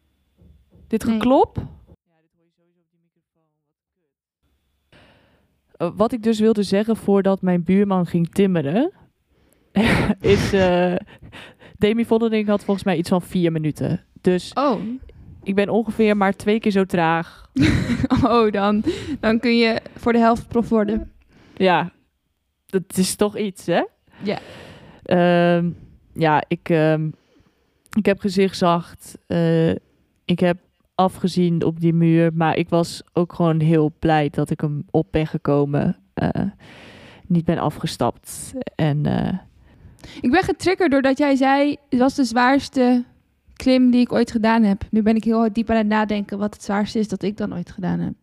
Dit 0.89 1.05
Nee. 1.05 1.15
geklop? 1.15 1.59
Wat 5.97 6.13
ik 6.13 6.23
dus 6.23 6.41
wilde 6.41 6.63
zeggen 6.63 6.97
voordat 6.97 7.43
mijn 7.43 7.63
buurman 7.65 8.07
ging 8.07 8.29
timmeren, 8.31 8.91
is 10.21 10.53
eh, 10.53 10.95
Demi 11.79 12.05
Vollering 12.05 12.49
had 12.49 12.65
volgens 12.65 12.87
mij 12.87 12.97
iets 12.97 13.09
van 13.09 13.23
vier 13.23 13.53
minuten. 13.53 14.05
Dus 14.21 14.53
Oh. 14.55 14.81
ik 15.43 15.55
ben 15.55 15.69
ongeveer 15.69 16.17
maar 16.17 16.33
twee 16.37 16.61
keer 16.61 16.73
zo 16.73 16.85
traag. 16.85 17.43
Oh, 18.25 18.53
dan, 18.53 18.83
dan 19.21 19.39
kun 19.41 19.57
je 19.57 19.81
voor 19.97 20.13
de 20.13 20.19
helft 20.19 20.49
prof 20.49 20.69
worden. 20.69 21.13
Ja, 21.57 21.93
dat 22.67 22.83
is 22.97 23.17
toch 23.17 23.39
iets, 23.39 23.67
hè? 23.67 23.83
Ja. 24.23 24.39
Ehm, 25.03 25.71
ja, 26.15 26.45
ik, 26.49 26.69
ehm, 26.69 27.11
ik 27.99 28.07
heb 28.07 28.21
gezichtszacht. 28.21 29.19
eh 29.27 29.71
ik 30.25 30.41
heb 30.41 30.57
afgezien 30.95 31.65
op 31.65 31.81
die 31.81 31.93
muur. 31.93 32.31
Maar 32.35 32.57
ik 32.57 32.69
was 32.69 33.03
ook 33.13 33.33
gewoon 33.33 33.61
heel 33.61 33.93
blij 33.99 34.29
dat 34.31 34.51
ik 34.51 34.61
hem 34.61 34.85
op 34.91 35.07
ben 35.11 35.27
gekomen. 35.27 35.97
eh, 36.15 36.29
niet 37.27 37.45
ben 37.45 37.59
afgestapt. 37.59 38.53
En 38.75 39.07
eh, 39.07 39.39
Ik 40.21 40.31
ben 40.31 40.43
getriggerd 40.43 40.91
doordat 40.91 41.19
jij 41.19 41.37
zei, 41.37 41.77
het 41.89 41.99
was 41.99 42.15
de 42.15 42.25
zwaarste 42.25 43.05
klim 43.57 43.91
die 43.91 44.01
ik 44.01 44.13
ooit 44.13 44.31
gedaan 44.31 44.63
heb. 44.63 44.85
Nu 44.91 45.03
ben 45.03 45.17
ik 45.17 45.25
heel 45.25 45.53
diep 45.53 45.71
aan 45.71 45.77
het 45.77 45.87
nadenken 45.87 46.39
wat 46.39 46.55
het 46.55 46.63
zwaarste 46.63 46.99
is 46.99 47.09
dat 47.09 47.23
ik 47.23 47.37
dan 47.37 47.55
ooit 47.55 47.71
gedaan 47.71 47.99
heb. 48.01 48.15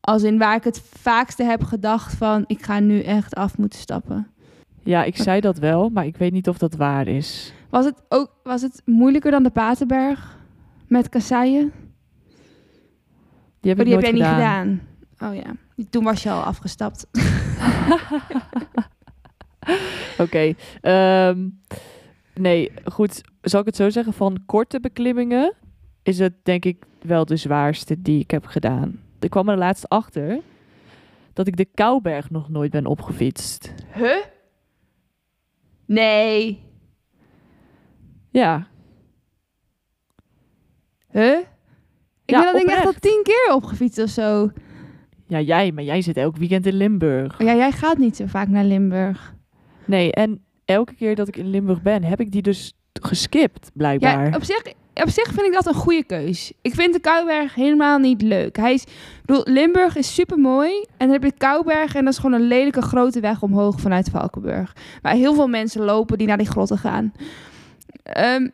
Als 0.00 0.22
in 0.22 0.38
waar 0.38 0.56
ik 0.56 0.64
het 0.64 0.82
vaakste 0.92 1.42
heb 1.44 1.62
gedacht 1.62 2.14
van, 2.14 2.44
ik 2.46 2.62
ga 2.62 2.80
nu 2.80 3.00
echt 3.00 3.34
af 3.34 3.58
moeten 3.58 3.78
stappen. 3.78 4.26
ja, 4.82 5.04
ik 5.04 5.16
zei 5.16 5.40
dat 5.40 5.58
wel. 5.58 5.88
Maar 5.88 6.06
ik 6.06 6.16
weet 6.16 6.32
niet 6.32 6.48
of 6.48 6.58
dat 6.58 6.74
waar 6.74 7.06
is. 7.08 7.52
Was 7.70 7.84
het 7.84 8.02
ook 8.08 8.30
was 8.42 8.62
het 8.62 8.82
moeilijker 8.84 9.30
dan 9.30 9.42
de 9.42 9.50
Patenberg 9.50 10.38
met 10.86 11.08
kasseien? 11.08 11.72
Die 13.60 13.72
heb 13.74 13.78
Oh, 13.80 13.80
ik 13.80 13.84
die 13.84 13.94
heb 13.94 14.02
jij 14.02 14.12
gedaan. 14.12 14.68
niet 14.68 14.80
gedaan. 15.18 15.28
Oh 15.30 15.36
ja, 15.76 15.84
toen 15.90 16.04
was 16.04 16.22
je 16.22 16.30
al 16.30 16.42
afgestapt. 16.42 17.06
Oké. 20.18 20.54
ehm, 20.80 21.48
nee, 22.34 22.72
goed. 22.84 23.20
Zal 23.42 23.60
ik 23.60 23.66
het 23.66 23.76
zo 23.76 23.90
zeggen? 23.90 24.12
Van 24.12 24.42
korte 24.46 24.80
beklimmingen 24.80 25.54
is 26.02 26.18
het 26.18 26.32
denk 26.42 26.64
ik 26.64 26.84
wel 27.02 27.24
de 27.24 27.36
zwaarste 27.36 28.02
die 28.02 28.20
ik 28.20 28.30
heb 28.30 28.46
gedaan. 28.46 29.00
Ik 29.20 29.30
kwam 29.30 29.48
er 29.48 29.56
laatst 29.56 29.88
achter 29.88 30.40
dat 31.32 31.46
ik 31.46 31.56
de 31.56 31.64
Kouberg 31.64 32.30
nog 32.30 32.48
nooit 32.48 32.70
ben 32.70 32.86
opgefietst. 32.86 33.74
Huh? 33.94 34.16
Nee. 35.86 36.62
Ja, 38.30 38.66
Huh? 41.14 41.38
Ik 42.24 42.34
Ja, 42.34 42.42
ben 42.42 42.52
dat 42.52 42.54
ding 42.60 42.68
echt 42.76 42.86
al 42.86 42.92
tien 43.00 43.20
keer 43.22 43.54
opgefietst 43.54 43.98
of 43.98 44.08
zo. 44.08 44.50
ja, 45.26 45.40
jij, 45.40 45.72
maar 45.72 45.84
jij 45.84 46.02
zit 46.02 46.16
elk 46.16 46.36
weekend 46.36 46.66
in 46.66 46.74
Limburg. 46.74 47.40
Oh 47.40 47.46
ja, 47.46 47.54
jij 47.54 47.72
gaat 47.72 47.98
niet 47.98 48.16
zo 48.16 48.24
vaak 48.26 48.48
naar 48.48 48.64
Limburg. 48.64 49.34
Nee, 49.84 50.12
en 50.12 50.44
elke 50.64 50.94
keer 50.94 51.14
dat 51.14 51.28
ik 51.28 51.36
in 51.36 51.50
Limburg 51.50 51.82
ben, 51.82 52.04
heb 52.04 52.20
ik 52.20 52.32
die 52.32 52.42
dus 52.42 52.72
geskipt, 53.02 53.70
blijkbaar. 53.74 54.28
Ja, 54.30 54.36
op 54.36 54.44
zich, 54.44 54.62
op 54.94 55.08
zich 55.08 55.24
vind 55.32 55.46
ik 55.46 55.52
dat 55.52 55.66
een 55.66 55.74
goede 55.74 56.04
keus. 56.04 56.52
Ik 56.62 56.74
vind 56.74 56.92
de 56.92 57.00
Kouberg 57.00 57.54
helemaal 57.54 57.98
niet 57.98 58.22
leuk. 58.22 58.56
Hij 58.56 58.74
is, 58.74 58.84
bedoel, 59.24 59.42
Limburg 59.44 59.96
is 59.96 60.14
super 60.14 60.38
mooi. 60.38 60.70
En 60.96 61.06
dan 61.08 61.10
heb 61.10 61.22
je 61.24 61.32
Kouberg 61.32 61.94
en 61.94 62.04
dat 62.04 62.12
is 62.12 62.18
gewoon 62.18 62.40
een 62.40 62.48
lelijke 62.48 62.82
grote 62.82 63.20
weg 63.20 63.42
omhoog 63.42 63.80
vanuit 63.80 64.08
Valkenburg. 64.10 64.76
Waar 65.02 65.14
heel 65.14 65.34
veel 65.34 65.48
mensen 65.48 65.82
lopen 65.82 66.18
die 66.18 66.26
naar 66.26 66.38
die 66.38 66.46
grotten 66.50 66.78
gaan. 66.78 67.12
Ehm, 68.02 68.48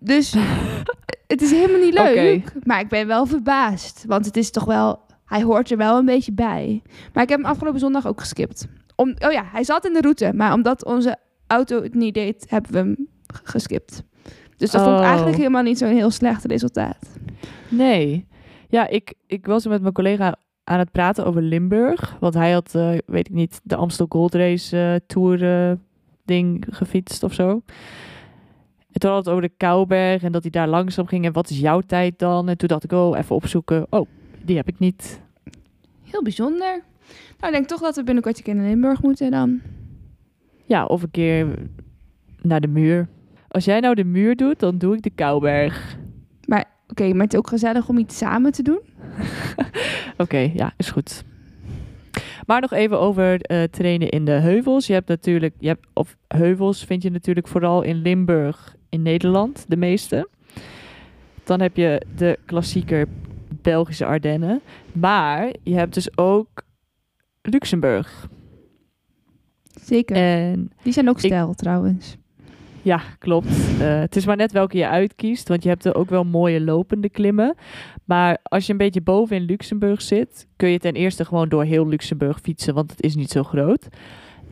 dus 0.00 0.34
het 1.26 1.42
is 1.42 1.50
helemaal 1.50 1.80
niet 1.80 1.94
leuk. 1.98 2.52
Maar 2.64 2.80
ik 2.80 2.88
ben 2.88 3.06
wel 3.06 3.26
verbaasd. 3.26 4.04
Want 4.06 4.24
het 4.26 4.36
is 4.36 4.50
toch 4.50 4.64
wel, 4.64 5.00
hij 5.24 5.42
hoort 5.42 5.70
er 5.70 5.76
wel 5.76 5.98
een 5.98 6.04
beetje 6.04 6.32
bij. 6.32 6.82
Maar 7.12 7.22
ik 7.22 7.28
heb 7.28 7.38
hem 7.40 7.50
afgelopen 7.50 7.80
zondag 7.80 8.06
ook 8.06 8.20
geskipt. 8.20 8.66
Om, 8.96 9.14
oh 9.18 9.32
ja, 9.32 9.44
hij 9.52 9.64
zat 9.64 9.86
in 9.86 9.92
de 9.92 10.00
route. 10.00 10.32
Maar 10.34 10.52
omdat 10.52 10.84
onze 10.84 11.16
auto 11.46 11.82
het 11.82 11.94
niet 11.94 12.14
deed, 12.14 12.46
hebben 12.48 12.72
we 12.72 12.78
hem 12.78 12.96
geskipt. 13.44 14.02
Dus 14.56 14.70
dat 14.70 14.82
vond 14.82 14.94
ik 14.94 15.00
Oh. 15.00 15.06
eigenlijk 15.06 15.36
helemaal 15.36 15.62
niet 15.62 15.78
zo'n 15.78 15.88
heel 15.88 16.10
slecht 16.10 16.44
resultaat. 16.44 17.18
Nee. 17.68 18.26
Ja, 18.68 18.88
ik, 18.88 19.14
ik 19.26 19.46
was 19.46 19.64
er 19.64 19.70
met 19.70 19.80
mijn 19.80 19.92
collega 19.92 20.34
aan 20.64 20.78
het 20.78 20.90
praten 20.92 21.24
over 21.26 21.42
Limburg. 21.42 22.16
Want 22.20 22.34
hij 22.34 22.52
had, 22.52 22.74
eh, 22.74 22.90
weet 23.06 23.28
ik 23.28 23.34
niet, 23.34 23.60
de 23.62 23.76
Amstel 23.76 24.06
Gold 24.08 24.34
Race 24.34 24.76
eh, 24.78 24.94
Tour 25.06 25.68
eh, 25.70 25.76
ding 26.24 26.66
gefietst 26.70 27.22
of 27.22 27.32
zo. 27.34 27.62
En 28.96 29.02
toen 29.02 29.10
had 29.10 29.24
het 29.24 29.28
over 29.28 29.48
de 29.48 29.54
Kouberg 29.56 30.22
en 30.22 30.32
dat 30.32 30.42
hij 30.42 30.50
daar 30.50 30.68
langzaam 30.68 31.06
ging. 31.06 31.24
En 31.24 31.32
wat 31.32 31.50
is 31.50 31.58
jouw 31.58 31.80
tijd 31.80 32.18
dan? 32.18 32.48
En 32.48 32.56
toen 32.56 32.68
dacht 32.68 32.84
ik, 32.84 32.92
oh, 32.92 33.18
even 33.18 33.34
opzoeken. 33.34 33.86
Oh, 33.90 34.08
die 34.42 34.56
heb 34.56 34.68
ik 34.68 34.78
niet. 34.78 35.20
Heel 36.04 36.22
bijzonder. 36.22 36.82
Nou, 37.38 37.46
ik 37.46 37.52
denk 37.52 37.66
toch 37.66 37.80
dat 37.80 37.96
we 37.96 38.02
binnenkort 38.02 38.36
een 38.36 38.42
keer 38.42 38.54
naar 38.54 38.66
Limburg 38.66 39.02
moeten 39.02 39.30
dan. 39.30 39.60
Ja, 40.64 40.84
of 40.84 41.02
een 41.02 41.10
keer 41.10 41.46
naar 42.42 42.60
de 42.60 42.68
muur. 42.68 43.08
Als 43.48 43.64
jij 43.64 43.80
nou 43.80 43.94
de 43.94 44.04
muur 44.04 44.36
doet, 44.36 44.58
dan 44.58 44.78
doe 44.78 44.94
ik 44.94 45.02
de 45.02 45.10
Kouberg. 45.10 45.96
Oké, 46.88 47.12
maar 47.12 47.22
het 47.24 47.32
is 47.32 47.38
ook 47.38 47.48
gezellig 47.48 47.88
om 47.88 47.98
iets 47.98 48.18
samen 48.18 48.52
te 48.52 48.62
doen. 48.62 48.80
Oké, 50.16 50.50
ja, 50.54 50.72
is 50.76 50.90
goed. 50.90 51.24
Maar 52.46 52.60
nog 52.60 52.72
even 52.72 53.00
over 53.00 53.40
eh, 53.40 53.62
trainen 53.62 54.08
in 54.08 54.24
de 54.24 54.30
heuvels. 54.30 54.86
Je 54.86 54.92
hebt 54.92 55.08
natuurlijk, 55.08 55.54
je 55.58 55.68
hebt, 55.68 55.86
of 55.92 56.16
heuvels 56.28 56.84
vind 56.84 57.02
je 57.02 57.10
natuurlijk 57.10 57.48
vooral 57.48 57.82
in 57.82 57.96
Limburg 57.96 58.75
in 58.88 59.02
Nederland, 59.02 59.64
de 59.68 59.76
meeste. 59.76 60.28
Dan 61.44 61.60
heb 61.60 61.76
je 61.76 62.02
de 62.16 62.38
klassieker 62.44 63.06
Belgische 63.62 64.04
Ardennen. 64.06 64.60
Maar 64.92 65.52
je 65.62 65.74
hebt 65.74 65.94
dus 65.94 66.18
ook 66.18 66.48
Luxemburg. 67.42 68.28
Zeker. 69.80 70.16
En 70.16 70.70
Die 70.82 70.92
zijn 70.92 71.08
ook 71.08 71.18
stijl 71.18 71.54
trouwens. 71.54 72.16
ja, 72.82 73.00
klopt. 73.18 73.48
Eh, 73.80 73.98
het 73.98 74.16
is 74.16 74.26
maar 74.26 74.36
net 74.36 74.52
welke 74.52 74.76
je 74.78 74.88
uitkiest, 74.88 75.48
want 75.48 75.62
je 75.62 75.68
hebt 75.68 75.84
er 75.84 75.94
ook 75.94 76.10
wel 76.10 76.24
mooie 76.24 76.60
lopende 76.60 77.08
klimmen. 77.08 77.54
Maar 78.04 78.38
als 78.42 78.66
je 78.66 78.72
een 78.72 78.78
beetje 78.78 79.00
boven 79.00 79.36
in 79.36 79.42
Luxemburg 79.42 80.02
zit, 80.02 80.46
kun 80.56 80.68
je 80.68 80.78
ten 80.78 80.94
eerste 80.94 81.24
gewoon 81.24 81.48
door 81.48 81.64
heel 81.64 81.86
Luxemburg 81.88 82.40
fietsen, 82.40 82.74
want 82.74 82.90
het 82.90 83.02
is 83.02 83.14
niet 83.16 83.30
zo 83.30 83.42
groot. 83.42 83.88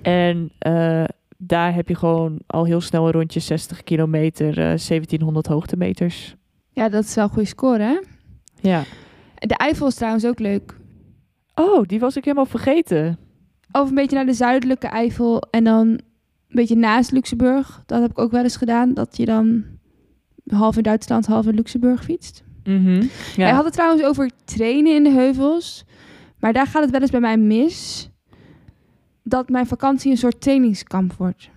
En 0.03 0.51
eh, 0.59 1.05
daar 1.39 1.75
heb 1.75 1.89
je 1.89 1.95
gewoon 1.95 2.41
al 2.47 2.65
heel 2.65 2.81
snel 2.81 3.07
een 3.07 3.13
rondje 3.13 3.41
60 3.41 3.83
kilometer, 3.83 4.49
eh 4.49 4.55
1700 4.55 5.47
hoogtemeters. 5.47 6.35
Ja, 6.71 6.89
dat 6.89 7.05
is 7.05 7.15
wel 7.15 7.25
een 7.25 7.31
goede 7.31 7.49
score, 7.49 7.83
hè? 7.83 8.01
Ja. 8.61 8.83
De 9.35 9.57
Eifel 9.57 9.87
is 9.87 9.95
trouwens 9.95 10.27
ook 10.27 10.39
leuk. 10.39 10.77
Oh, 11.55 11.83
die 11.83 12.01
was 12.01 12.17
ik 12.17 12.25
helemaal 12.25 12.47
vergeten. 12.47 13.19
Of 13.73 13.89
een 13.89 13.95
beetje 13.95 14.17
naar 14.17 14.27
de 14.27 14.33
zuidelijke 14.33 14.87
Eifel 14.87 15.41
en 15.51 15.65
dan 15.65 15.87
een 15.89 16.01
beetje 16.49 16.77
naast 16.77 17.13
Luxemburg. 17.13 17.83
Dat 17.87 18.01
heb 18.01 18.11
ik 18.11 18.19
ook 18.19 18.31
wel 18.31 18.43
eens 18.43 18.57
gedaan. 18.57 18.95
Dat 18.95 19.17
je 19.17 19.25
dan 19.25 19.65
half 20.47 20.77
in 20.77 20.83
Duitsland, 20.83 21.27
half 21.27 21.47
in 21.47 21.55
Luxemburg 21.55 22.05
fietst. 22.05 22.45
Mhm. 22.65 23.03
Ja. 23.37 23.45
Hij 23.45 23.53
had 23.53 23.65
het 23.65 23.73
trouwens 23.73 24.03
over 24.03 24.31
trainen 24.45 24.95
in 24.95 25.05
de 25.05 25.11
heuvels. 25.11 25.85
Maar 26.39 26.53
daar 26.53 26.67
gaat 26.67 26.83
het 26.83 26.91
wel 26.91 27.01
eens 27.01 27.11
bij 27.11 27.21
mij 27.21 27.37
mis. 27.37 28.11
Dat 29.27 29.49
mijn 29.49 29.67
vakantie 29.67 30.11
een 30.11 30.17
soort 30.17 30.41
trainingskamp 30.41 31.13
wordt. 31.13 31.51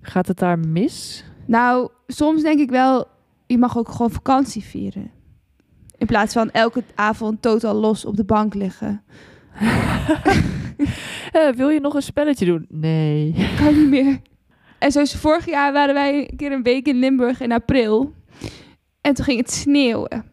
Gaat 0.00 0.26
het 0.26 0.38
daar 0.38 0.58
mis? 0.58 1.24
Nou, 1.46 1.90
soms 2.06 2.42
denk 2.42 2.58
ik 2.58 2.70
wel, 2.70 3.06
je 3.46 3.58
mag 3.58 3.78
ook 3.78 3.88
gewoon 3.88 4.10
vakantie 4.10 4.64
vieren. 4.64 5.10
In 5.96 6.06
plaats 6.06 6.32
van 6.32 6.50
elke 6.50 6.82
avond 6.94 7.42
totaal 7.42 7.74
los 7.74 8.04
op 8.04 8.16
de 8.16 8.24
bank 8.24 8.54
liggen. 8.54 9.02
Eh, 11.32 11.52
wil 11.52 11.68
je 11.68 11.80
nog 11.80 11.94
een 11.94 12.02
spelletje 12.02 12.46
doen? 12.46 12.66
Nee. 12.68 13.34
Kan 13.60 13.74
niet 13.78 13.88
meer. 13.88 14.20
En 14.78 14.92
zoals 14.92 15.14
vorig 15.14 15.46
jaar 15.46 15.72
waren 15.72 15.94
wij 15.94 16.28
een 16.30 16.36
keer 16.36 16.52
een 16.52 16.62
week 16.62 16.86
in 16.86 16.98
Limburg 16.98 17.40
in 17.40 17.52
april. 17.52 18.14
En 19.00 19.14
toen 19.14 19.24
ging 19.24 19.38
het 19.38 19.50
sneeuwen. 19.50 20.24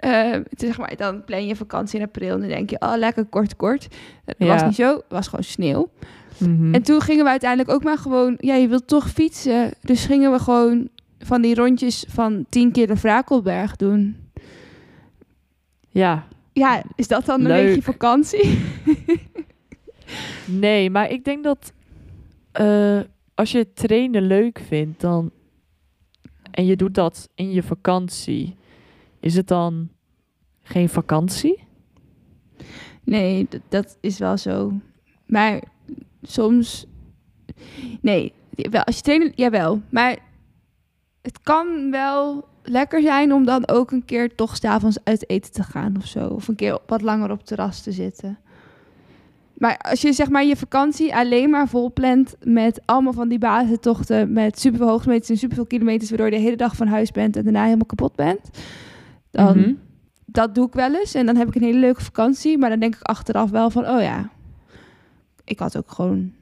Eh, 0.00 0.36
zeg 0.56 0.78
maar, 0.78 0.96
dan 0.96 1.24
plan 1.24 1.46
je 1.46 1.56
vakantie 1.56 1.98
in 1.98 2.04
april 2.04 2.34
en 2.34 2.40
dan 2.40 2.48
denk 2.48 2.70
je, 2.70 2.80
oh 2.80 2.92
lekker 2.96 3.24
kort 3.24 3.56
kort. 3.56 3.88
Dat 4.24 4.34
was 4.38 4.60
Ja. 4.60 4.66
niet 4.66 4.74
zo, 4.74 4.94
het 4.94 5.04
was 5.08 5.28
gewoon 5.28 5.44
sneeuw. 5.44 5.90
Mhm. 6.38 6.74
En 6.74 6.82
toen 6.82 7.00
gingen 7.00 7.24
we 7.24 7.30
uiteindelijk 7.30 7.70
ook 7.70 7.84
maar 7.84 7.98
gewoon, 7.98 8.34
ja 8.38 8.54
je 8.54 8.68
wilt 8.68 8.86
toch 8.86 9.10
fietsen. 9.10 9.70
Dus 9.82 10.04
gingen 10.04 10.32
we 10.32 10.38
gewoon 10.38 10.88
van 11.18 11.42
die 11.42 11.54
rondjes 11.54 12.04
van 12.08 12.46
10 12.48 12.72
keer 12.72 12.86
de 12.86 12.96
Vrakelberg 12.96 13.76
doen. 13.76 14.16
Ja, 15.88 16.26
Ja, 16.52 16.82
is 16.96 17.08
dat 17.08 17.24
dan 17.26 17.40
een 17.40 17.46
Leuk. 17.46 17.66
beetje 17.66 17.82
vakantie? 17.82 18.58
nee, 20.46 20.90
maar 20.90 21.10
ik 21.10 21.24
denk 21.24 21.44
dat 21.44 21.72
eh, 22.52 23.00
als 23.34 23.52
je 23.52 23.72
trainen 23.72 24.22
leuk 24.22 24.60
vindt, 24.66 25.00
dan 25.00 25.30
en 26.50 26.66
je 26.66 26.76
doet 26.76 26.94
dat 26.94 27.28
in 27.34 27.50
je 27.50 27.62
vakantie, 27.62 28.56
is 29.20 29.36
het 29.36 29.48
dan 29.48 29.88
geen 30.62 30.88
vakantie? 30.88 31.64
Nee, 33.04 33.48
dat 33.68 33.98
is 34.00 34.18
wel 34.18 34.36
zo. 34.36 34.72
Maar 35.26 35.62
soms... 36.22 36.86
Nee, 38.00 38.32
wel, 38.50 38.84
als 38.84 38.96
je 38.96 39.02
trainen, 39.02 39.32
jawel. 39.34 39.80
Maar 39.90 40.18
het 41.22 41.40
kan 41.40 41.90
wel 41.90 42.48
lekker 42.62 43.02
zijn 43.02 43.32
om 43.32 43.44
dan 43.44 43.68
ook 43.68 43.90
een 43.90 44.04
keer 44.04 44.34
toch 44.34 44.56
s'avonds 44.56 44.98
uit 45.04 45.30
eten 45.30 45.52
te 45.52 45.62
gaan 45.62 45.96
of 45.96 46.06
zo. 46.06 46.26
Of 46.26 46.48
een 46.48 46.54
keer 46.54 46.78
wat 46.86 47.02
langer 47.02 47.30
op 47.30 47.44
terras 47.44 47.82
te 47.82 47.92
zitten. 47.92 48.38
Maar 49.54 49.78
als 49.78 50.00
je 50.00 50.12
zeg 50.12 50.28
maar 50.28 50.44
je 50.44 50.56
vakantie 50.56 51.14
alleen 51.14 51.50
maar 51.50 51.68
volplant 51.68 52.36
met 52.42 52.80
allemaal 52.84 53.12
van 53.12 53.28
die 53.28 53.38
basistochten 53.38 54.32
met 54.32 54.60
superveel 54.60 54.88
hoogtemeters 54.88 55.30
en 55.30 55.36
superveel 55.36 55.66
kilometers, 55.66 56.08
waardoor 56.08 56.30
je 56.30 56.36
de 56.36 56.42
hele 56.42 56.56
dag 56.56 56.76
van 56.76 56.86
huis 56.86 57.10
bent 57.10 57.36
en 57.36 57.44
daarna 57.44 57.64
helemaal 57.64 57.86
kapot 57.86 58.14
bent, 58.14 58.50
dan 59.30 59.58
Mhm. 59.58 59.72
dat 60.26 60.54
doe 60.54 60.66
ik 60.66 60.72
wel 60.72 60.94
eens. 60.94 61.14
En 61.14 61.26
dan 61.26 61.36
heb 61.36 61.48
ik 61.48 61.54
een 61.54 61.62
hele 61.62 61.78
leuke 61.78 62.02
vakantie. 62.04 62.58
Maar 62.58 62.70
dan 62.70 62.78
denk 62.80 62.94
ik 62.94 63.02
achteraf 63.02 63.50
wel 63.50 63.70
van, 63.70 63.88
oh 63.88 64.00
ja, 64.02 64.30
ik 65.44 65.58
had 65.58 65.76
ook 65.76 65.90
gewoon 65.90 66.32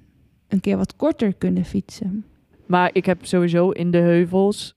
een 0.49 0.61
keer 0.61 0.77
wat 0.77 0.97
korter 0.97 1.35
kunnen 1.35 1.65
fietsen. 1.65 2.25
Maar 2.67 2.91
ik 2.93 3.07
heb 3.07 3.27
sowieso 3.27 3.71
in 3.71 3.91
de 3.91 3.99
heuvels 3.99 4.77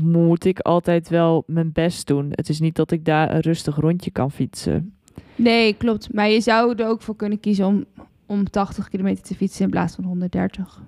moet 0.00 0.44
ik 0.44 0.58
altijd 0.58 1.08
wel 1.08 1.42
mijn 1.46 1.72
best 1.72 2.06
doen. 2.06 2.28
Het 2.30 2.48
is 2.48 2.60
niet 2.60 2.76
dat 2.76 2.90
ik 2.90 3.04
daar 3.04 3.34
een 3.34 3.40
rustig 3.40 3.76
rondje 3.76 4.10
kan 4.10 4.30
fietsen. 4.30 4.94
Nee, 5.36 5.74
klopt. 5.74 6.12
Maar 6.12 6.28
je 6.28 6.40
zou 6.40 6.74
er 6.74 6.86
ook 6.88 7.02
voor 7.02 7.16
kunnen 7.16 7.40
kiezen 7.40 7.66
om, 7.66 7.84
om 8.26 8.50
80 8.50 8.88
kilometer 8.88 9.22
te 9.24 9.34
fietsen 9.34 9.64
in 9.64 9.70
plaats 9.70 9.94
van 9.94 10.04
130. 10.04 10.82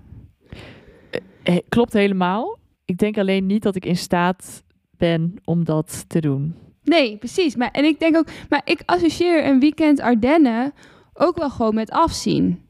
Eh, 1.43 1.57
klopt 1.69 1.93
helemaal. 1.93 2.59
Ik 2.85 2.99
denk 2.99 3.19
alleen 3.19 3.47
niet 3.47 3.63
dat 3.63 3.77
ik 3.77 3.85
in 3.85 3.97
staat 3.97 4.65
ben 4.99 5.35
om 5.45 5.65
dat 5.65 6.05
te 6.09 6.21
doen. 6.21 6.55
Nee, 6.83 7.17
precies. 7.17 7.57
Maar, 7.57 7.71
en 7.71 7.85
ik 7.85 7.99
denk 7.99 8.17
ook, 8.17 8.27
maar 8.49 8.63
ik 8.65 8.83
associeer 8.85 9.47
een 9.47 9.61
weekend 9.61 10.01
Ardennen 10.01 10.73
ook 11.15 11.37
wel 11.37 11.51
gewoon 11.51 11.75
met 11.75 11.91
afzien. 11.91 12.63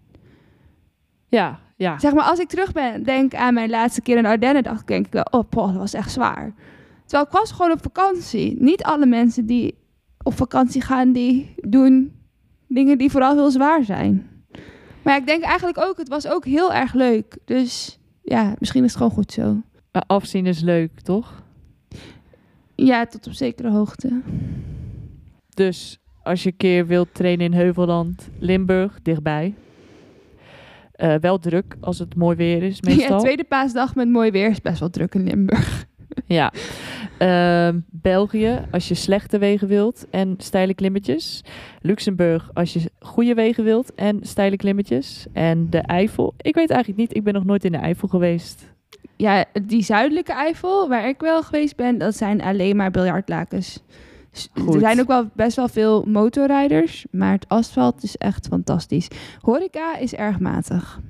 Ja, 1.28 1.58
ja. 1.76 1.98
Zeg 1.98 2.14
maar, 2.14 2.24
als 2.24 2.38
ik 2.38 2.48
terug 2.48 2.72
ben, 2.72 3.02
denk 3.02 3.34
aan 3.34 3.54
mijn 3.54 3.70
laatste 3.70 4.00
keer 4.00 4.16
in 4.16 4.26
Ardennen, 4.26 4.62
dacht 4.62 4.80
ik, 4.80 4.86
denk 4.86 5.06
ik 5.06 5.12
wel, 5.12 5.26
oh, 5.30 5.48
poh, 5.48 5.66
dat 5.66 5.76
was 5.76 5.94
echt 5.94 6.12
zwaar. 6.12 6.54
Terwijl 7.04 7.24
ik 7.24 7.38
was 7.38 7.52
gewoon 7.52 7.72
op 7.72 7.82
vakantie. 7.82 8.56
Niet 8.58 8.82
alle 8.82 9.06
mensen 9.06 9.46
die 9.46 9.74
op 10.22 10.34
vakantie 10.34 10.80
gaan, 10.80 11.12
die 11.12 11.54
doen 11.56 12.12
dingen 12.68 12.98
die 12.98 13.10
vooral 13.10 13.34
heel 13.34 13.50
zwaar 13.50 13.84
zijn. 13.84 14.30
Maar 15.02 15.14
ja, 15.14 15.20
ik 15.20 15.26
denk 15.26 15.42
eigenlijk 15.42 15.78
ook, 15.78 15.96
het 15.96 16.08
was 16.08 16.26
ook 16.26 16.44
heel 16.44 16.72
erg 16.72 16.94
leuk. 16.94 17.38
Dus 17.44 17.98
ja, 18.22 18.54
misschien 18.58 18.84
is 18.84 18.88
het 18.88 18.98
gewoon 18.98 19.12
goed 19.12 19.32
zo. 19.32 19.62
Maar 19.92 20.04
afzien 20.06 20.46
is 20.46 20.60
leuk, 20.60 21.00
toch? 21.00 21.42
Ja, 22.76 23.06
tot 23.06 23.26
op 23.26 23.32
zekere 23.32 23.70
hoogte. 23.70 24.20
Dus 25.54 25.98
als 26.22 26.42
je 26.42 26.50
een 26.50 26.56
keer 26.56 26.86
wilt 26.86 27.08
trainen 27.14 27.46
in 27.46 27.52
Heuvelland, 27.52 28.28
Limburg, 28.38 28.98
dichtbij. 29.02 29.54
Eh, 30.92 31.14
wel 31.14 31.38
druk 31.38 31.76
als 31.80 31.98
het 31.98 32.14
mooi 32.14 32.36
weer 32.36 32.62
is, 32.62 32.78
Ja, 32.80 32.94
meestal. 32.94 33.20
tweede 33.20 33.44
paasdag 33.44 33.94
met 33.94 34.08
mooi 34.08 34.30
weer 34.30 34.50
is 34.50 34.60
best 34.60 34.80
wel 34.80 34.90
druk 34.90 35.14
in 35.14 35.24
Limburg. 35.24 35.84
Ja. 36.26 36.52
Ehm, 37.18 37.80
België, 37.90 38.60
als 38.70 38.88
je 38.88 38.94
slechte 38.94 39.38
wegen 39.38 39.68
wilt 39.68 40.06
en 40.10 40.34
steile 40.38 40.74
klimmetjes. 40.74 41.44
Luxemburg, 41.80 42.50
als 42.54 42.72
je 42.72 42.90
goede 43.00 43.34
wegen 43.34 43.64
wilt 43.64 43.94
en 43.94 44.18
steile 44.22 44.56
klimmetjes. 44.56 45.26
En 45.32 45.70
de 45.70 45.78
Eifel, 45.78 46.34
ik 46.36 46.54
weet 46.54 46.70
eigenlijk 46.70 47.00
niet, 47.00 47.16
ik 47.16 47.24
ben 47.24 47.34
nog 47.34 47.44
nooit 47.44 47.64
in 47.64 47.72
de 47.72 47.78
Eifel 47.78 48.08
geweest. 48.08 48.74
Ja, 49.16 49.44
die 49.62 49.82
zuidelijke 49.82 50.32
Eifel, 50.32 50.88
waar 50.88 51.08
ik 51.08 51.20
wel 51.20 51.42
geweest 51.42 51.76
ben, 51.76 51.98
dat 51.98 52.16
zijn 52.16 52.42
alleen 52.42 52.76
maar 52.76 52.90
biljartlakens. 52.90 53.82
Goed. 54.54 54.74
Er 54.74 54.80
zijn 54.80 55.00
ook 55.00 55.06
wel 55.06 55.30
best 55.34 55.56
wel 55.56 55.68
veel 55.68 56.04
motorrijders, 56.06 57.06
maar 57.10 57.32
het 57.32 57.48
asfalt 57.48 58.02
is 58.02 58.16
echt 58.16 58.46
fantastisch. 58.46 59.08
Horeca 59.40 59.96
is 59.96 60.14
erg 60.14 60.38
matig. 60.38 61.00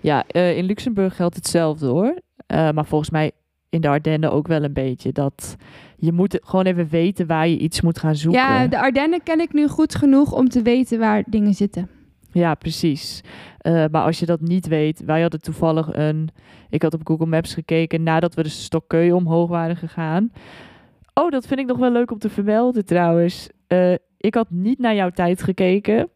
Ja, 0.00 0.24
eh, 0.26 0.56
in 0.56 0.64
Luxemburg 0.64 1.16
geldt 1.16 1.36
hetzelfde 1.36 1.86
hoor. 1.86 2.20
Eh, 2.46 2.70
maar 2.70 2.86
volgens 2.86 3.10
mij 3.10 3.32
in 3.68 3.80
de 3.80 3.88
Ardennen 3.88 4.32
ook 4.32 4.46
wel 4.46 4.62
een 4.62 4.72
beetje. 4.72 5.12
Dat 5.12 5.56
je 5.96 6.12
moet 6.12 6.38
gewoon 6.42 6.64
even 6.64 6.88
weten 6.88 7.26
waar 7.26 7.48
je 7.48 7.58
iets 7.58 7.80
moet 7.80 7.98
gaan 7.98 8.16
zoeken. 8.16 8.40
Ja, 8.40 8.66
de 8.66 8.78
Ardennen 8.78 9.22
ken 9.22 9.40
ik 9.40 9.52
nu 9.52 9.68
goed 9.68 9.94
genoeg 9.94 10.32
om 10.32 10.48
te 10.48 10.62
weten 10.62 10.98
waar 10.98 11.22
dingen 11.26 11.54
zitten. 11.54 11.88
Ja, 12.34 12.54
precies. 12.54 13.20
Eh, 13.58 13.84
maar 13.90 14.02
als 14.02 14.18
je 14.18 14.26
dat 14.26 14.40
niet 14.40 14.66
weet, 14.66 15.04
wij 15.04 15.20
hadden 15.20 15.40
toevallig 15.40 15.88
een. 15.92 16.28
Ik 16.70 16.82
had 16.82 16.94
op 16.94 17.06
Google 17.06 17.26
Maps 17.26 17.54
gekeken 17.54 18.02
nadat 18.02 18.34
we 18.34 18.42
de 18.42 18.48
Stokkeu 18.48 19.10
omhoog 19.12 19.48
waren 19.48 19.76
gegaan. 19.76 20.32
Oh, 21.14 21.30
dat 21.30 21.46
vind 21.46 21.60
ik 21.60 21.66
nog 21.66 21.78
wel 21.78 21.92
leuk 21.92 22.10
om 22.10 22.18
te 22.18 22.30
vermelden 22.30 22.84
trouwens. 22.84 23.48
Eh, 23.66 23.94
ik 24.16 24.34
had 24.34 24.50
niet 24.50 24.78
naar 24.78 24.94
jouw 24.94 25.10
tijd 25.10 25.42
gekeken 25.42 26.08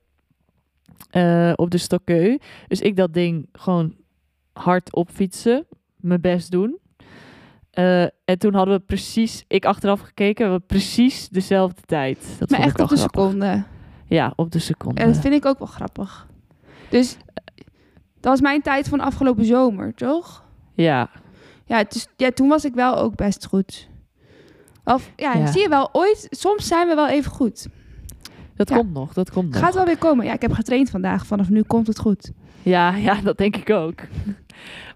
eh, 1.11 1.53
op 1.55 1.71
de 1.71 1.79
Stokkeu. 1.79 2.39
Dus 2.69 2.81
ik 2.81 2.97
dat 2.97 3.15
ding 3.15 3.49
gewoon 3.53 3.95
hard 4.53 4.95
opfietsen, 4.95 5.67
mijn 5.97 6.21
best 6.21 6.51
doen. 6.51 6.79
En 8.25 8.39
toen 8.39 8.55
hadden 8.55 8.75
we 8.75 8.81
precies, 8.81 9.45
ik 9.49 9.65
achteraf 9.65 10.01
gekeken, 10.01 10.53
we 10.53 10.61
precies 10.61 11.29
dezelfde 11.29 11.83
tijd. 11.83 12.37
Dat 12.39 12.51
maar 12.51 12.61
echt 12.61 12.81
op 12.81 12.89
de 12.89 12.97
grappig. 12.97 13.21
seconde. 13.23 13.65
Ja, 14.09 14.33
op 14.37 14.51
de 14.53 14.59
seconde. 14.59 15.01
En 15.01 15.13
dat 15.13 15.21
vind 15.21 15.35
ik 15.35 15.45
ook 15.47 15.59
wel 15.59 15.67
grappig. 15.69 16.27
Dus 16.91 17.17
dat 18.21 18.31
was 18.33 18.41
mijn 18.41 18.63
tijd 18.63 18.89
van 18.89 19.01
afgelopen 19.01 19.45
zomer, 19.45 19.95
toch? 19.95 20.45
Ja, 20.75 21.11
Ja, 21.65 21.77
het 21.77 21.95
is, 21.95 22.07
ja, 22.17 22.31
toen 22.31 22.49
was 22.49 22.65
ik 22.65 22.75
wel 22.75 22.97
ook 22.97 23.15
best 23.17 23.47
goed. 23.47 23.89
Of, 24.85 25.13
ja, 25.17 25.35
Ja. 25.35 25.47
zie 25.47 25.61
je 25.63 25.69
wel, 25.69 25.89
ooit, 25.93 26.27
soms 26.31 26.67
zijn 26.67 26.89
we 26.89 26.95
wel 26.95 27.09
even 27.09 27.31
goed. 27.31 27.67
dat 28.57 28.69
Ja. 28.69 28.77
komt 28.77 28.93
nog, 28.93 29.13
dat 29.13 29.31
komt 29.31 29.51
nog. 29.51 29.59
Gaat 29.61 29.75
wel 29.75 29.85
weer 29.85 29.99
komen. 29.99 30.25
Ja, 30.25 30.33
ik 30.33 30.43
heb 30.43 30.53
getraind 30.53 30.91
vandaag. 30.91 31.27
Vanaf 31.27 31.49
nu 31.49 31.63
komt 31.63 31.87
het 31.87 31.99
goed. 31.99 32.33
Ja, 32.69 32.95
ja, 32.97 33.21
dat 33.21 33.39
denk 33.39 33.57
ik 33.57 33.71
ook. 33.71 34.01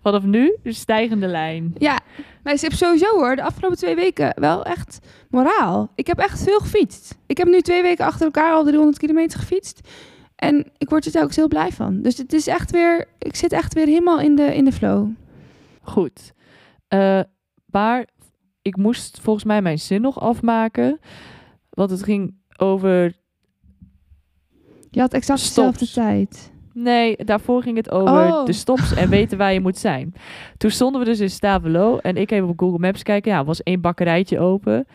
Vanaf 0.03 0.23
nu 0.23 0.57
een 0.63 0.75
stijgende 0.75 1.27
lijn. 1.27 1.75
Ja, 1.79 2.01
maar 2.43 2.53
ik 2.53 2.61
heb 2.61 2.73
sowieso 2.73 3.15
hoor, 3.15 3.37
de 3.37 3.43
afgelopen 3.43 3.79
twee 3.79 3.95
weken 3.95 4.33
wel 4.35 4.65
echt 4.65 4.99
moraal. 5.31 5.93
Ik 5.95 6.07
heb 6.07 6.19
echt 6.19 6.43
veel 6.43 6.59
gefietst. 6.59 7.19
Ik 7.27 7.37
heb 7.37 7.49
nu 7.49 7.61
twee 7.61 7.83
weken 7.83 8.05
achter 8.05 8.25
elkaar 8.25 8.53
al 8.53 8.65
300 8.65 8.99
kilometer 8.99 9.39
gefietst. 9.39 9.89
En 10.37 10.73
ik 10.79 10.89
word 10.89 11.05
er 11.05 11.13
telkens 11.13 11.37
heel 11.37 11.49
blij 11.49 11.73
van. 11.73 12.03
Dus 12.03 12.19
het 12.19 12.33
is 12.33 12.47
echt 12.47 12.71
weer, 12.71 13.09
ik 13.19 13.37
zit 13.37 13.53
echt 13.53 13.75
weer 13.75 13.87
helemaal 13.87 14.21
in 14.21 14.37
de, 14.37 14.55
in 14.55 14.65
de 14.65 14.73
flow. 14.73 15.09
Goed. 15.83 16.33
Eh, 16.89 17.21
maar 17.67 18.09
ik 18.63 18.77
moest 18.77 19.21
volgens 19.21 19.45
mij 19.45 19.63
mijn 19.63 19.79
zin 19.79 20.01
nog 20.01 20.21
afmaken. 20.21 21.01
Want 21.71 21.91
het 21.91 22.03
ging 22.03 22.35
over... 22.57 23.21
Je 24.91 25.01
had 25.01 25.13
exact 25.13 25.41
dezelfde 25.41 25.91
tijd. 25.91 26.52
Nee, 26.75 27.17
daarvoor 27.17 27.63
ging 27.63 27.77
het 27.77 27.91
over 27.91 28.15
Oh. 28.33 28.45
de 28.45 28.53
stops 28.53 28.95
en 28.95 29.09
weten 29.09 29.39
waar 29.39 29.53
je 29.53 29.61
moet 29.61 29.79
zijn. 29.79 30.15
Toen 30.57 30.71
stonden 30.71 31.01
we 31.01 31.07
dus 31.07 31.21
in 31.21 31.31
Stavelo. 31.31 31.97
En 31.99 32.17
ik 32.17 32.31
even 32.31 32.49
op 32.49 32.59
Google 32.59 32.79
Maps 32.79 33.03
kijken. 33.03 33.33
Ja, 33.33 33.39
er 33.39 33.45
was 33.45 33.63
één 33.63 33.81
bakkerijtje 33.81 34.39
open. 34.41 34.87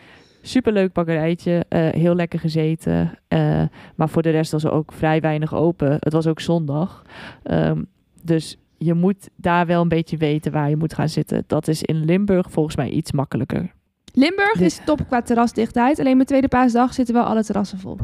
superleuk 0.42 0.92
bakkerijtje. 0.92 1.64
eh, 1.68 1.88
heel 1.88 2.14
lekker 2.14 2.38
gezeten. 2.38 3.18
eh, 3.28 3.62
maar 3.94 4.08
voor 4.08 4.22
de 4.22 4.30
rest 4.30 4.52
was 4.52 4.64
er 4.64 4.70
ook 4.72 4.92
vrij 4.92 5.20
weinig 5.20 5.54
open. 5.54 5.96
Het 6.00 6.12
was 6.12 6.26
ook 6.26 6.40
zondag. 6.40 7.02
Ehm, 7.42 7.82
dus 8.22 8.56
je 8.78 8.94
moet 8.94 9.28
daar 9.36 9.66
wel 9.66 9.82
een 9.82 9.88
beetje 9.88 10.16
weten 10.16 10.52
waar 10.52 10.68
je 10.68 10.76
moet 10.76 10.94
gaan 10.94 11.08
zitten. 11.08 11.44
Dat 11.46 11.68
is 11.68 11.82
in 11.82 12.04
Limburg 12.04 12.50
volgens 12.50 12.76
mij 12.76 12.88
iets 12.90 13.12
makkelijker. 13.12 13.72
Limburg 14.12 14.52
Dit- 14.52 14.62
is 14.66 14.80
top 14.84 15.00
qua 15.06 15.22
terrasdichtheid. 15.22 15.98
Alleen 15.98 16.16
met 16.16 16.26
tweede 16.26 16.48
paasdag 16.48 16.94
zitten 16.94 17.14
wel 17.14 17.24
alle 17.24 17.44
terrassen 17.44 17.78
vol. 17.78 17.96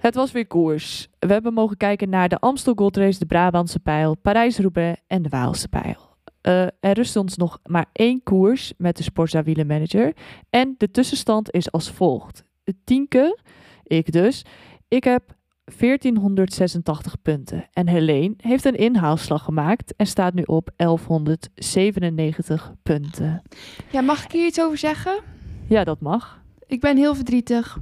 Het 0.00 0.14
was 0.14 0.32
weer 0.32 0.46
koers. 0.46 1.08
We 1.18 1.32
hebben 1.32 1.52
mogen 1.52 1.76
kijken 1.76 2.08
naar 2.08 2.28
de 2.28 2.38
Amstel 2.38 2.74
Gold 2.74 2.96
Race, 2.96 3.18
de 3.18 3.26
Brabantse 3.26 3.80
Pijl, 3.80 4.16
Parijs-Roubaix 4.16 5.00
en 5.06 5.22
de 5.22 5.28
Waalse 5.28 5.68
Pijl. 5.68 6.08
Eh, 6.40 6.62
er 6.62 6.92
rust 6.92 7.16
ons 7.16 7.36
nog 7.36 7.58
maar 7.64 7.86
één 7.92 8.22
koers 8.22 8.72
met 8.76 8.96
de 8.96 9.02
Sportza 9.02 9.42
Wielenmanager. 9.42 10.12
En 10.50 10.74
de 10.78 10.90
tussenstand 10.90 11.50
is 11.50 11.72
als 11.72 11.90
volgt. 11.90 12.44
Tienke, 12.84 13.38
ik 13.82 14.12
dus, 14.12 14.44
ik 14.88 15.04
heb 15.04 15.36
1486 15.64 17.22
punten. 17.22 17.68
En 17.72 17.88
Helene 17.88 18.34
heeft 18.36 18.64
een 18.64 18.76
inhaalslag 18.76 19.44
gemaakt 19.44 19.96
en 19.96 20.06
staat 20.06 20.34
nu 20.34 20.42
op 20.42 20.70
1197 20.76 22.72
punten. 22.82 23.42
Ja, 23.90 24.00
mag 24.00 24.24
ik 24.24 24.32
hier 24.32 24.46
iets 24.46 24.60
over 24.60 24.78
zeggen? 24.78 25.20
Ja, 25.68 25.84
dat 25.84 26.00
mag. 26.00 26.39
Ik 26.70 26.80
ben 26.80 26.96
heel 26.96 27.14
verdrietig. 27.14 27.78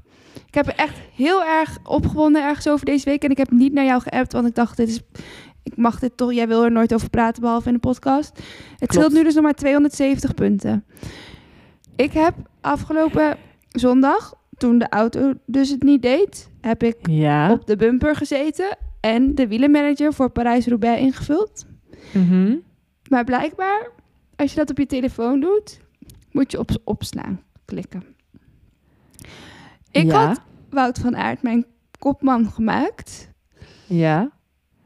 Ik 0.47 0.55
heb 0.55 0.67
er 0.67 0.75
echt 0.75 0.99
heel 1.15 1.45
erg 1.45 1.79
opgewonden 1.85 2.43
ergens 2.43 2.69
over 2.69 2.87
deze 2.87 3.05
week. 3.05 3.25
En 3.25 3.31
ik 3.31 3.37
heb 3.37 3.51
niet 3.51 3.73
naar 3.73 3.85
jou 3.85 4.01
geappt, 4.03 4.33
want 4.33 4.47
ik 4.47 4.55
dacht, 4.55 4.77
dit 4.77 4.89
is, 4.89 5.01
ik 5.63 5.77
mag 5.77 5.99
dit 5.99 6.17
toch... 6.17 6.33
Jij 6.33 6.49
wil 6.49 6.65
er 6.65 6.73
nooit 6.73 6.95
over 6.95 7.11
praten, 7.11 7.43
behalve 7.43 7.69
in 7.69 7.75
de 7.75 7.81
podcast. 7.81 8.43
Het 8.77 8.93
scheelt 8.93 9.13
nu 9.13 9.23
dus 9.23 9.35
nog 9.35 9.43
maar 9.43 9.55
270 9.55 10.35
punten. 10.35 10.85
Ik 11.97 12.13
heb 12.13 12.35
afgelopen 12.61 13.37
zondag, 13.69 14.35
toen 14.57 14.79
de 14.79 14.89
auto 14.89 15.33
dus 15.47 15.71
het 15.71 15.83
niet 15.83 16.03
deed... 16.03 16.51
heb 16.61 16.83
ik 16.83 16.97
Ja. 17.03 17.53
op 17.53 17.67
de 17.67 17.77
bumper 17.77 18.17
gezeten 18.17 18.77
en 19.01 19.35
de 19.35 19.49
wielenmanager 19.49 20.13
voor 20.13 20.31
Parijs-Roubaix 20.31 21.01
ingevuld. 21.01 21.67
Mhm. 22.13 22.57
Maar 23.09 23.25
blijkbaar, 23.25 23.91
als 24.37 24.51
je 24.51 24.57
dat 24.57 24.71
op 24.71 24.79
je 24.79 24.87
telefoon 24.87 25.41
doet, 25.41 25.81
moet 26.33 26.51
je 26.53 26.59
op 26.59 26.71
opslaan 26.85 27.43
klikken. 27.65 28.17
Ik 29.91 30.07
ja. 30.07 30.27
had 30.27 30.41
Wout 30.71 30.99
van 30.99 31.17
Aert 31.17 31.43
mijn 31.43 31.67
kopman 31.99 32.51
gemaakt. 32.51 33.31
Ja. 33.87 34.31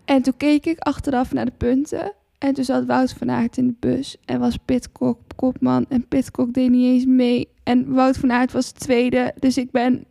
En 0.05 0.23
toen 0.23 0.37
keek 0.37 0.67
ik 0.67 0.79
achteraf 0.79 1.33
naar 1.33 1.45
de 1.45 1.53
punten. 1.57 2.13
En 2.39 2.55
toen 2.55 2.65
zat 2.65 2.87
Wout 2.87 3.13
van 3.13 3.31
Aert 3.31 3.57
in 3.57 3.67
de 3.67 3.75
bus. 3.79 4.17
En 4.25 4.41
was 4.41 4.57
Pitcock 4.65 5.19
kopman. 5.37 5.87
En 5.89 6.09
Pitcock 6.09 6.53
deed 6.53 6.71
niet 6.71 6.95
eens 6.95 7.05
mee. 7.05 7.49
En 7.63 7.93
Wout 7.93 8.17
van 8.17 8.33
Aert 8.33 8.53
was 8.53 8.71
tweede. 8.71 9.35
Dus 9.39 9.57
ik 9.57 9.71
ben... 9.71 10.05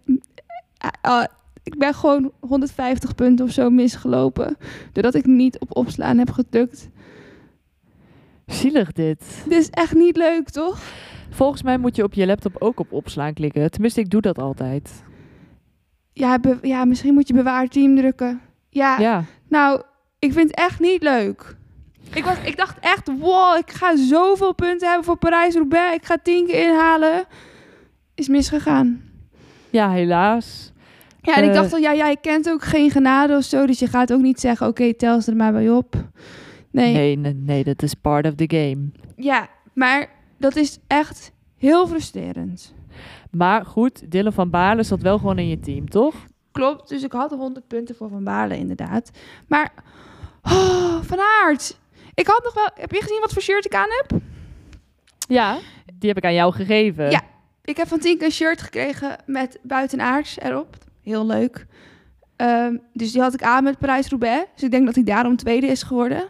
ah, 0.78 0.92
ah, 1.02 1.26
ik 1.64 1.78
ben 1.78 1.94
gewoon 1.94 2.32
150 2.40 3.16
punten 3.16 3.46
of 3.46 3.52
zo 3.52 3.70
misgelopen. 3.70 4.58
Doordat 4.92 5.16
ik 5.16 5.26
niet 5.26 5.60
op 5.60 5.76
opslaan 5.76 6.18
heb 6.18 6.32
gedrukt. 6.32 6.90
Zielig 8.46 8.92
dit. 8.92 9.24
Dit 9.48 9.62
is 9.62 9.70
echt 9.70 9.94
niet 9.94 10.18
leuk, 10.18 10.50
toch? 10.50 10.82
Volgens 11.34 11.64
mij 11.64 11.78
moet 11.78 11.96
je 11.96 12.04
op 12.04 12.14
je 12.14 12.26
laptop 12.26 12.56
ook 12.60 12.80
op 12.80 12.92
opslaan 12.92 13.34
klikken. 13.34 13.72
Tenminste, 13.72 14.00
ik 14.00 14.10
doe 14.10 14.22
dat 14.22 14.38
altijd. 14.40 15.04
Ja, 16.14 16.40
ja 16.62 16.86
misschien 16.86 17.14
moet 17.14 17.28
je 17.28 17.34
bewaar 17.34 17.68
team 17.68 17.96
drukken. 17.96 18.42
Ja, 18.70 19.00
Ja. 19.00 19.24
nou, 19.50 19.82
ik 20.20 20.34
vind 20.34 20.48
het 20.50 20.58
echt 20.60 20.80
niet 20.80 21.04
leuk. 21.04 21.56
Ik, 22.14 22.24
was, 22.24 22.36
ik 22.44 22.58
dacht 22.58 22.80
echt, 22.80 23.12
wow, 23.20 23.58
ik 23.58 23.72
ga 23.72 23.96
zoveel 23.96 24.54
punten 24.54 24.88
hebben 24.88 25.06
voor 25.06 25.18
Parijs-Roubaix. 25.18 25.96
Ik 25.96 26.06
ga 26.06 26.18
tien 26.24 26.46
keer 26.46 26.70
inhalen. 26.70 27.24
Is 28.16 28.28
misgegaan. 28.28 29.02
Ja, 29.70 29.92
helaas. 29.92 30.72
Ja, 31.22 31.36
en 31.36 31.44
ik 31.44 31.50
Eh. 31.50 31.56
dacht 31.56 31.74
al, 31.74 31.80
ja, 31.80 31.96
jij 31.96 32.18
kent 32.22 32.50
ook 32.50 32.64
geen 32.64 32.90
genade 32.92 33.36
of 33.38 33.44
zo. 33.44 33.66
Dus 33.66 33.80
je 33.80 33.88
gaat 33.88 34.14
ook 34.14 34.22
niet 34.22 34.40
zeggen, 34.40 34.68
oké, 34.68 34.94
tel 34.94 35.22
ze 35.22 35.32
er 35.32 35.38
maar 35.38 35.52
bij 35.52 35.70
op. 35.70 35.96
Nee. 36.72 36.94
Nee, 36.94 37.16
nee, 37.18 37.34
nee, 37.34 37.64
dat 37.64 37.82
is 37.84 37.94
part 37.94 38.26
of 38.28 38.36
the 38.36 38.46
game. 38.48 38.90
Ja, 39.16 39.48
maar 39.74 40.10
dat 40.42 40.56
is 40.56 40.80
echt 40.88 41.32
heel 41.58 41.88
frustrerend. 41.88 42.74
Maar 43.32 43.66
goed, 43.66 44.12
Dylan 44.12 44.34
van 44.34 44.50
Baarle 44.50 44.84
zat 44.84 45.02
wel 45.02 45.18
gewoon 45.18 45.40
in 45.40 45.48
je 45.48 45.60
team, 45.60 45.90
toch? 45.90 46.16
Klopt, 46.52 46.90
dus 46.90 47.04
ik 47.04 47.12
had 47.12 47.32
100 47.32 47.68
punten 47.68 47.96
voor 47.96 48.10
Van 48.10 48.24
Baarle 48.24 48.58
inderdaad. 48.58 49.12
Maar, 49.48 49.74
oh, 50.42 51.02
Van 51.02 51.20
Aert. 51.20 51.80
Ik 52.14 52.28
had 52.28 52.44
nog 52.44 52.54
wel, 52.54 52.70
heb 52.74 52.92
je 52.92 53.02
gezien 53.02 53.20
wat 53.20 53.34
voor 53.34 53.42
shirt 53.42 53.66
ik 53.66 53.76
aan 53.76 53.90
heb? 53.90 54.22
Ja. 55.28 55.58
Die 55.94 56.10
heb 56.10 56.18
ik 56.18 56.26
aan 56.26 56.34
jou 56.34 56.54
gegeven. 56.54 57.12
Ja. 57.12 57.22
Ik 57.64 57.78
heb 57.78 57.88
van 57.88 58.00
Tink 58.00 58.22
een 58.22 58.32
shirt 58.32 58.62
gekregen 58.62 59.16
met 59.26 59.60
buitenaards 59.62 60.40
erop. 60.40 60.78
Heel 61.02 61.26
leuk. 61.26 61.66
Ehm, 62.36 62.78
dus 62.94 63.12
die 63.12 63.22
had 63.22 63.34
ik 63.34 63.44
aan 63.44 63.64
met 63.64 63.80
Parijs-Roubaix. 63.80 64.46
Dus 64.54 64.64
ik 64.64 64.72
denk 64.72 64.86
dat 64.86 64.96
hij 64.96 65.04
daarom 65.04 65.36
tweede 65.36 65.68
is 65.68 65.84
geworden. 65.84 66.28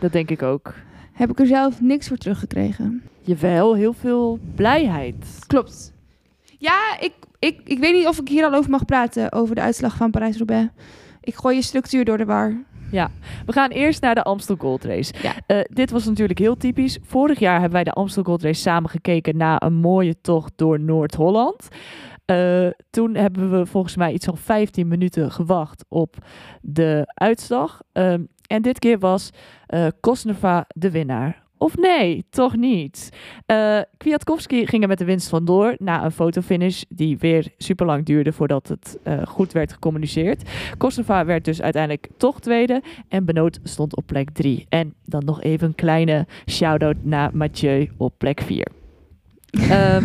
Dat 0.00 0.12
denk 0.12 0.30
ik 0.30 0.42
ook. 0.42 0.74
Heb 1.12 1.30
ik 1.30 1.38
er 1.40 1.46
zelf 1.46 1.80
niks 1.80 2.08
voor 2.08 2.16
teruggekregen. 2.16 3.02
Jawel, 3.26 3.74
heel 3.74 3.92
veel 3.92 4.38
blijheid. 4.54 5.44
Klopt. 5.46 5.92
Ja, 6.58 6.96
ik, 7.00 7.12
ik, 7.38 7.60
ik 7.64 7.78
weet 7.78 7.94
niet 7.94 8.06
of 8.06 8.18
ik 8.18 8.28
hier 8.28 8.44
al 8.44 8.54
over 8.54 8.70
mag 8.70 8.84
praten, 8.84 9.32
over 9.32 9.54
de 9.54 9.60
uitslag 9.60 9.96
van 9.96 10.10
Parijs-Roubaix. 10.10 10.68
Ik 11.20 11.34
gooi 11.34 11.56
je 11.56 11.62
structuur 11.62 12.04
door 12.04 12.18
de 12.18 12.24
war. 12.24 12.64
We 13.46 13.52
gaan 13.52 13.70
eerst 13.70 14.02
naar 14.02 14.14
de 14.14 14.22
Amstel 14.22 14.56
Gold 14.56 14.84
Race. 14.84 15.14
Ja. 15.22 15.32
Eh, 15.46 15.60
dit 15.64 15.90
was 15.90 16.04
natuurlijk 16.04 16.38
heel 16.38 16.56
typisch. 16.56 16.98
Vorig 17.02 17.38
jaar 17.38 17.54
hebben 17.54 17.72
wij 17.72 17.84
de 17.84 17.92
Amstel 17.92 18.22
Gold 18.22 18.42
Race 18.42 18.60
samen 18.60 18.90
gekeken 18.90 19.36
na 19.36 19.62
een 19.62 19.74
mooie 19.74 20.20
tocht 20.20 20.52
door 20.56 20.80
Noord-Holland. 20.80 21.68
Eh, 22.24 22.68
toen 22.90 23.14
hebben 23.14 23.50
we 23.50 23.66
volgens 23.66 23.96
mij 23.96 24.12
iets 24.12 24.24
van 24.24 24.38
15 24.38 24.88
minuten 24.88 25.30
gewacht 25.30 25.84
op 25.88 26.16
de 26.60 27.12
uitslag. 27.14 27.80
Ehm, 27.92 28.22
en 28.46 28.62
dit 28.62 28.78
keer 28.78 28.98
was 28.98 29.30
eh 29.66 29.86
Kosneva 30.00 30.64
de 30.68 30.90
winnaar. 30.90 31.45
Of 31.58 31.76
nee, 31.76 32.24
toch 32.30 32.56
niet. 32.56 33.08
Eh 33.46 33.80
Kwiatkowski 33.96 34.66
ging 34.66 34.82
er 34.82 34.88
met 34.88 34.98
de 34.98 35.04
winst 35.04 35.28
vandoor 35.28 35.74
na 35.78 36.04
een 36.04 36.10
fotofinish 36.12 36.82
die 36.88 37.18
weer 37.18 37.48
super 37.58 37.86
lang 37.86 38.04
duurde 38.04 38.32
voordat 38.32 38.68
het 38.68 38.98
eh, 39.02 39.26
goed 39.26 39.52
werd 39.52 39.72
gecommuniceerd. 39.72 40.42
Kosneva 40.78 41.24
werd 41.24 41.44
dus 41.44 41.62
uiteindelijk 41.62 42.08
toch 42.16 42.40
tweede 42.40 42.82
en 43.08 43.24
Benoot 43.24 43.58
stond 43.62 43.96
op 43.96 44.06
plek 44.06 44.30
drie. 44.30 44.66
En 44.68 44.94
dan 45.04 45.24
nog 45.24 45.42
even 45.42 45.66
een 45.66 45.74
kleine 45.74 46.26
shout-out 46.50 46.96
naar 47.02 47.36
Mathieu 47.36 47.90
op 47.96 48.14
plek 48.18 48.40
vier. 48.40 48.66
Ehm, 49.70 50.04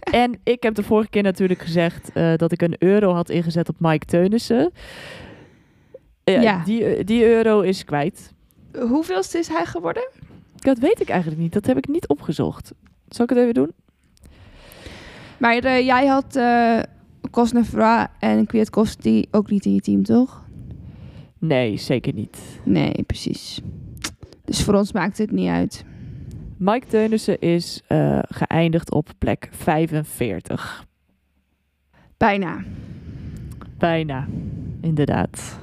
en 0.00 0.40
ik 0.44 0.62
heb 0.62 0.74
de 0.74 0.82
vorige 0.82 1.10
keer 1.10 1.22
natuurlijk 1.22 1.60
gezegd 1.60 2.12
eh, 2.12 2.34
dat 2.36 2.52
ik 2.52 2.62
een 2.62 2.74
euro 2.78 3.12
had 3.12 3.30
ingezet 3.30 3.68
op 3.68 3.76
Mike 3.78 4.06
Teunissen. 4.06 4.72
Ja, 6.24 6.40
Ja. 6.40 6.62
Die, 6.64 7.04
die 7.04 7.24
euro 7.24 7.60
is 7.60 7.84
kwijt. 7.84 8.32
Hoeveelste 8.88 9.38
is 9.38 9.48
hij 9.48 9.64
geworden? 9.64 10.08
Dat 10.60 10.78
weet 10.78 11.00
ik 11.00 11.08
eigenlijk 11.08 11.40
niet. 11.40 11.52
Dat 11.52 11.66
heb 11.66 11.76
ik 11.76 11.88
niet 11.88 12.08
opgezocht. 12.08 12.72
Zal 13.08 13.24
ik 13.24 13.30
het 13.30 13.38
even 13.38 13.54
doen? 13.54 13.72
Maar 15.38 15.56
eh, 15.56 15.84
jij 15.84 16.06
had 16.06 16.36
eh 16.36 16.80
Kosnefra 17.30 18.12
en 18.18 18.46
Kwiatkowski 18.46 19.26
ook 19.30 19.50
niet 19.50 19.64
in 19.64 19.74
je 19.74 19.80
team, 19.80 20.02
toch? 20.02 20.44
Nee, 21.38 21.76
zeker 21.76 22.14
niet. 22.14 22.60
Nee, 22.64 23.02
precies. 23.06 23.60
Dus 24.44 24.62
voor 24.62 24.74
ons 24.74 24.92
maakt 24.92 25.18
het 25.18 25.30
niet 25.30 25.48
uit. 25.48 25.84
Mike 26.56 26.86
Teunissen 26.86 27.40
is 27.40 27.82
eh, 27.86 28.18
geëindigd 28.22 28.92
op 28.92 29.08
plek 29.18 29.48
45. 29.50 30.86
Bijna. 32.16 32.64
Bijna, 33.78 34.28
inderdaad. 34.80 35.58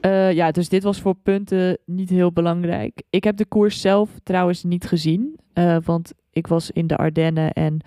Eh, 0.00 0.32
ja, 0.32 0.50
dus 0.50 0.68
dit 0.68 0.82
was 0.82 1.00
voor 1.00 1.14
punten 1.14 1.78
niet 1.84 2.10
heel 2.10 2.32
belangrijk. 2.32 3.02
Ik 3.10 3.24
heb 3.24 3.36
de 3.36 3.46
koers 3.46 3.80
zelf 3.80 4.10
trouwens 4.22 4.62
niet 4.62 4.86
gezien, 4.86 5.38
eh, 5.52 5.76
want 5.84 6.12
ik 6.30 6.46
was 6.46 6.70
in 6.70 6.86
de 6.86 6.96
Ardennen 6.96 7.52
en 7.52 7.80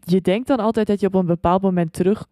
je 0.00 0.20
denkt 0.20 0.46
dan 0.46 0.58
altijd 0.58 0.86
dat 0.86 1.00
je 1.00 1.06
op 1.06 1.14
een 1.14 1.26
bepaald 1.26 1.62
moment 1.62 1.92
terug 1.92 2.26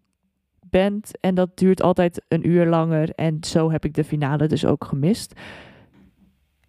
bent 0.61 1.11
en 1.21 1.35
dat 1.35 1.59
duurt 1.59 1.83
altijd 1.83 2.25
een 2.29 2.49
uur 2.49 2.67
langer 2.67 3.11
en 3.11 3.39
zo 3.41 3.71
heb 3.71 3.85
ik 3.85 3.95
de 3.95 4.05
finale 4.05 4.47
dus 4.47 4.65
ook 4.65 4.85
gemist. 4.85 5.33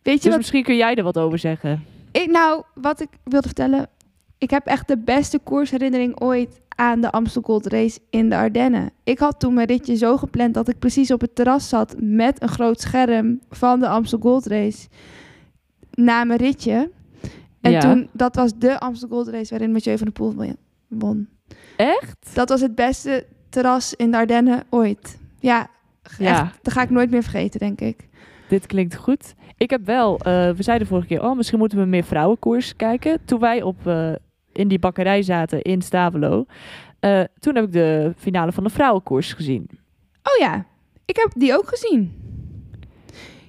Weet 0.02 0.16
je 0.16 0.22
Dus 0.22 0.30
wat 0.30 0.38
misschien 0.38 0.64
kun 0.64 0.76
jij 0.76 0.95
er 0.95 1.04
wat 1.04 1.18
over 1.18 1.39
zeggen. 1.39 1.84
ik 2.12 2.30
nou, 2.30 2.64
wat 2.74 3.02
ik 3.02 3.10
wilde 3.24 3.48
vertellen? 3.48 3.89
Ik 4.38 4.50
heb 4.50 4.66
echt 4.66 4.88
de 4.88 4.98
beste 4.98 5.40
koersherinnering 5.40 6.20
ooit 6.20 6.62
aan 6.76 7.02
de 7.02 7.12
Amstel 7.12 7.42
Gold 7.42 7.66
Race 7.66 8.00
in 8.10 8.30
de 8.30 8.36
Ardennen. 8.36 8.92
Ik 9.04 9.20
had 9.20 9.40
toen 9.40 9.54
mijn 9.54 9.68
ritje 9.68 9.96
zo 9.96 10.18
gepland 10.18 10.54
dat 10.54 10.68
ik 10.68 10.80
precies 10.80 11.12
op 11.12 11.22
het 11.22 11.36
terras 11.36 11.70
zat 11.70 11.96
met 12.00 12.42
een 12.42 12.48
groot 12.50 12.82
scherm 12.82 13.40
van 13.50 13.80
de 13.80 13.88
Amstel 13.88 14.20
Gold 14.20 14.46
Race 14.46 14.88
na 15.92 16.24
mijn 16.24 16.40
ritje. 16.40 16.90
En 17.62 17.72
Ja. 17.72 17.80
toen, 17.80 18.10
dat 18.12 18.36
was 18.36 18.52
de 18.58 18.80
Amstel 18.80 19.10
Gold 19.10 19.28
Race 19.28 19.50
waarin 19.50 19.72
Mathieu 19.72 19.98
van 19.98 20.06
der 20.06 20.14
Poel 20.16 20.56
won-. 20.88 21.28
Echt? 21.76 22.30
Dat 22.34 22.50
was 22.50 22.62
het 22.62 22.76
beste 22.76 23.26
terras 23.50 23.94
in 23.94 24.12
de 24.12 24.18
Ardennen 24.18 24.64
ooit. 24.70 25.18
Ja, 25.40 25.68
Ja. 26.18 26.42
Echt, 26.42 26.60
dat 26.62 26.74
ga 26.74 26.82
ik 26.82 26.90
nooit 26.90 27.10
meer 27.12 27.22
vergeten, 27.24 27.60
denk 27.60 27.82
ik. 27.82 28.08
Dit 28.50 28.66
klinkt 28.66 28.96
goed. 28.96 29.34
Ik 29.58 29.70
heb 29.70 29.86
wel, 29.86 30.18
eh, 30.20 30.50
we 30.52 30.64
zeiden 30.64 30.88
vorige 30.88 31.08
keer, 31.08 31.24
oh, 31.24 31.36
misschien 31.36 31.60
moeten 31.60 31.78
we 31.78 31.86
meer 31.86 32.04
vrouwenkoers 32.04 32.76
kijken. 32.76 33.20
Toen 33.26 33.40
wij 33.40 33.62
op, 33.62 33.88
eh, 33.88 34.12
in 34.58 34.68
die 34.68 34.80
bakkerij 34.80 35.22
zaten 35.22 35.62
in 35.62 35.82
Stavelo, 35.82 36.45
eh, 36.99 37.22
toen 37.39 37.55
heb 37.55 37.66
ik 37.66 37.72
de 37.72 38.14
finale 38.18 38.51
van 38.51 38.64
de 38.64 38.70
vrouwenkoers 38.70 39.34
gezien. 39.34 39.70
Oh 40.24 40.38
ja, 40.39 40.66
ik 41.05 41.16
heb 41.16 41.32
die 41.36 41.58
ook 41.58 41.68
gezien. 41.68 42.26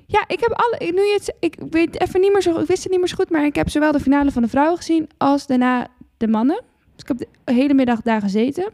Ja, 0.06 0.24
ik 0.26 0.40
heb 0.40 0.52
alle. 0.52 0.76
ik- 0.78 0.94
Nu 0.94 1.00
het, 1.12 1.34
ik 1.40 1.56
weet 1.70 2.00
even 2.00 2.20
niet 2.20 2.32
meer 2.32 2.42
zo. 2.42 2.58
Ik 2.60 2.66
wist 2.66 2.82
het 2.82 2.90
niet 2.90 3.00
meer 3.00 3.08
zo 3.08 3.14
goed, 3.16 3.30
maar 3.30 3.44
ik 3.44 3.54
heb 3.54 3.68
zowel 3.68 3.92
de 3.92 4.00
finale 4.00 4.30
van 4.30 4.42
de 4.42 4.48
vrouwen 4.48 4.76
gezien 4.76 5.08
als 5.16 5.46
daarna 5.46 5.86
de 6.16 6.28
mannen. 6.28 6.60
Dus 6.94 7.02
ik 7.02 7.08
heb 7.08 7.18
de 7.44 7.52
hele 7.52 7.74
middag 7.74 8.02
daar 8.02 8.20
gezeten. 8.20 8.72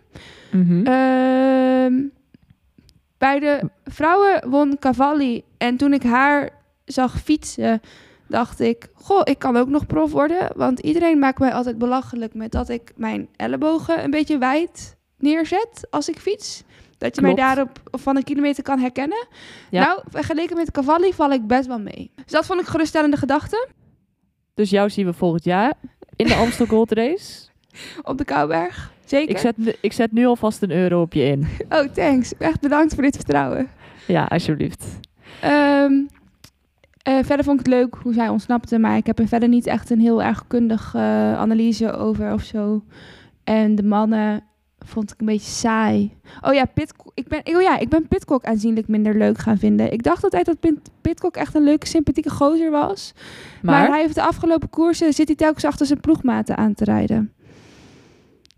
Mhm. 0.53 0.87
Ehm, 0.87 1.93
bij 3.19 3.39
de 3.41 3.69
vrouwen 3.85 4.51
won 4.51 4.77
Cavalli. 4.79 5.43
En 5.59 5.77
toen 5.77 5.93
ik 5.93 6.03
haar 6.03 6.51
zag 6.85 7.21
fietsen, 7.21 7.81
dacht 8.29 8.61
ik... 8.61 8.89
Goh, 8.95 9.21
ik 9.25 9.39
kan 9.39 9.57
ook 9.57 9.69
nog 9.69 9.87
prof 9.87 10.13
worden. 10.13 10.51
Want 10.57 10.79
iedereen 10.81 11.19
maakt 11.19 11.39
mij 11.39 11.53
altijd 11.53 11.79
belachelijk 11.79 12.35
met 12.35 12.53
dat 12.53 12.69
ik 12.69 12.93
mijn 12.97 13.29
ellebogen 13.37 14.05
een 14.05 14.11
beetje 14.11 14.39
wijd 14.39 14.97
neerzet 15.19 15.87
als 15.91 16.09
ik 16.09 16.19
fiets. 16.19 16.63
Dat 16.99 17.15
je 17.17 17.23
mij 17.23 17.35
daarop 17.35 17.71
van 17.91 18.17
een 18.17 18.25
kilometer 18.25 18.63
kan 18.63 18.79
herkennen. 18.79 19.27
Ja. 19.71 19.85
Nou, 19.85 20.01
vergeleken 20.09 20.57
met 20.57 20.71
Cavalli 20.71 21.13
val 21.13 21.31
ik 21.31 21.47
best 21.47 21.67
wel 21.67 21.79
mee. 21.81 22.11
Dus 22.15 22.33
dat 22.33 22.47
vond 22.47 22.61
ik 22.61 22.67
geruststellende 22.67 23.17
gedachte 23.17 23.69
Dus 24.55 24.71
jou 24.71 24.91
zien 24.91 25.07
we 25.07 25.13
volgend 25.13 25.45
jaar 25.45 25.73
in 26.17 26.27
de 26.27 26.35
Amstel 26.35 26.67
Gold 26.67 26.93
Race. 26.93 27.49
op 28.03 28.19
de 28.19 28.25
Kouwberg. 28.25 28.93
Zeker. 29.05 29.31
Ik 29.35 29.39
zet, 29.39 29.57
nu- 29.57 29.73
ik 29.81 29.93
zet 29.93 30.13
nu 30.13 30.27
alvast 30.27 30.63
een 30.63 30.71
euro 30.71 31.01
op 31.01 31.13
je 31.13 31.23
in. 31.23 31.47
Oh, 31.69 31.81
thanks. 31.93 32.37
Echt 32.39 32.61
bedankt 32.61 32.95
voor 32.95 33.03
dit 33.03 33.17
vertrouwen. 33.17 33.69
Ja, 34.07 34.25
alsjeblieft. 34.25 34.85
Ehm, 35.41 35.93
eh, 37.05 37.19
verder 37.25 37.45
vond 37.45 37.61
ik 37.61 37.67
het 37.67 37.75
leuk 37.75 37.95
hoe 38.03 38.13
zij 38.13 38.29
ontsnapte, 38.29 38.79
maar 38.79 38.97
ik 38.97 39.07
heb 39.07 39.19
er 39.19 39.29
verder 39.29 39.49
niet 39.49 39.67
echt 39.67 39.91
een 39.91 40.01
heel 40.01 40.23
erg 40.23 40.45
kundig 40.47 40.95
eh, 40.95 41.01
analyse 41.39 41.93
over 41.93 42.33
of 42.33 42.43
zo. 42.43 42.85
En 43.45 43.75
de 43.75 43.83
mannen 43.83 44.43
vond 44.79 45.13
ik 45.13 45.21
een 45.21 45.27
beetje 45.27 45.51
saai. 45.51 46.13
Oh 46.41 46.55
ja, 46.55 46.65
Pitcock, 46.65 47.11
ik 47.15 47.29
ben, 47.29 47.41
oh 47.57 47.63
ja, 47.63 47.79
ik 47.79 47.89
ben 47.89 48.09
Pitcock 48.09 48.45
aanzienlijk 48.45 48.89
minder 48.89 49.19
leuk 49.19 49.39
gaan 49.39 49.59
vinden. 49.59 49.93
Ik 49.93 50.03
dacht 50.03 50.25
altijd 50.25 50.47
dat 50.47 50.61
Pit- 50.61 50.91
Pitcock 51.01 51.37
echt 51.37 51.55
een 51.55 51.63
leuke, 51.65 51.87
sympathieke 51.87 52.31
gozer 52.31 52.71
was. 52.71 53.13
Maar, 53.63 53.81
Maar, 53.81 53.89
hij 53.91 54.01
heeft 54.01 54.15
de 54.15 54.23
afgelopen 54.23 54.71
koersen, 54.71 55.13
zit 55.13 55.27
hij 55.27 55.37
telkens 55.37 55.65
achter 55.65 55.87
zijn 55.87 56.01
ploegmaten 56.01 56.57
aan 56.57 56.75
te 56.75 56.85
rijden. 56.85 57.33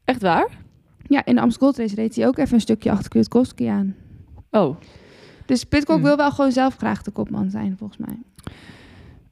echt 0.05 0.23
waar? 0.23 0.49
Ja, 1.09 1.25
in 1.25 1.35
de 1.35 1.41
Amstel 1.41 1.61
Gold 1.67 1.79
Race 1.79 1.95
reed 1.95 2.17
hij 2.17 2.27
ook 2.27 2.39
even 2.39 2.55
een 2.55 2.61
stukje 2.61 2.91
achter 2.91 3.09
Kwiatkowski 3.11 3.67
aan. 3.67 3.95
Oh, 4.51 4.77
Dus 5.47 5.65
Pitcock 5.65 5.97
Hmm. 5.97 6.05
wil 6.05 6.17
wel 6.17 6.31
gewoon 6.31 6.53
zelf 6.53 6.77
graag 6.77 7.03
de 7.03 7.11
kopman 7.11 7.51
zijn, 7.51 7.75
volgens 7.79 7.99
mij. 7.99 8.19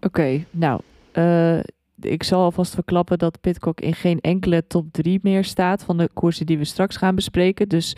Oké. 0.00 0.44
Nou, 0.50 0.80
eh, 1.12 1.58
ik 2.00 2.22
zal 2.22 2.42
alvast 2.42 2.74
verklappen 2.74 3.18
dat 3.18 3.40
Pitcock 3.40 3.80
in 3.80 3.94
geen 3.94 4.20
enkele 4.20 4.66
top 4.66 4.86
3 4.92 5.18
meer 5.22 5.44
staat 5.44 5.84
van 5.84 5.96
de 5.96 6.10
koersen 6.12 6.46
die 6.46 6.58
we 6.58 6.64
straks 6.64 6.96
gaan 6.96 7.14
bespreken. 7.14 7.68
Dus 7.68 7.96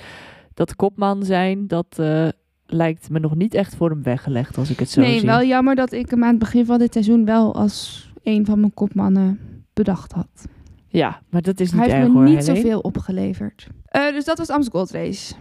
dat 0.54 0.76
kopman 0.76 1.22
zijn, 1.22 1.66
dat 1.66 1.86
eh, 1.98 2.28
lijkt 2.66 3.10
me 3.10 3.18
nog 3.18 3.34
niet 3.34 3.54
echt 3.54 3.76
voor 3.76 3.90
hem 3.90 4.02
weggelegd 4.02 4.58
als 4.58 4.70
ik 4.70 4.78
het 4.78 4.90
zo 4.90 5.00
nee, 5.00 5.18
zie. 5.18 5.26
wel 5.26 5.42
jammer 5.42 5.74
dat 5.74 5.92
ik 5.92 6.10
hem 6.10 6.22
aan 6.22 6.30
het 6.30 6.38
begin 6.38 6.66
van 6.66 6.78
dit 6.78 6.92
seizoen 6.92 7.24
wel 7.24 7.54
als 7.54 8.10
een 8.22 8.46
van 8.46 8.60
mijn 8.60 8.74
kopmannen 8.74 9.40
bedacht 9.72 10.12
had. 10.12 10.46
Ja, 10.88 11.20
maar 11.30 11.42
dat 11.42 11.60
is 11.60 11.72
niet 11.72 11.80
Hij 11.80 11.90
heeft 11.90 12.02
erg 12.02 12.12
me 12.12 12.18
hoor, 12.18 12.28
niet 12.28 12.38
Helene. 12.38 12.56
zoveel 12.56 12.80
opgeleverd. 12.80 13.66
Eh, 13.84 14.10
dus 14.12 14.24
dat 14.24 14.38
was 14.38 14.50
Amstel 14.50 14.72
Gold 14.72 14.90
Race. 14.90 15.34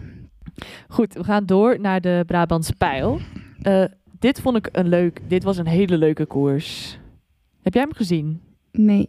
Goed, 0.88 1.14
we 1.14 1.24
gaan 1.24 1.46
door 1.46 1.80
naar 1.80 2.00
de 2.00 2.22
Brabantse 2.26 2.74
Pijl. 2.78 3.20
Dit 4.18 4.40
vond 4.40 4.56
ik 4.56 4.68
een 4.72 4.88
leuk, 4.88 5.20
dit 5.28 5.42
was 5.42 5.56
een 5.56 5.66
hele 5.66 5.98
leuke 5.98 6.26
koers. 6.26 6.98
Heb 7.62 7.74
jij 7.74 7.82
hem 7.82 7.94
gezien? 7.94 8.40
Nee. 8.72 9.08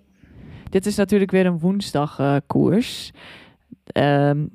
Dit 0.69 0.85
is 0.85 0.95
natuurlijk 0.95 1.31
weer 1.31 1.45
een 1.45 1.59
woensdag 1.59 2.19
eh, 2.19 2.35
koers. 2.47 3.11
Ehm, 3.85 4.45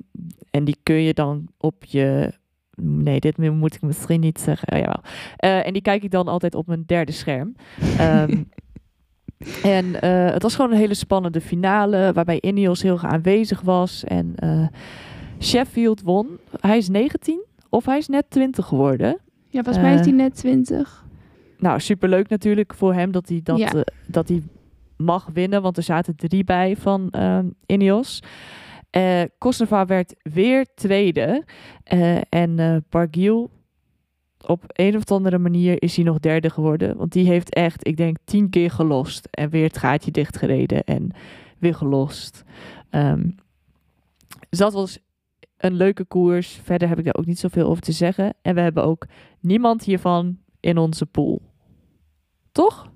en 0.51 0.63
die 0.63 0.77
kun 0.83 1.01
je 1.01 1.13
dan 1.13 1.47
op 1.57 1.83
je. 1.83 2.33
Nee, 2.75 3.19
dit 3.19 3.37
moet 3.37 3.75
ik 3.75 3.81
misschien 3.81 4.19
niet 4.19 4.39
zeggen. 4.39 4.73
Oh, 4.73 4.79
jawel. 4.79 5.01
Eh, 5.35 5.67
en 5.67 5.73
die 5.73 5.81
kijk 5.81 6.03
ik 6.03 6.11
dan 6.11 6.27
altijd 6.27 6.55
op 6.55 6.67
mijn 6.67 6.83
derde 6.85 7.11
scherm. 7.11 7.55
Ehm, 7.97 8.43
en 9.77 10.01
eh, 10.01 10.31
het 10.31 10.41
was 10.41 10.55
gewoon 10.55 10.71
een 10.71 10.77
hele 10.77 10.93
spannende 10.93 11.41
finale. 11.41 12.11
Waarbij 12.13 12.41
Ineos 12.41 12.81
heel 12.81 12.93
erg 12.93 13.05
aanwezig 13.05 13.61
was. 13.61 14.03
En 14.03 14.35
Sheffield 15.39 16.01
won. 16.01 16.39
Hij 16.59 16.77
is 16.77 16.89
19 16.89 17.45
of 17.69 17.85
hij 17.85 17.97
is 17.97 18.07
net 18.07 18.25
20 18.29 18.65
geworden. 18.65 19.17
Ja, 19.53 19.63
volgens 19.63 19.83
mij 19.83 19.93
is 19.93 19.99
Eh, 19.99 20.05
hij 20.05 20.15
net 20.15 20.35
20. 20.35 21.05
Nou, 21.57 21.79
superleuk 21.79 22.29
natuurlijk 22.29 22.73
voor 22.73 22.93
hem 22.93 23.11
dat 23.11 23.29
hij 23.29 23.39
dat, 23.43 23.57
Ja. 23.57 23.71
eh, 23.73 23.81
dat 24.07 24.27
hij 24.27 24.41
mag 24.97 25.29
winnen. 25.33 25.61
Want 25.61 25.77
er 25.77 25.83
zaten 25.83 26.15
drie 26.15 26.43
bij 26.43 26.75
van 26.77 27.09
ehm 27.11 27.49
Ineos. 27.65 28.19
Eh 28.89 29.21
Kosneva 29.37 29.85
werd 29.85 30.15
weer 30.21 30.65
tweede. 30.75 31.43
Eh, 31.83 32.17
en 32.29 32.59
eh 32.59 32.75
Barguil, 32.89 33.49
op 34.47 34.63
een 34.67 34.95
of 34.95 35.11
andere 35.11 35.37
manier 35.37 35.81
is 35.81 35.95
hij 35.95 36.05
nog 36.05 36.19
derde 36.19 36.49
geworden. 36.49 36.97
Want 36.97 37.11
die 37.11 37.25
heeft 37.27 37.53
echt, 37.53 37.87
ik 37.87 37.97
denk, 37.97 38.17
tien 38.25 38.49
keer 38.49 38.71
gelost. 38.71 39.27
En 39.31 39.49
weer 39.49 39.63
het 39.63 39.77
gaatje 39.77 40.11
dichtgereden 40.11 40.83
en 40.83 41.11
weer 41.59 41.75
gelost. 41.75 42.43
Ehm, 42.89 43.29
dus 44.49 44.59
dat 44.59 44.73
was 44.73 44.97
een 45.63 45.73
leuke 45.73 46.05
koers. 46.05 46.59
Verder 46.63 46.87
heb 46.87 46.99
ik 46.99 47.05
daar 47.05 47.15
ook 47.15 47.25
niet 47.25 47.39
zoveel 47.39 47.67
over 47.67 47.83
te 47.83 47.91
zeggen. 47.91 48.33
En 48.41 48.55
we 48.55 48.61
hebben 48.61 48.83
ook 48.83 49.05
niemand 49.39 49.83
hiervan 49.83 50.37
in 50.59 50.77
onze 50.77 51.05
pool. 51.05 51.41
Toch? 52.51 52.91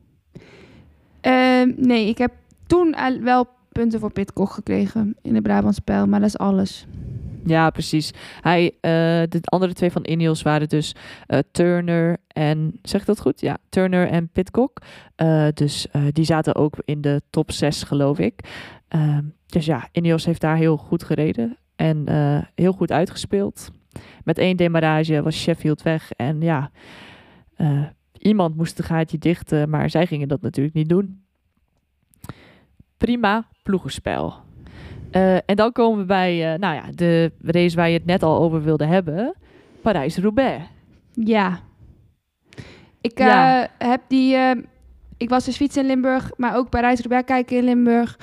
Ehm, 1.22 1.74
nee, 1.78 2.08
ik 2.08 2.18
heb 2.18 2.32
toen 2.68 2.96
wel 3.22 3.48
punten 3.72 4.00
voor 4.00 4.12
Pitcock 4.12 4.52
gekregen 4.52 5.16
in 5.22 5.34
de 5.34 5.42
Brabantse 5.42 5.82
pijl, 5.82 6.08
maar 6.08 6.20
dat 6.20 6.30
is 6.30 6.38
alles. 6.38 6.86
Ja, 7.46 7.70
precies. 7.70 8.14
Hij, 8.42 8.72
eh, 8.82 8.92
de 9.30 9.40
andere 9.44 9.74
twee 9.74 9.92
van 9.92 10.06
Ineos 10.06 10.42
waren 10.42 10.70
dus 10.70 10.96
eh, 11.28 11.40
Turner 11.52 12.18
en, 12.28 12.80
zeg 12.82 13.02
ik 13.02 13.08
dat 13.08 13.20
goed? 13.20 13.42
Ja, 13.42 13.58
Turner 13.70 14.08
en 14.08 14.30
Pitcock. 14.30 14.82
Eh, 15.16 15.48
dus 15.54 15.88
die 16.12 16.26
zaten 16.26 16.56
ook 16.56 16.74
in 16.86 17.02
de 17.02 17.22
top 17.30 17.52
6, 17.52 17.84
geloof 17.84 18.20
ik. 18.20 18.40
Ehm, 18.88 19.24
dus 19.46 19.66
ja, 19.66 19.88
Ineos 19.92 20.26
heeft 20.26 20.42
daar 20.42 20.58
heel 20.58 20.78
goed 20.78 21.04
gereden 21.04 21.58
en 21.78 22.06
eh, 22.06 22.40
heel 22.56 22.72
goed 22.74 22.92
uitgespeeld. 22.92 23.70
Met 24.24 24.38
één 24.38 24.58
demarrage 24.58 25.22
was 25.22 25.42
Sheffield 25.42 25.82
weg 25.82 26.12
en 26.12 26.42
ja, 26.42 26.72
eh, 27.56 27.84
iemand 28.18 28.56
moest 28.56 28.78
de 28.78 28.84
gaatje 28.84 29.18
dichten, 29.18 29.70
maar 29.70 29.90
zij 29.90 30.08
gingen 30.08 30.28
dat 30.28 30.42
natuurlijk 30.42 30.76
niet 30.76 30.90
doen. 30.90 31.22
Prima 32.98 33.48
ploegenspel. 33.64 34.34
Eh, 35.12 35.36
en 35.36 35.56
dan 35.56 35.72
komen 35.72 36.00
we 36.00 36.06
bij 36.06 36.58
nou 36.58 36.76
ja, 36.76 36.84
de 36.92 37.32
race 37.42 37.76
waar 37.76 37.90
je 37.90 37.98
het 37.98 38.06
net 38.06 38.24
al 38.24 38.38
over 38.40 38.64
wilde 38.64 38.86
hebben. 38.86 39.36
Parijs-Roubaix. 39.82 40.64
Ja. 41.14 41.60
Ik 43.02 43.18
Ja. 43.18 43.68
heb 43.78 44.02
die... 44.08 44.38
ik 45.18 45.30
was 45.30 45.46
dus 45.46 45.56
fietsen 45.56 45.82
in 45.82 45.88
Limburg, 45.88 46.32
maar 46.38 46.56
ook 46.56 46.70
Parijs-Roubaix 46.70 47.26
kijken 47.26 47.58
in 47.58 47.64
Limburg. 47.64 48.20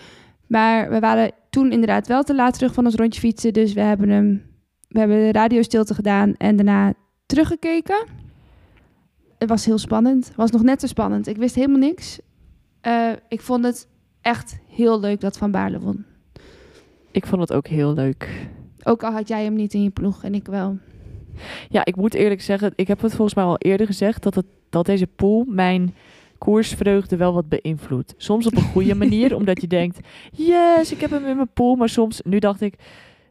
Maar 0.47 0.91
we 0.91 0.99
waren 1.01 1.33
toen 1.55 1.73
inderdaad 1.73 2.07
wel 2.07 2.23
te 2.23 2.35
laat 2.35 2.55
terug 2.55 2.75
van 2.75 2.85
ons 2.85 2.95
rondje 2.95 3.21
fietsen. 3.21 3.53
Dus 3.53 3.73
we 3.73 3.81
hebben 3.81 4.09
hem... 4.09 4.43
We 4.89 4.99
hebben 4.99 5.17
de 5.17 5.33
radiostilte 5.33 5.95
gedaan 5.95 6.35
en 6.37 6.57
daarna 6.57 6.95
teruggekeken. 7.27 8.07
Het 9.39 9.49
was 9.49 9.65
heel 9.65 9.79
spannend. 9.79 10.27
Het 10.27 10.37
was 10.37 10.51
nog 10.51 10.63
net 10.63 10.81
zo 10.81 10.87
spannend. 10.87 11.27
Ik 11.27 11.37
wist 11.37 11.55
helemaal 11.55 11.79
niks. 11.79 12.19
Eh, 12.81 13.11
ik 13.29 13.41
vond 13.41 13.65
het 13.65 13.89
echt 14.21 14.59
heel 14.69 15.01
leuk 15.01 15.21
dat 15.21 15.39
Van 15.39 15.51
Baarle 15.51 15.81
won. 15.81 16.05
Ik 17.11 17.27
vond 17.27 17.41
het 17.41 17.53
ook 17.53 17.67
heel 17.67 17.95
leuk. 17.95 18.49
Ook 18.83 19.03
al 19.03 19.13
had 19.13 19.29
jij 19.29 19.45
hem 19.45 19.55
niet 19.55 19.75
in 19.75 19.83
je 19.83 19.91
ploeg 19.91 20.25
en 20.25 20.35
ik 20.35 20.47
wel. 20.47 20.79
Ja, 21.69 21.85
ik 21.85 21.97
moet 21.97 22.15
eerlijk 22.15 22.43
zeggen, 22.43 22.73
ik 22.77 22.89
heb 22.89 23.01
het 23.01 23.15
volgens 23.15 23.35
mij 23.35 23.45
al 23.45 23.59
eerder 23.59 23.87
gezegd 23.87 24.23
dat, 24.23 24.35
het, 24.35 24.47
dat 24.71 24.87
deze 24.87 25.07
pool 25.07 25.45
mijn 25.49 25.95
koersvreugde 26.45 27.17
wel 27.17 27.33
wat 27.33 27.49
beïnvloedt. 27.49 28.15
Soms 28.17 28.47
op 28.47 28.57
een 28.57 28.63
goede 28.63 28.95
manier, 29.05 29.37
omdat 29.37 29.61
je 29.61 29.67
denkt, 29.67 29.99
yes, 30.33 30.93
ik 30.93 31.01
heb 31.01 31.11
hem 31.11 31.27
in 31.27 31.37
mijn 31.37 31.53
pool. 31.55 31.75
Maar 31.75 31.89
soms, 31.89 32.21
nu 32.25 32.39
dacht 32.39 32.61
ik, 32.61 32.75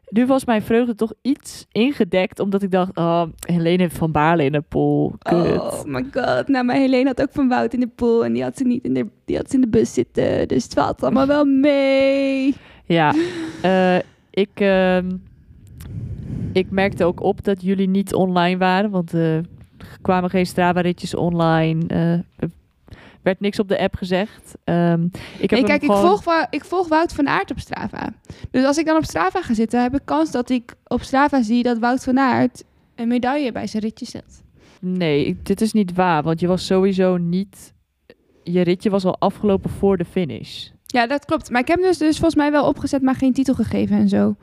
nu 0.08 0.26
was 0.26 0.44
mijn 0.44 0.62
vreugde 0.62 0.94
toch 0.94 1.12
iets 1.22 1.66
ingedekt, 1.72 2.40
omdat 2.40 2.62
ik 2.62 2.70
dacht, 2.70 2.96
oh, 2.96 3.22
Helene 3.46 3.82
heeft 3.82 3.98
Van 3.98 4.12
Baarle 4.12 4.44
in 4.44 4.52
de 4.52 4.60
pool. 4.60 5.14
Kut. 5.18 5.60
Oh 5.60 5.84
my 5.84 6.04
god. 6.12 6.48
Nou, 6.48 6.64
maar 6.64 6.76
Helene 6.76 7.06
had 7.06 7.22
ook 7.22 7.32
Van 7.32 7.48
Wout 7.48 7.74
in 7.74 7.80
de 7.80 7.90
pool 7.94 8.24
en 8.24 8.32
die 8.32 8.42
had 8.42 8.56
ze 8.56 8.64
niet 8.64 8.84
in 8.84 8.94
de, 8.94 9.06
die 9.24 9.36
had 9.36 9.48
ze 9.50 9.54
in 9.54 9.60
de 9.60 9.68
bus 9.68 9.94
zitten. 9.94 10.48
Dus 10.48 10.64
het 10.64 10.74
valt 10.74 11.02
allemaal 11.02 11.26
wel 11.26 11.44
mee. 11.44 12.54
Ja, 12.84 13.14
eh, 13.62 13.98
ik, 14.30 14.50
ehm, 14.54 15.10
ik 16.52 16.70
merkte 16.70 17.04
ook 17.04 17.20
op 17.22 17.44
dat 17.44 17.62
jullie 17.62 17.88
niet 17.88 18.14
online 18.14 18.58
waren, 18.58 18.90
want 18.90 19.12
er 19.12 19.44
kwamen 20.02 20.30
geen 20.30 20.46
Strava-ritjes 20.46 21.14
online. 21.14 21.86
eh, 21.86 22.48
werd 23.24 23.40
niks 23.40 23.58
op 23.58 23.68
de 23.68 23.78
app 23.78 23.94
gezegd. 23.96 24.54
Ehm, 24.64 25.04
ik 25.38 25.50
heb 25.50 25.50
Nee, 25.50 25.58
hem 25.60 25.68
kijk, 25.68 25.82
ik, 25.82 25.90
volg, 25.90 26.24
ik 26.50 26.64
volg 26.64 26.88
Wout 26.88 27.12
van 27.12 27.28
Aert 27.28 27.50
op 27.50 27.58
Strava. 27.58 28.08
Dus 28.50 28.64
als 28.64 28.78
ik 28.78 28.86
dan 28.86 28.96
op 28.96 29.04
Strava 29.04 29.42
ga 29.42 29.54
zitten, 29.54 29.82
heb 29.82 29.94
ik 29.94 30.00
kans 30.04 30.30
dat 30.30 30.50
ik 30.50 30.74
op 30.86 31.02
Strava 31.02 31.42
zie 31.42 31.62
dat 31.62 31.78
Wout 31.78 32.04
van 32.04 32.18
Aert 32.18 32.64
een 32.94 33.08
medaille 33.08 33.52
bij 33.52 33.66
zijn 33.66 33.82
ritje 33.82 34.06
zet. 34.06 34.42
Nee, 34.80 35.26
ik- 35.26 35.46
dit 35.46 35.60
is 35.60 35.72
niet 35.72 35.94
waar. 35.94 36.22
Want 36.22 36.40
je 36.40 36.46
was 36.46 36.66
sowieso 36.66 37.16
niet... 37.16 37.72
Je 38.42 38.60
ritje 38.60 38.90
was 38.90 39.04
al 39.04 39.16
afgelopen 39.18 39.70
voor 39.70 39.96
de 39.96 40.04
finish. 40.04 40.68
Ja, 40.86 41.06
dat 41.06 41.24
klopt. 41.24 41.50
Maar 41.50 41.60
ik 41.60 41.68
heb 41.68 41.80
dus, 41.82 41.98
dus 41.98 42.14
volgens 42.16 42.34
mij 42.34 42.50
wel 42.50 42.66
opgezet, 42.68 43.02
maar 43.02 43.14
geen 43.14 43.32
titel 43.32 43.54
gegeven 43.54 43.96
en 43.96 44.08
zo. 44.08 44.34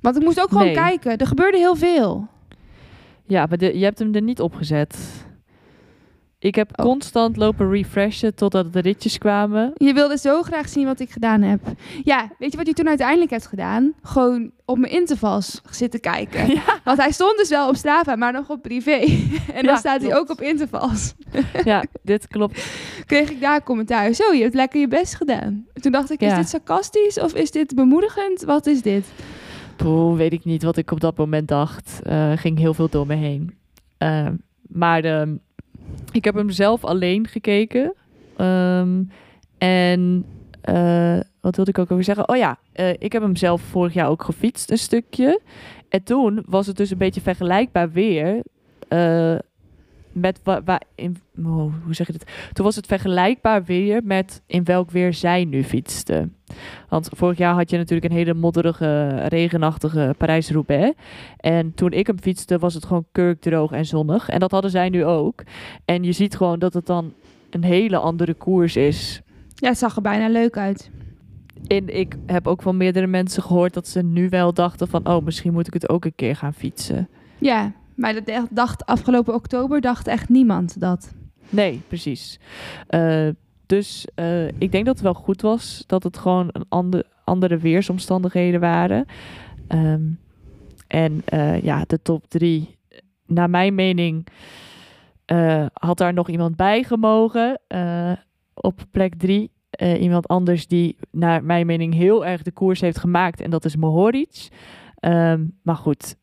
Want 0.00 0.16
ik 0.16 0.22
moest 0.22 0.40
ook 0.40 0.48
gewoon 0.48 0.64
Nee. 0.64 0.74
kijken. 0.74 1.16
Er 1.16 1.26
gebeurde 1.26 1.56
heel 1.58 1.76
veel. 1.76 2.26
Ja, 3.26 3.46
maar 3.46 3.58
de, 3.58 3.78
je 3.78 3.84
hebt 3.84 3.98
hem 3.98 4.14
er 4.14 4.22
niet 4.22 4.40
opgezet. 4.40 4.98
Ik 6.40 6.54
heb 6.54 6.70
Oh. 6.78 6.84
constant 6.86 7.36
lopen 7.36 7.70
refreshen 7.70 8.34
totdat 8.34 8.72
de 8.72 8.80
ritjes 8.80 9.18
kwamen. 9.18 9.72
Je 9.76 9.92
wilde 9.92 10.18
zo 10.18 10.42
graag 10.42 10.68
zien 10.68 10.84
wat 10.86 11.00
ik 11.00 11.10
gedaan 11.10 11.42
heb. 11.42 11.60
Ja, 12.04 12.30
weet 12.38 12.50
je 12.50 12.56
wat 12.56 12.66
hij 12.66 12.74
toen 12.74 12.88
uiteindelijk 12.88 13.30
heeft 13.30 13.46
gedaan? 13.46 13.92
Gewoon 14.02 14.50
op 14.64 14.78
mijn 14.78 14.92
intervals 14.92 15.60
zitten 15.70 16.00
kijken. 16.00 16.46
Ja. 16.58 16.62
Want 16.84 16.98
hij 16.98 17.10
stond 17.12 17.36
dus 17.36 17.48
wel 17.48 17.68
op 17.68 17.76
Strava, 17.76 18.16
maar 18.16 18.32
nog 18.32 18.48
op 18.50 18.62
privé. 18.62 18.90
en 19.54 19.62
dan 19.64 19.64
Ja, 19.64 19.76
staat 19.76 20.02
hij 20.02 20.16
ook 20.16 20.30
op 20.30 20.40
intervals. 20.40 21.14
Ja, 21.64 21.84
dit 22.02 22.26
klopt. 22.28 22.66
Kreeg 23.06 23.30
ik 23.30 23.40
daar 23.40 23.62
commentaar. 23.62 24.12
Zo, 24.14 24.32
je 24.32 24.42
hebt 24.42 24.54
lekker 24.54 24.80
je 24.80 24.88
best 24.88 25.14
gedaan. 25.14 25.66
Toen 25.72 25.92
dacht 25.92 26.10
ik, 26.10 26.20
is 26.20 26.34
dit 26.34 26.48
sarcastisch 26.48 27.20
of 27.20 27.34
is 27.34 27.50
dit 27.50 27.74
bemoedigend? 27.74 28.42
Wat 28.42 28.66
is 28.66 28.82
dit? 28.82 29.06
Poeh, 29.76 30.16
weet 30.16 30.32
ik 30.32 30.44
niet 30.44 30.62
wat 30.62 30.76
ik 30.76 30.90
op 30.90 31.00
dat 31.00 31.16
moment 31.16 31.48
dacht. 31.48 32.00
Eh, 32.02 32.32
ging 32.36 32.58
heel 32.58 32.74
veel 32.74 32.88
door 32.88 33.06
me 33.06 33.14
heen. 33.14 33.54
Ehm, 33.98 34.34
maar 34.68 35.04
ehm, 35.04 35.34
ik 36.12 36.24
heb 36.24 36.34
hem 36.34 36.50
zelf 36.50 36.84
alleen 36.84 37.26
gekeken. 37.26 37.94
Ehm, 38.36 39.02
en 39.58 40.24
eh, 40.60 41.18
wat 41.40 41.56
wilde 41.56 41.70
ik 41.70 41.78
ook 41.78 41.90
over 41.90 42.04
zeggen? 42.04 42.28
Oh 42.28 42.36
ja, 42.36 42.58
eh, 42.72 42.90
ik 42.98 43.12
heb 43.12 43.22
hem 43.22 43.36
zelf 43.36 43.60
vorig 43.62 43.92
jaar 43.94 44.08
ook 44.08 44.22
gefietst, 44.22 44.70
een 44.70 44.78
stukje. 44.78 45.40
En 45.88 46.02
toen 46.02 46.42
was 46.46 46.66
het 46.66 46.76
dus 46.76 46.90
een 46.90 46.98
beetje 46.98 47.20
vergelijkbaar 47.20 47.90
weer. 47.90 48.42
eh, 48.88 49.36
met 50.20 50.40
wa- 50.44 50.80
in, 50.94 51.16
oh, 51.44 51.72
hoe 51.84 51.94
zeg 51.94 52.06
je 52.06 52.12
dit? 52.12 52.50
Toen 52.52 52.64
was 52.64 52.76
het 52.76 52.86
vergelijkbaar 52.86 53.64
weer 53.64 54.00
met 54.04 54.42
in 54.46 54.64
welk 54.64 54.90
weer 54.90 55.14
zij 55.14 55.44
nu 55.44 55.64
fietste. 55.64 56.28
Want 56.88 57.08
vorig 57.12 57.38
jaar 57.38 57.54
had 57.54 57.70
je 57.70 57.76
natuurlijk 57.76 58.10
een 58.10 58.18
hele 58.18 58.34
modderige, 58.34 59.22
regenachtige 59.28 60.14
Parijs-Roubaix. 60.18 60.96
En 61.36 61.74
toen 61.74 61.92
ik 61.92 62.06
hem 62.06 62.18
fietste, 62.20 62.58
was 62.58 62.74
het 62.74 62.84
gewoon 62.84 63.06
kurkdroog 63.12 63.72
en 63.72 63.86
zonnig. 63.86 64.28
En 64.28 64.40
dat 64.40 64.50
hadden 64.50 64.70
zij 64.70 64.88
nu 64.88 65.04
ook. 65.04 65.42
En 65.84 66.02
je 66.04 66.12
ziet 66.12 66.36
gewoon 66.36 66.58
dat 66.58 66.74
het 66.74 66.86
dan 66.86 67.12
een 67.50 67.64
hele 67.64 67.96
andere 67.96 68.34
koers 68.34 68.76
is. 68.76 69.20
Ja, 69.54 69.68
het 69.68 69.78
zag 69.78 69.96
er 69.96 70.02
bijna 70.02 70.28
leuk 70.28 70.56
uit. 70.56 70.90
En 71.66 71.98
ik 71.98 72.16
heb 72.26 72.46
ook 72.46 72.62
van 72.62 72.76
meerdere 72.76 73.06
mensen 73.06 73.42
gehoord 73.42 73.74
dat 73.74 73.88
ze 73.88 74.02
nu 74.02 74.28
wel 74.28 74.52
dachten 74.52 74.88
van... 74.88 75.08
oh, 75.08 75.24
misschien 75.24 75.52
moet 75.52 75.66
ik 75.66 75.72
het 75.72 75.88
ook 75.88 76.04
een 76.04 76.14
keer 76.16 76.36
gaan 76.36 76.54
fietsen. 76.54 77.08
Ja, 77.38 77.72
maar 77.98 78.24
dat 78.24 78.46
dacht 78.50 78.86
afgelopen 78.86 79.34
oktober 79.34 79.80
dacht 79.80 80.06
echt 80.06 80.28
niemand 80.28 80.80
dat. 80.80 81.14
Nee, 81.48 81.80
precies. 81.88 82.38
Eh, 82.86 83.28
dus 83.66 84.06
eh, 84.14 84.48
ik 84.48 84.72
denk 84.72 84.86
dat 84.86 84.94
het 84.94 85.04
wel 85.04 85.14
goed 85.14 85.42
was 85.42 85.84
dat 85.86 86.02
het 86.02 86.18
gewoon 86.18 86.48
een 86.52 86.64
ander, 86.68 87.04
andere 87.24 87.56
weersomstandigheden 87.56 88.60
waren. 88.60 89.06
Ehm, 89.68 90.02
en 90.86 91.22
eh, 91.24 91.62
ja, 91.62 91.84
de 91.86 92.02
top 92.02 92.24
drie, 92.28 92.78
naar 93.26 93.50
mijn 93.50 93.74
mening, 93.74 94.26
had 95.72 95.98
daar 95.98 96.12
nog 96.14 96.28
iemand 96.28 96.56
bij 96.56 96.82
gemogen. 96.82 97.60
op 98.54 98.84
plek 98.90 99.14
drie. 99.14 99.50
Iemand 100.00 100.28
anders 100.28 100.66
die, 100.66 100.96
naar 101.10 101.44
mijn 101.44 101.66
mening, 101.66 101.94
heel 101.94 102.26
erg 102.26 102.42
de 102.42 102.50
koers 102.52 102.80
heeft 102.80 102.98
gemaakt. 102.98 103.40
En 103.40 103.50
dat 103.50 103.64
is 103.64 103.76
Mohoric. 103.76 104.48
Ehm, 104.94 105.44
maar 105.62 105.76
goed, 105.76 106.16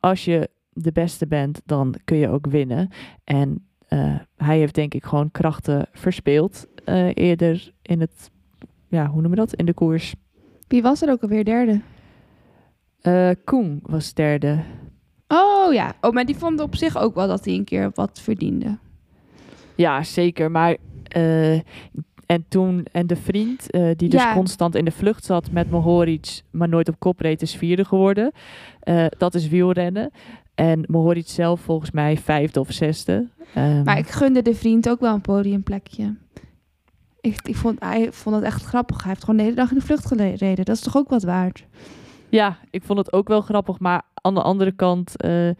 als 0.00 0.24
je 0.24 0.50
de 0.82 0.92
beste 0.92 1.26
bent, 1.26 1.60
dan 1.64 1.94
kun 2.04 2.16
je 2.16 2.28
ook 2.28 2.46
winnen. 2.46 2.88
En 3.24 3.64
eh, 3.88 4.14
hij 4.36 4.58
heeft 4.58 4.74
denk 4.74 4.94
ik 4.94 5.04
gewoon 5.04 5.30
krachten 5.30 5.86
verspeeld 5.92 6.66
eh, 6.84 7.08
eerder 7.14 7.72
in 7.82 8.00
het, 8.00 8.30
ja, 8.88 9.06
hoe 9.06 9.20
noem 9.22 9.30
je 9.30 9.36
dat, 9.36 9.54
in 9.54 9.66
de 9.66 9.74
koers. 9.74 10.14
Wie 10.68 10.82
was 10.82 11.02
er 11.02 11.10
ook 11.10 11.22
alweer 11.22 11.44
derde? 11.44 11.80
Eh 13.00 13.30
Koen 13.44 13.80
was 13.82 14.14
derde. 14.14 14.58
Oh 15.28 15.72
ja, 15.72 15.92
oh, 16.00 16.12
maar 16.12 16.24
die 16.24 16.36
vond 16.36 16.60
op 16.60 16.76
zich 16.76 16.96
ook 16.98 17.14
wel 17.14 17.26
dat 17.28 17.44
hij 17.44 17.54
een 17.54 17.64
keer 17.64 17.90
wat 17.94 18.20
verdiende. 18.20 18.78
Ja, 19.74 20.02
zeker. 20.02 20.50
Maar 20.50 20.76
en 22.26 22.44
toen 22.48 22.86
en 22.92 23.06
de 23.06 23.16
vriend 23.16 23.66
die 23.96 24.08
dus 24.08 24.22
Ja. 24.22 24.34
constant 24.34 24.74
in 24.74 24.84
de 24.84 24.90
vlucht 24.90 25.24
zat 25.24 25.50
met 25.50 25.70
Mohoric, 25.70 26.42
maar 26.50 26.68
nooit 26.68 26.88
op 26.88 26.98
kop 26.98 27.20
reed, 27.20 27.42
is 27.42 27.56
vierde 27.56 27.84
geworden. 27.84 28.32
Dat 29.18 29.34
is 29.34 29.48
wielrennen. 29.48 30.10
En 30.60 30.84
Mohoric 30.86 31.28
zelf 31.28 31.60
volgens 31.60 31.90
mij 31.90 32.16
vijfde 32.16 32.60
of 32.60 32.72
zesde. 32.72 33.28
Ehm, 33.54 33.82
Maar 33.82 33.98
ik 33.98 34.08
gunde 34.08 34.42
de 34.42 34.54
vriend 34.54 34.88
ook 34.88 35.00
wel 35.00 35.14
een 35.14 35.20
podiumplekje. 35.20 36.16
Ik, 37.20 37.40
ik 37.42 37.56
vond, 37.56 37.80
hij 37.80 38.12
vond 38.12 38.36
het 38.36 38.44
echt 38.44 38.64
grappig. 38.64 38.98
Hij 38.98 39.08
heeft 39.08 39.24
gewoon 39.24 39.36
de 39.36 39.42
hele 39.42 39.56
dag 39.56 39.70
in 39.70 39.78
de 39.78 39.84
vlucht 39.84 40.06
gereden. 40.06 40.64
Dat 40.64 40.76
is 40.76 40.80
toch 40.82 40.96
ook 40.96 41.08
wat 41.08 41.22
waard? 41.22 41.66
Ja, 42.28 42.58
ik 42.70 42.82
vond 42.82 42.98
het 42.98 43.12
ook 43.12 43.28
wel 43.28 43.40
grappig. 43.40 43.78
Maar 43.78 44.02
aan 44.14 44.34
de 44.34 44.42
andere 44.42 44.72
kant, 44.72 45.16
eh, 45.16 45.50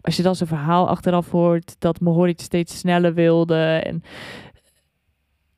als 0.00 0.16
je 0.16 0.22
dan 0.22 0.36
zijn 0.36 0.48
verhaal 0.48 0.88
achteraf 0.88 1.30
hoort 1.30 1.76
dat 1.78 2.00
Mohoric 2.00 2.40
steeds 2.40 2.78
sneller 2.78 3.14
wilde. 3.14 3.64
En 3.64 4.02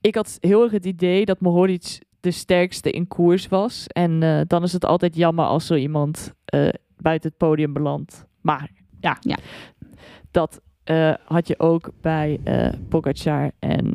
ik 0.00 0.14
had 0.14 0.36
heel 0.40 0.62
erg 0.62 0.72
het 0.72 0.84
idee 0.86 1.24
dat 1.24 1.40
Mohoric 1.40 2.02
de 2.20 2.30
sterkste 2.30 2.90
in 2.90 3.08
koers 3.08 3.48
was. 3.48 3.86
En 3.86 4.22
eh, 4.22 4.40
dan 4.46 4.62
is 4.62 4.72
het 4.72 4.84
altijd 4.84 5.16
jammer 5.16 5.44
als 5.44 5.66
zo 5.66 5.74
iemand 5.74 6.34
eh, 6.44 6.68
buiten 6.96 7.28
het 7.28 7.38
podium 7.38 7.72
belandt. 7.72 8.28
Maar 8.40 8.70
ja, 9.00 9.16
Ja. 9.20 9.36
dat 10.30 10.60
eh, 10.84 11.14
had 11.24 11.48
je 11.48 11.58
ook 11.58 11.90
bij 12.00 12.40
Pogacar 12.88 13.50
en 13.58 13.92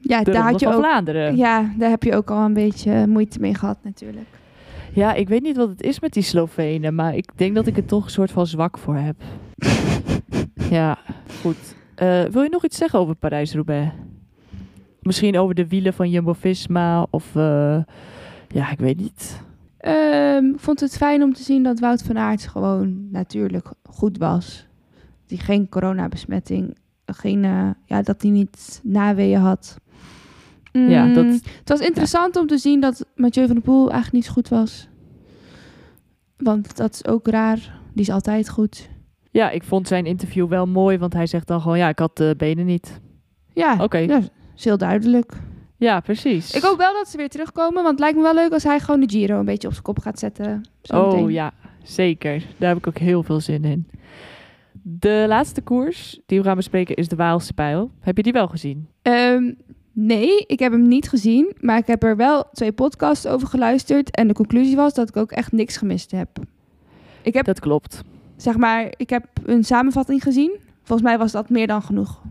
Ja, 0.00 0.18
de 0.18 0.24
daar 0.24 0.34
Ronde 0.34 0.38
had 0.50 0.60
je 0.60 0.66
van 0.66 0.74
ook. 0.74 0.80
Vlaanderen. 0.84 1.36
Ja, 1.36 1.72
daar 1.78 1.90
heb 1.90 2.02
je 2.02 2.14
ook 2.16 2.30
al 2.30 2.44
een 2.44 2.54
beetje 2.54 3.06
moeite 3.06 3.40
mee 3.40 3.54
gehad 3.54 3.78
natuurlijk. 3.82 4.26
Ja, 4.92 5.14
ik 5.14 5.28
weet 5.28 5.42
niet 5.42 5.56
wat 5.56 5.68
het 5.68 5.82
is 5.82 6.00
met 6.00 6.12
die 6.12 6.22
Slovenen, 6.22 6.94
maar 6.94 7.14
ik 7.16 7.30
denk 7.36 7.54
dat 7.54 7.66
ik 7.66 7.76
er 7.76 7.84
toch 7.84 8.04
een 8.04 8.10
soort 8.10 8.30
van 8.30 8.46
zwak 8.46 8.78
voor 8.78 8.96
heb. 8.96 9.16
ja, 10.70 10.98
goed. 11.40 11.76
Eh, 11.94 12.22
wil 12.24 12.42
je 12.42 12.48
nog 12.50 12.64
iets 12.64 12.76
zeggen 12.76 12.98
over 12.98 13.14
Parijs-Roubaix? 13.14 13.92
Misschien 15.02 15.38
over 15.38 15.54
de 15.54 15.68
wielen 15.68 15.94
van 15.94 16.10
Jumbo-Visma 16.10 17.06
of... 17.10 17.34
ja, 18.48 18.70
ik 18.70 18.78
weet 18.78 18.96
niet. 18.96 19.42
Ehm, 19.88 20.44
ik 20.44 20.60
vond 20.60 20.80
het 20.80 20.96
fijn 20.96 21.22
om 21.22 21.32
te 21.32 21.42
zien 21.42 21.62
dat 21.62 21.78
Wout 21.78 22.02
van 22.02 22.18
Aert 22.18 22.46
gewoon 22.46 23.08
natuurlijk 23.10 23.72
goed 23.90 24.18
was. 24.18 24.66
Die 25.26 25.38
geen 25.38 25.68
coronabesmetting, 25.68 26.76
geen, 27.06 27.44
eh, 27.44 27.70
ja, 27.84 28.02
dat 28.02 28.22
hij 28.22 28.30
niet 28.30 28.80
naweeën 28.82 29.40
had. 29.40 29.76
Ja, 30.72 31.04
Mm, 31.04 31.14
dat, 31.14 31.24
Het 31.24 31.68
was 31.68 31.80
interessant 31.80 32.36
om 32.36 32.46
te 32.46 32.58
zien 32.58 32.80
dat 32.80 33.06
Mathieu 33.16 33.46
van 33.46 33.54
der 33.54 33.64
Poel 33.64 33.80
eigenlijk 33.90 34.12
niet 34.12 34.24
zo 34.24 34.32
goed 34.32 34.48
was. 34.48 34.88
Want 36.36 36.76
dat 36.76 36.92
is 36.94 37.06
ook 37.06 37.28
raar. 37.28 37.80
Die 37.92 38.02
is 38.04 38.10
altijd 38.10 38.48
goed. 38.48 38.88
ja, 39.30 39.50
ik 39.50 39.62
vond 39.62 39.88
zijn 39.88 40.06
interview 40.06 40.48
wel 40.48 40.66
mooi, 40.66 40.98
want 40.98 41.12
hij 41.12 41.26
zegt 41.26 41.46
dan 41.46 41.60
gewoon... 41.60 41.78
Ja, 41.78 41.88
ik 41.88 41.98
had 41.98 42.16
de 42.16 42.34
benen 42.36 42.66
niet. 42.66 43.00
Ja, 43.52 43.76
Oké. 43.82 43.98
ja 43.98 44.20
is 44.56 44.64
heel 44.64 44.78
duidelijk. 44.78 45.32
Ja, 45.78 46.00
precies. 46.00 46.52
Ik 46.54 46.62
hoop 46.62 46.78
wel 46.78 46.92
dat 46.92 47.08
ze 47.08 47.16
weer 47.16 47.28
terugkomen. 47.28 47.74
Want 47.74 47.88
het 47.88 47.98
lijkt 47.98 48.16
me 48.16 48.22
wel 48.22 48.34
leuk 48.34 48.52
als 48.52 48.62
hij 48.62 48.80
gewoon 48.80 49.00
de 49.00 49.08
Giro 49.10 49.38
een 49.38 49.44
beetje 49.44 49.66
op 49.66 49.72
zijn 49.72 49.84
kop 49.84 49.98
gaat 49.98 50.18
zetten. 50.18 50.62
zometeen. 50.82 51.24
Oh 51.24 51.30
ja, 51.30 51.52
zeker. 51.82 52.42
Daar 52.56 52.68
heb 52.68 52.78
ik 52.78 52.86
ook 52.86 52.98
heel 52.98 53.22
veel 53.22 53.40
zin 53.40 53.64
in. 53.64 53.88
De 54.82 55.24
laatste 55.28 55.60
koers 55.60 56.20
die 56.26 56.38
we 56.38 56.44
gaan 56.44 56.56
bespreken 56.56 56.94
is 56.96 57.08
de 57.08 57.16
Waalse 57.16 57.52
Pijl. 57.52 57.90
Heb 58.00 58.16
je 58.16 58.22
die 58.22 58.32
wel 58.32 58.48
gezien? 58.48 58.88
Ehm, 59.02 59.52
nee, 59.92 60.44
ik 60.46 60.58
heb 60.58 60.72
hem 60.72 60.88
niet 60.88 61.08
gezien. 61.08 61.54
Maar 61.60 61.78
ik 61.78 61.86
heb 61.86 62.02
er 62.02 62.16
wel 62.16 62.44
twee 62.52 62.72
podcasts 62.72 63.26
over 63.26 63.48
geluisterd. 63.48 64.10
En 64.16 64.28
de 64.28 64.34
conclusie 64.34 64.76
was 64.76 64.94
dat 64.94 65.08
ik 65.08 65.16
ook 65.16 65.30
echt 65.32 65.52
niks 65.52 65.76
gemist 65.76 66.10
heb. 66.10 66.28
Ik 67.22 67.34
heb, 67.34 67.44
Dat 67.44 67.60
klopt. 67.60 68.02
zeg 68.36 68.56
maar, 68.56 68.92
ik 68.96 69.10
heb 69.10 69.24
een 69.44 69.64
samenvatting 69.64 70.22
gezien. 70.22 70.56
Volgens 70.82 71.08
mij 71.08 71.18
was 71.18 71.32
dat 71.32 71.50
meer 71.50 71.66
dan 71.66 71.82
genoeg. 71.82 72.22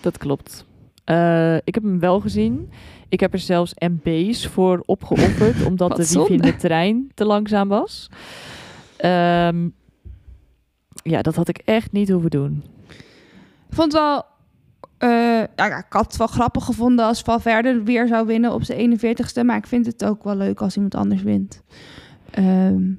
Dat 0.00 0.18
klopt. 0.18 0.64
Eh, 1.10 1.56
ik 1.64 1.74
heb 1.74 1.82
hem 1.82 1.98
wel 1.98 2.20
gezien. 2.20 2.70
Ik 3.08 3.20
heb 3.20 3.32
er 3.32 3.38
zelfs 3.38 3.74
MB's 3.74 4.46
voor 4.46 4.82
opgeofferd, 4.86 5.64
omdat 5.70 5.96
de 5.96 6.06
wifi 6.08 6.34
in 6.34 6.40
de 6.40 6.56
trein 6.56 7.10
te 7.14 7.24
langzaam 7.24 7.68
was. 7.68 8.10
Ehm, 8.96 9.68
ja, 11.02 11.22
dat 11.22 11.34
had 11.34 11.48
ik 11.48 11.58
echt 11.58 11.92
niet 11.92 12.10
hoeven 12.10 12.30
doen. 12.30 12.64
Ik 13.68 13.76
vond 13.76 13.92
het 13.92 14.02
wel... 14.02 14.24
eh, 14.98 15.46
ja, 15.56 15.78
ik 15.78 15.86
had 15.88 16.06
het 16.06 16.16
wel 16.16 16.26
grappig 16.26 16.64
gevonden 16.64 17.04
als 17.04 17.20
Valverde 17.20 17.82
weer 17.82 18.06
zou 18.06 18.26
winnen 18.26 18.52
op 18.52 18.62
zijn 18.62 18.98
41ste. 18.98 19.44
Maar 19.44 19.56
ik 19.56 19.66
vind 19.66 19.86
het 19.86 20.04
ook 20.04 20.24
wel 20.24 20.36
leuk 20.36 20.60
als 20.60 20.74
iemand 20.74 20.94
anders 20.94 21.22
wint. 21.22 21.62
Ehm, 22.30 22.92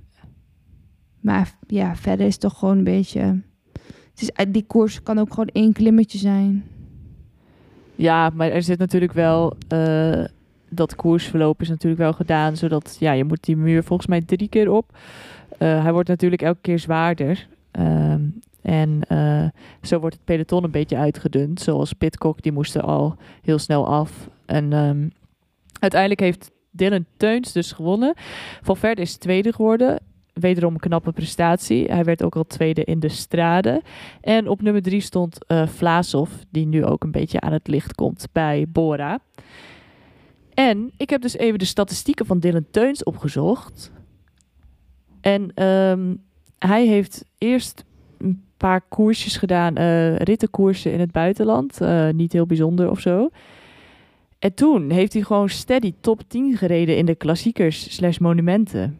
maar 1.19 1.55
ja, 1.67 1.95
verder 1.95 2.25
is 2.25 2.33
het 2.33 2.41
toch 2.41 2.59
gewoon 2.59 2.77
een 2.77 2.83
beetje... 2.83 3.41
Het 4.13 4.21
is, 4.21 4.45
die 4.47 4.65
koers 4.65 5.03
kan 5.03 5.19
ook 5.19 5.29
gewoon 5.29 5.49
één 5.53 5.73
klimmetje 5.73 6.17
zijn. 6.17 6.70
Ja, 8.01 8.31
maar 8.33 8.51
er 8.51 8.63
zit 8.63 8.79
natuurlijk 8.79 9.13
wel... 9.13 9.53
eh, 9.67 10.23
dat 10.69 10.95
koersverloop 10.95 11.61
is 11.61 11.69
natuurlijk 11.69 12.01
wel 12.01 12.13
gedaan, 12.13 12.57
zodat... 12.57 12.97
Ja, 12.99 13.11
je 13.11 13.23
moet 13.23 13.43
die 13.43 13.57
muur 13.57 13.83
volgens 13.83 14.07
mij 14.07 14.21
drie 14.21 14.49
keer 14.49 14.71
op. 14.71 14.97
Eh, 15.57 15.83
hij 15.83 15.93
wordt 15.93 16.09
natuurlijk 16.09 16.41
elke 16.41 16.61
keer 16.61 16.79
zwaarder. 16.79 17.47
Ehm, 17.71 18.21
en 18.61 19.01
eh, 19.07 19.45
zo 19.81 19.99
wordt 19.99 20.15
het 20.15 20.25
peloton 20.25 20.63
een 20.63 20.71
beetje 20.71 20.97
uitgedund. 20.97 21.59
Zoals 21.61 21.93
Pitcock, 21.93 22.41
die 22.41 22.51
moesten 22.51 22.81
al 22.81 23.15
heel 23.41 23.59
snel 23.59 23.87
af. 23.87 24.29
En 24.45 24.73
ehm, 24.73 25.07
uiteindelijk 25.79 26.21
heeft 26.21 26.51
Dylan 26.71 27.05
Teuns 27.17 27.51
dus 27.51 27.71
gewonnen. 27.71 28.13
Valverde 28.61 29.01
is 29.01 29.17
tweede 29.17 29.53
geworden. 29.53 29.99
Wederom 30.41 30.73
een 30.73 30.79
knappe 30.79 31.11
prestatie. 31.11 31.85
Hij 31.85 32.03
werd 32.03 32.23
ook 32.23 32.35
al 32.35 32.43
tweede 32.43 32.83
in 32.83 32.99
de 32.99 33.09
strade. 33.09 33.81
En 34.21 34.47
op 34.47 34.61
nummer 34.61 34.81
drie 34.81 35.01
stond 35.01 35.45
eh 35.45 35.67
Vlasov, 35.67 36.29
die 36.49 36.65
nu 36.65 36.85
ook 36.85 37.03
een 37.03 37.11
beetje 37.11 37.39
aan 37.39 37.53
het 37.53 37.67
licht 37.67 37.95
komt 37.95 38.27
bij 38.31 38.65
Bora. 38.69 39.19
En 40.53 40.91
ik 40.97 41.09
heb 41.09 41.21
dus 41.21 41.37
even 41.37 41.59
de 41.59 41.65
statistieken 41.65 42.25
van 42.25 42.39
Dylan 42.39 42.65
Teuns 42.71 43.03
opgezocht. 43.03 43.91
En 45.21 45.51
ehm, 45.53 46.15
hij 46.59 46.87
heeft 46.87 47.25
eerst 47.37 47.83
een 48.17 48.43
paar 48.57 48.81
koersjes 48.81 49.37
gedaan, 49.37 49.75
eh, 49.75 50.15
rittenkoersen 50.15 50.91
in 50.91 50.99
het 50.99 51.11
buitenland. 51.11 51.81
Eh, 51.81 52.09
niet 52.09 52.33
heel 52.33 52.45
bijzonder 52.45 52.89
of 52.89 52.99
zo. 52.99 53.29
En 54.39 54.53
toen 54.53 54.89
heeft 54.89 55.13
hij 55.13 55.21
gewoon 55.21 55.49
steady 55.49 55.93
top 56.01 56.21
10 56.27 56.57
gereden 56.57 56.97
in 56.97 57.05
de 57.05 57.15
klassiekers 57.15 57.95
slash 57.95 58.17
monumenten. 58.17 58.99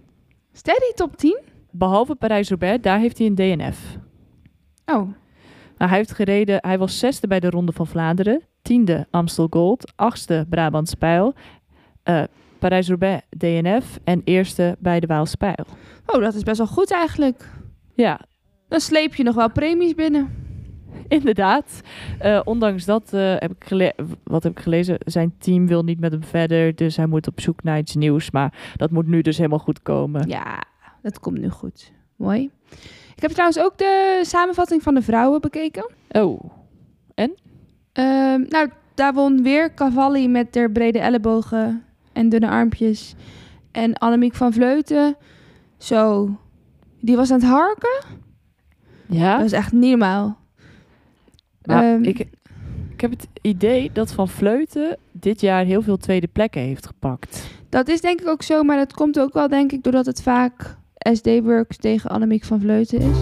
Steady 0.54 0.93
top 0.95 1.18
10? 1.18 1.39
Behalve 1.72 2.16
Parijs-Roubaix, 2.16 2.82
daar 2.82 2.99
heeft 2.99 3.18
hij 3.18 3.28
een 3.28 3.36
DNF. 3.36 3.97
Oh, 4.86 4.95
Nou, 5.78 5.89
hij 5.89 5.97
heeft 5.97 6.12
gereden, 6.12 6.58
hij 6.62 6.78
was 6.78 6.99
zesde 6.99 7.28
bij 7.28 7.39
de 7.39 7.49
Ronde 7.49 7.72
van 7.72 7.88
Vlaanderen, 7.88 8.41
tiende 8.62 9.08
Amstel 9.12 9.47
Gold, 9.49 9.91
achtste 9.95 10.45
Brabants 10.49 10.93
Pijl, 10.93 11.34
eh, 12.04 12.24
Parijs-Roubaix 12.60 13.26
DNF 13.38 13.99
en 14.04 14.22
eerste 14.24 14.76
bij 14.80 14.99
de 14.99 15.08
Waalse 15.08 15.38
Pijl. 15.38 15.66
oh, 16.06 16.22
dat 16.22 16.34
is 16.34 16.43
best 16.43 16.58
wel 16.58 16.68
goed 16.68 16.91
eigenlijk. 16.91 17.49
Ja, 17.95 18.20
Dan 18.68 18.80
sleep 18.80 19.16
je 19.16 19.24
nog 19.24 19.36
wel 19.36 19.52
premies 19.52 19.95
binnen. 19.95 20.41
inderdaad. 21.20 21.82
Eh, 22.20 22.41
ondanks 22.43 22.86
dat 22.86 23.14
eh, 23.14 23.36
heb 23.38 23.51
ik 23.51 23.64
gele- 23.68 23.95
wat 24.24 24.43
heb 24.43 24.51
ik 24.51 24.59
gelezen, 24.64 24.95
zijn 24.99 25.34
team 25.38 25.68
wil 25.68 25.84
niet 25.84 25.99
met 25.99 26.12
hem 26.12 26.24
verder, 26.24 26.76
dus 26.76 26.95
hij 26.97 27.05
moet 27.05 27.28
op 27.28 27.39
zoek 27.41 27.64
naar 27.64 27.78
iets 27.78 27.95
nieuws. 27.95 28.32
Maar 28.32 28.74
dat 28.76 28.91
moet 28.91 29.07
nu 29.07 29.22
dus 29.22 29.38
helemaal 29.38 29.59
goed 29.59 29.82
komen. 29.82 30.28
Ja, 30.28 30.64
dat 31.01 31.20
komt 31.20 31.39
nu 31.39 31.49
goed. 31.49 31.91
Mooi. 32.16 32.49
Ik 33.16 33.22
heb 33.22 33.32
trouwens 33.32 33.59
ook 33.59 33.78
de 33.78 34.20
samenvatting 34.26 34.84
van 34.84 34.93
de 34.93 35.01
vrouwen 35.01 35.41
bekeken. 35.41 35.89
Oh, 36.12 36.43
Ehm, 37.93 38.41
nou, 38.49 38.70
daar 38.93 39.14
won 39.14 39.43
weer 39.43 39.74
Cavalli 39.74 40.28
met 40.28 40.55
haar 40.55 40.72
brede 40.72 40.99
ellebogen 40.99 41.84
en 42.14 42.30
dunne 42.30 42.49
armpjes. 42.49 43.16
En 43.72 43.93
Annemiek 43.97 44.36
van 44.36 44.53
Vleuten, 44.53 45.16
zo, 45.78 46.30
die 46.99 47.16
was 47.16 47.32
aan 47.32 47.39
het 47.39 47.49
harken. 47.49 48.03
ja. 49.05 49.36
Dat 49.38 49.45
is 49.45 49.51
echt 49.51 49.72
niet 49.72 49.89
normaal. 49.89 50.38
Nou, 51.64 51.84
Ehm, 51.86 52.03
ik, 52.03 52.20
ik 52.91 53.01
heb 53.01 53.12
het 53.12 53.28
idee 53.41 53.89
dat 53.93 54.14
Van 54.14 54.28
Vleuten 54.28 54.97
dit 55.12 55.41
jaar 55.41 55.66
heel 55.66 55.82
veel 55.82 55.97
tweede 55.97 56.28
plekken 56.28 56.62
heeft 56.62 56.86
gepakt. 56.86 57.49
Dat 57.70 57.88
is 57.88 58.01
denk 58.01 58.22
ik 58.22 58.28
ook 58.28 58.41
zo, 58.41 58.64
maar 58.64 58.78
dat 58.78 58.93
komt 58.93 59.20
ook 59.20 59.34
wel 59.34 59.47
denk 59.47 59.72
ik 59.72 59.84
doordat 59.84 60.05
het 60.05 60.22
vaak 60.22 60.78
SD-Works 60.97 61.78
tegen 61.78 62.09
Annemiek 62.09 62.43
van 62.43 62.59
Vleuten 62.59 62.99
is. 63.01 63.18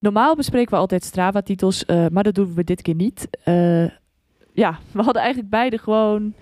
Normaal 0.00 0.36
bespreken 0.36 0.70
we 0.70 0.76
altijd 0.76 1.04
Strava-titels, 1.04 1.84
eh, 1.84 2.06
maar 2.10 2.22
dat 2.22 2.34
doen 2.34 2.54
we 2.54 2.64
dit 2.64 2.82
keer 2.82 2.94
niet. 2.94 3.28
Eh, 3.44 3.84
ja, 4.52 4.78
we 4.92 5.02
hadden 5.02 5.22
eigenlijk 5.22 5.50
beide 5.50 5.78
gewoon 5.78 6.34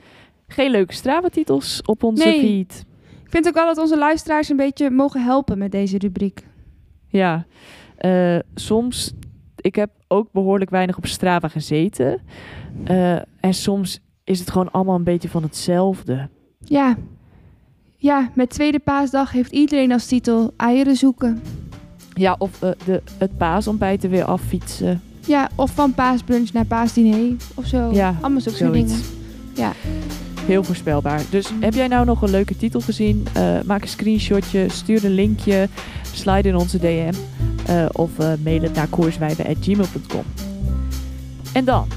geen 0.46 0.70
leuke 0.70 0.92
Strava-titels 0.92 1.82
op 1.84 2.02
onze 2.02 2.24
Nee. 2.24 2.40
feed. 2.40 2.84
Ik 3.24 3.30
vind 3.30 3.46
ook 3.48 3.54
wel 3.54 3.66
dat 3.66 3.78
onze 3.78 3.98
luisteraars 3.98 4.48
een 4.48 4.56
beetje 4.56 4.90
mogen 4.90 5.24
helpen 5.24 5.58
met 5.58 5.72
deze 5.72 5.98
rubriek. 5.98 6.46
Ja, 7.08 7.46
eh, 7.96 8.38
soms, 8.54 9.12
ik 9.56 9.74
heb 9.74 9.90
ook 10.08 10.28
behoorlijk 10.32 10.70
weinig 10.70 10.96
op 10.96 11.06
Strava 11.06 11.48
gezeten. 11.48 12.20
Eh, 12.84 13.12
en 13.40 13.54
soms 13.54 14.00
is 14.24 14.38
het 14.38 14.50
gewoon 14.50 14.70
allemaal 14.70 14.94
een 14.94 15.04
beetje 15.04 15.28
van 15.28 15.42
hetzelfde. 15.42 16.28
Ja. 16.58 16.96
Ja, 17.96 18.30
met 18.34 18.50
Tweede 18.50 18.78
Paasdag 18.78 19.32
heeft 19.32 19.52
iedereen 19.52 19.92
als 19.92 20.06
titel 20.06 20.52
eieren 20.56 20.96
zoeken. 20.96 21.42
Ja, 22.14 22.34
of 22.38 22.62
eh, 22.62 22.70
de, 22.84 23.02
het 23.18 23.36
paasontbijt 23.36 24.04
er 24.04 24.10
weer 24.10 24.24
affietsen. 24.24 25.00
Ja, 25.26 25.48
of 25.54 25.70
van 25.70 25.94
paasbrunch 25.94 26.52
naar 26.52 26.64
paasdiner 26.64 27.36
of 27.54 27.66
zo. 27.66 27.90
Ja, 27.92 28.14
Allemaal 28.20 28.40
zulke 28.40 28.58
soort 28.58 28.72
dingen. 28.72 29.00
Ja. 29.54 29.72
Heel 30.46 30.64
voorspelbaar. 30.64 31.22
Dus 31.30 31.50
heb 31.60 31.74
jij 31.74 31.88
nou 31.88 32.04
nog 32.06 32.22
een 32.22 32.30
leuke 32.30 32.56
titel 32.56 32.80
gezien? 32.80 33.26
Eh, 33.32 33.60
maak 33.64 33.82
een 33.82 33.88
screenshotje, 33.88 34.68
stuur 34.68 35.04
een 35.04 35.14
linkje, 35.14 35.68
slide 36.12 36.48
in 36.48 36.56
onze 36.56 36.78
DM 36.78 37.12
eh, 37.66 37.86
of 37.92 38.18
eh, 38.18 38.32
mail 38.44 38.62
het 38.62 38.74
naar 38.74 38.88
koerswijven.gmail.com. 38.88 40.24
En 41.52 41.64
dan, 41.64 41.88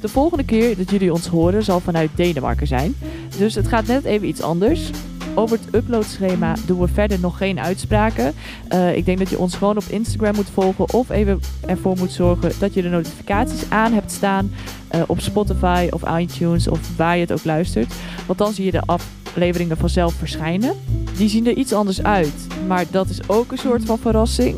de 0.00 0.08
volgende 0.08 0.44
keer 0.44 0.76
dat 0.76 0.90
jullie 0.90 1.12
ons 1.12 1.26
horen 1.26 1.64
zal 1.64 1.80
vanuit 1.80 2.10
Denemarken 2.14 2.66
zijn. 2.66 2.94
Dus 3.38 3.54
het 3.54 3.68
gaat 3.68 3.86
net 3.86 4.04
even 4.04 4.28
iets 4.28 4.42
anders. 4.42 4.90
Over 5.34 5.58
het 5.58 5.74
uploadschema 5.74 6.54
doen 6.66 6.80
we 6.80 6.88
verder 6.88 7.20
nog 7.20 7.36
geen 7.36 7.60
uitspraken. 7.60 8.34
Eh, 8.68 8.96
ik 8.96 9.04
denk 9.04 9.18
dat 9.18 9.28
je 9.28 9.38
ons 9.38 9.54
gewoon 9.54 9.76
op 9.76 9.84
Instagram 9.88 10.34
moet 10.34 10.50
volgen 10.52 10.92
of 10.92 11.10
even 11.10 11.40
ervoor 11.66 11.96
moet 11.98 12.12
zorgen 12.12 12.52
dat 12.58 12.74
je 12.74 12.82
de 12.82 12.88
notificaties 12.88 13.70
aan 13.70 13.92
hebt 13.92 14.12
staan 14.12 14.52
eh, 14.88 15.02
op 15.06 15.20
Spotify 15.20 15.88
of 15.90 16.18
iTunes 16.18 16.68
of 16.68 16.96
waar 16.96 17.14
je 17.14 17.20
het 17.20 17.32
ook 17.32 17.44
luistert. 17.44 17.94
Want 18.26 18.38
dan 18.38 18.52
zie 18.52 18.64
je 18.64 18.70
de 18.70 18.82
afleveringen 18.86 19.76
vanzelf 19.76 20.14
verschijnen. 20.14 20.74
Die 21.16 21.28
zien 21.28 21.46
er 21.46 21.56
iets 21.56 21.72
anders 21.72 22.02
uit, 22.02 22.46
maar 22.66 22.84
dat 22.90 23.08
is 23.08 23.28
ook 23.28 23.52
een 23.52 23.58
soort 23.58 23.84
van 23.84 23.98
verrassing. 23.98 24.56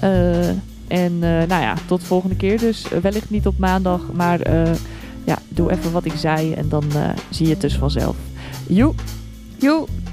Eh, 0.00 0.48
en 0.88 1.18
nou 1.18 1.48
ja, 1.48 1.74
tot 1.86 2.00
de 2.00 2.06
volgende 2.06 2.36
keer 2.36 2.58
dus. 2.58 2.86
Wellicht 3.02 3.30
niet 3.30 3.46
op 3.46 3.58
maandag, 3.58 4.00
maar 4.12 4.50
ja, 5.24 5.38
doe 5.48 5.70
even 5.72 5.92
wat 5.92 6.04
ik 6.04 6.12
zei 6.16 6.52
en 6.52 6.68
dan 6.68 6.84
zie 7.30 7.46
je 7.46 7.52
het 7.52 7.60
dus 7.60 7.76
vanzelf. 7.76 8.16
Joe! 8.66 8.94
Joe. 9.58 10.03